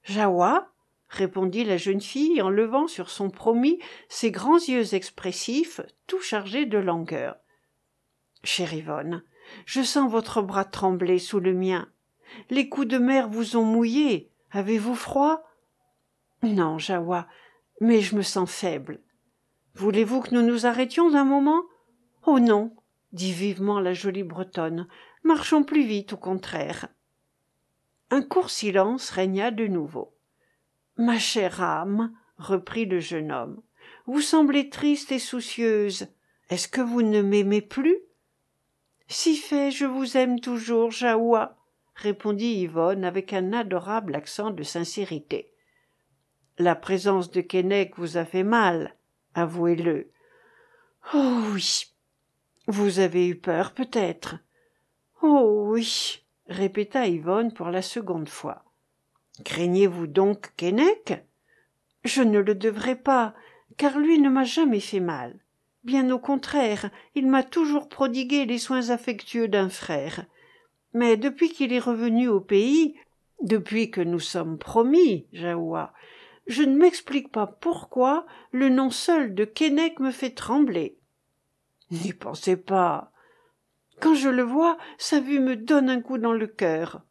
Jahoua 0.03 0.69
répondit 1.09 1.65
la 1.65 1.77
jeune 1.77 2.01
fille 2.01 2.43
en 2.43 2.51
levant 2.51 2.87
sur 2.87 3.11
son 3.11 3.31
promis 3.31 3.81
ses 4.09 4.31
grands 4.31 4.59
yeux 4.59 4.95
expressifs 4.95 5.81
tout 6.07 6.21
chargés 6.21 6.67
de 6.67 6.79
langueur 6.79 7.37
chère 8.43 8.75
yvonne 8.75 9.23
je 9.65 9.83
sens 9.83 10.11
votre 10.11 10.43
bras 10.43 10.65
trembler 10.65 11.19
sous 11.19 11.41
le 11.41 11.55
mien. 11.55 11.89
Les 12.51 12.69
coups 12.69 12.89
de 12.89 12.99
mer 12.99 13.29
vous 13.29 13.57
ont 13.57 13.65
mouillé. 13.65 14.31
Avez-vous 14.51 14.95
froid? 14.95 15.43
Non 16.43 16.79
jahoua 16.79 17.27
mais 17.81 18.01
je 18.01 18.17
me 18.17 18.23
sens 18.23 18.51
faible. 18.51 19.01
Voulez-vous 19.75 20.21
que 20.21 20.35
nous 20.35 20.43
nous 20.43 20.67
arrêtions 20.67 21.15
un 21.15 21.25
moment? 21.25 21.63
Oh 22.27 22.41
non 22.41 22.75
dit 23.13 23.33
vivement 23.33 23.81
la 23.81 23.95
jolie 23.95 24.25
bretonne. 24.25 24.89
Marchons 25.23 25.63
plus 25.63 25.85
vite 25.85 26.13
au 26.13 26.17
contraire. 26.17 26.89
Un 28.11 28.23
court 28.23 28.51
silence 28.51 29.11
régna 29.11 29.51
de 29.51 29.67
nouveau 29.67 30.13
ma 30.99 31.19
chère 31.19 31.63
âme 31.63 32.13
reprit 32.39 32.85
le 32.85 33.01
jeune 33.01 33.33
homme 33.33 33.63
vous 34.09 34.23
semblez 34.23 34.71
triste 34.71 35.13
et 35.13 35.19
soucieuse. 35.19 36.09
Est-ce 36.49 36.67
que 36.67 36.81
vous 36.81 37.03
ne 37.03 37.21
m'aimez 37.21 37.61
plus? 37.61 37.99
Si 39.07 39.37
fait 39.37 39.71
je 39.71 39.85
vous 39.85 40.17
aime 40.17 40.41
toujours 40.41 40.91
jahoua 40.91 41.57
répondit 41.95 42.61
yvonne 42.63 43.05
avec 43.05 43.35
un 43.35 43.53
adorable 43.53 44.15
accent 44.15 44.51
de 44.51 44.63
sincérité. 44.63 45.53
La 46.57 46.75
présence 46.75 47.31
de 47.31 47.43
keinec 47.43 47.99
vous 47.99 48.17
a 48.17 48.25
fait 48.25 48.45
mal 48.45 48.95
avouez-le. 49.35 50.11
Oh 51.13 51.41
oui 51.53 51.85
vous 52.67 52.99
avez 52.99 53.29
eu 53.29 53.37
peur 53.37 53.73
peut-être. 53.73 54.37
Oh 55.21 55.67
oui 55.71 56.25
répéta 56.47 57.07
yvonne 57.07 57.53
pour 57.53 57.69
la 57.69 57.83
seconde 57.83 58.31
fois 58.31 58.65
craignez-vous 59.45 60.07
donc 60.07 60.53
keinec? 60.57 61.25
Je 62.05 62.23
ne 62.23 62.39
le 62.39 62.55
devrais 62.55 62.97
pas 62.97 63.35
car 63.77 63.99
lui 63.99 64.19
ne 64.19 64.29
m'a 64.29 64.45
jamais 64.45 64.81
fait 64.81 65.01
mal. 65.01 65.39
Bien 65.85 66.11
au 66.11 66.19
contraire 66.19 66.91
il 67.15 67.27
m'a 67.27 67.43
toujours 67.43 67.89
prodigué 67.89 68.45
les 68.45 68.59
soins 68.59 68.91
affectueux 68.91 69.49
d'un 69.49 69.69
frère. 69.69 70.27
Mais 70.95 71.17
depuis 71.17 71.51
qu'il 71.51 71.73
est 71.73 71.79
revenu 71.79 72.29
au 72.29 72.41
pays 72.41 72.97
depuis 73.43 73.91
que 73.91 74.01
nous 74.01 74.21
sommes 74.21 74.59
promis 74.59 75.27
jahoua 75.33 75.93
je 76.49 76.63
ne 76.63 76.77
m'explique 76.77 77.31
pas 77.31 77.47
pourquoi 77.47 78.27
le 78.53 78.71
nom 78.71 78.91
seul 78.91 79.35
de 79.35 79.45
keinec 79.45 80.01
me 80.01 80.11
fait 80.11 80.31
trembler. 80.31 80.99
N'y 81.91 82.15
pensez 82.15 82.57
pas. 82.57 83.13
Quand 84.01 84.15
je 84.15 84.31
le 84.31 84.43
vois 84.43 84.79
sa 84.97 85.21
vue 85.21 85.41
me 85.41 85.57
donne 85.57 85.91
un 85.91 86.01
coup 86.01 86.19
dans 86.19 86.33
le 86.33 86.47
cœur 86.47 87.03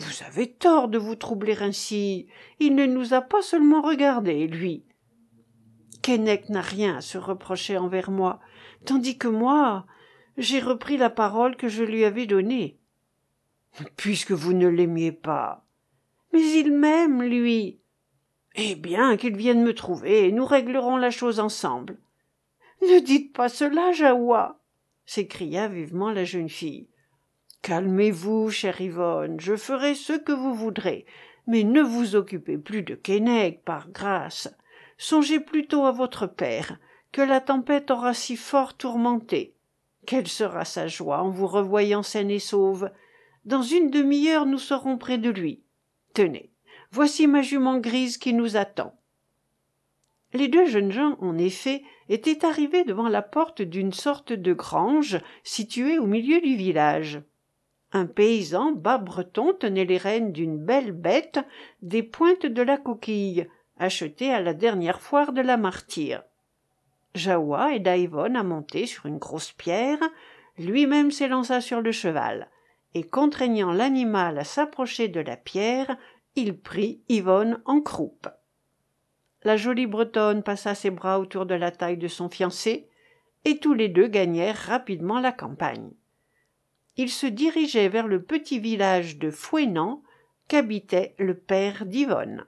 vous 0.00 0.24
avez 0.26 0.50
tort 0.50 0.88
de 0.88 0.98
vous 0.98 1.14
troubler 1.14 1.56
ainsi. 1.60 2.26
Il 2.58 2.74
ne 2.74 2.86
nous 2.86 3.12
a 3.12 3.20
pas 3.20 3.42
seulement 3.42 3.82
regardés 3.82 4.46
lui. 4.46 4.84
Keinec 6.02 6.48
n'a 6.48 6.62
rien 6.62 6.96
à 6.96 7.00
se 7.00 7.18
reprocher 7.18 7.76
envers 7.76 8.10
moi 8.10 8.40
tandis 8.86 9.18
que 9.18 9.28
moi 9.28 9.86
j'ai 10.38 10.60
repris 10.60 10.96
la 10.96 11.10
parole 11.10 11.56
que 11.56 11.68
je 11.68 11.84
lui 11.84 12.04
avais 12.04 12.26
donnée. 12.26 12.78
Puisque 13.96 14.32
vous 14.32 14.54
ne 14.54 14.68
l'aimiez 14.68 15.12
pas. 15.12 15.66
Mais 16.32 16.40
il 16.58 16.72
m'aime 16.72 17.22
lui. 17.22 17.80
Eh 18.54 18.74
bien 18.74 19.16
qu'il 19.16 19.36
vienne 19.36 19.62
me 19.62 19.74
trouver 19.74 20.32
nous 20.32 20.46
réglerons 20.46 20.96
la 20.96 21.10
chose 21.10 21.40
ensemble. 21.40 21.98
Ne 22.82 23.00
dites 23.00 23.34
pas 23.34 23.48
cela 23.48 23.92
jahoua 23.92 24.60
s'écria 25.04 25.68
vivement 25.68 26.10
la 26.10 26.24
jeune 26.24 26.48
fille 26.48 26.89
calmez-vous 27.62 28.50
chère 28.50 28.80
yvonne 28.80 29.40
je 29.40 29.56
ferai 29.56 29.94
ce 29.94 30.12
que 30.12 30.32
vous 30.32 30.54
voudrez 30.54 31.06
mais 31.46 31.64
ne 31.64 31.82
vous 31.82 32.16
occupez 32.16 32.58
plus 32.58 32.82
de 32.82 32.94
keinec 32.94 33.64
par 33.64 33.88
grâce 33.90 34.48
songez 34.98 35.40
plutôt 35.40 35.84
à 35.84 35.92
votre 35.92 36.26
père 36.26 36.78
que 37.12 37.22
la 37.22 37.40
tempête 37.40 37.90
aura 37.90 38.14
si 38.14 38.36
fort 38.36 38.74
tourmenté. 38.74 39.54
Quelle 40.06 40.28
sera 40.28 40.64
sa 40.64 40.86
joie 40.86 41.22
en 41.22 41.30
vous 41.30 41.46
revoyant 41.46 42.02
saine 42.02 42.30
et 42.30 42.38
sauve. 42.38 42.90
Dans 43.44 43.62
une 43.62 43.90
demi-heure 43.90 44.46
nous 44.46 44.58
serons 44.58 44.98
près 44.98 45.18
de 45.18 45.30
lui. 45.30 45.62
Tenez, 46.14 46.52
voici 46.90 47.26
ma 47.26 47.42
jument 47.42 47.78
grise 47.78 48.18
qui 48.18 48.32
nous 48.32 48.56
attend. 48.56 48.94
Les 50.32 50.46
deux 50.46 50.66
jeunes 50.66 50.92
gens, 50.92 51.16
en 51.20 51.36
effet, 51.38 51.82
étaient 52.08 52.44
arrivés 52.44 52.84
devant 52.84 53.08
la 53.08 53.22
porte 53.22 53.62
d'une 53.62 53.92
sorte 53.92 54.32
de 54.32 54.52
grange 54.52 55.18
située 55.42 55.98
au 55.98 56.06
milieu 56.06 56.40
du 56.40 56.54
village. 56.54 57.20
Un 57.92 58.06
paysan 58.06 58.72
bas 58.72 58.98
breton 58.98 59.52
tenait 59.52 59.84
les 59.84 59.98
rênes 59.98 60.32
d'une 60.32 60.58
belle 60.58 60.92
bête 60.92 61.40
des 61.82 62.02
pointes 62.02 62.46
de 62.46 62.62
la 62.62 62.76
coquille, 62.76 63.48
achetée 63.78 64.32
à 64.32 64.40
la 64.40 64.54
dernière 64.54 65.00
foire 65.00 65.32
de 65.32 65.40
la 65.40 65.56
martyre. 65.56 66.22
Jahoua 67.14 67.74
aida 67.74 67.96
Yvonne 67.96 68.36
à 68.36 68.44
monter 68.44 68.86
sur 68.86 69.06
une 69.06 69.18
grosse 69.18 69.52
pierre, 69.52 69.98
lui-même 70.58 71.10
s'élança 71.10 71.60
sur 71.60 71.80
le 71.80 71.90
cheval, 71.90 72.48
et 72.94 73.02
contraignant 73.02 73.72
l'animal 73.72 74.38
à 74.38 74.44
s'approcher 74.44 75.08
de 75.08 75.20
la 75.20 75.36
pierre, 75.36 75.96
il 76.36 76.56
prit 76.56 77.02
Yvonne 77.08 77.60
en 77.64 77.80
croupe. 77.80 78.28
La 79.42 79.56
jolie 79.56 79.86
bretonne 79.86 80.42
passa 80.42 80.74
ses 80.74 80.90
bras 80.90 81.18
autour 81.18 81.46
de 81.46 81.54
la 81.54 81.72
taille 81.72 81.96
de 81.96 82.08
son 82.08 82.28
fiancé, 82.28 82.88
et 83.44 83.58
tous 83.58 83.74
les 83.74 83.88
deux 83.88 84.06
gagnèrent 84.06 84.56
rapidement 84.56 85.18
la 85.18 85.32
campagne. 85.32 85.90
Ils 86.96 87.10
se 87.10 87.26
dirigeaient 87.26 87.88
vers 87.88 88.08
le 88.08 88.22
petit 88.22 88.58
village 88.58 89.18
de 89.18 89.30
Fouesnant 89.30 90.02
qu'habitait 90.48 91.14
le 91.18 91.38
père 91.38 91.86
d'Yvonne. 91.86 92.44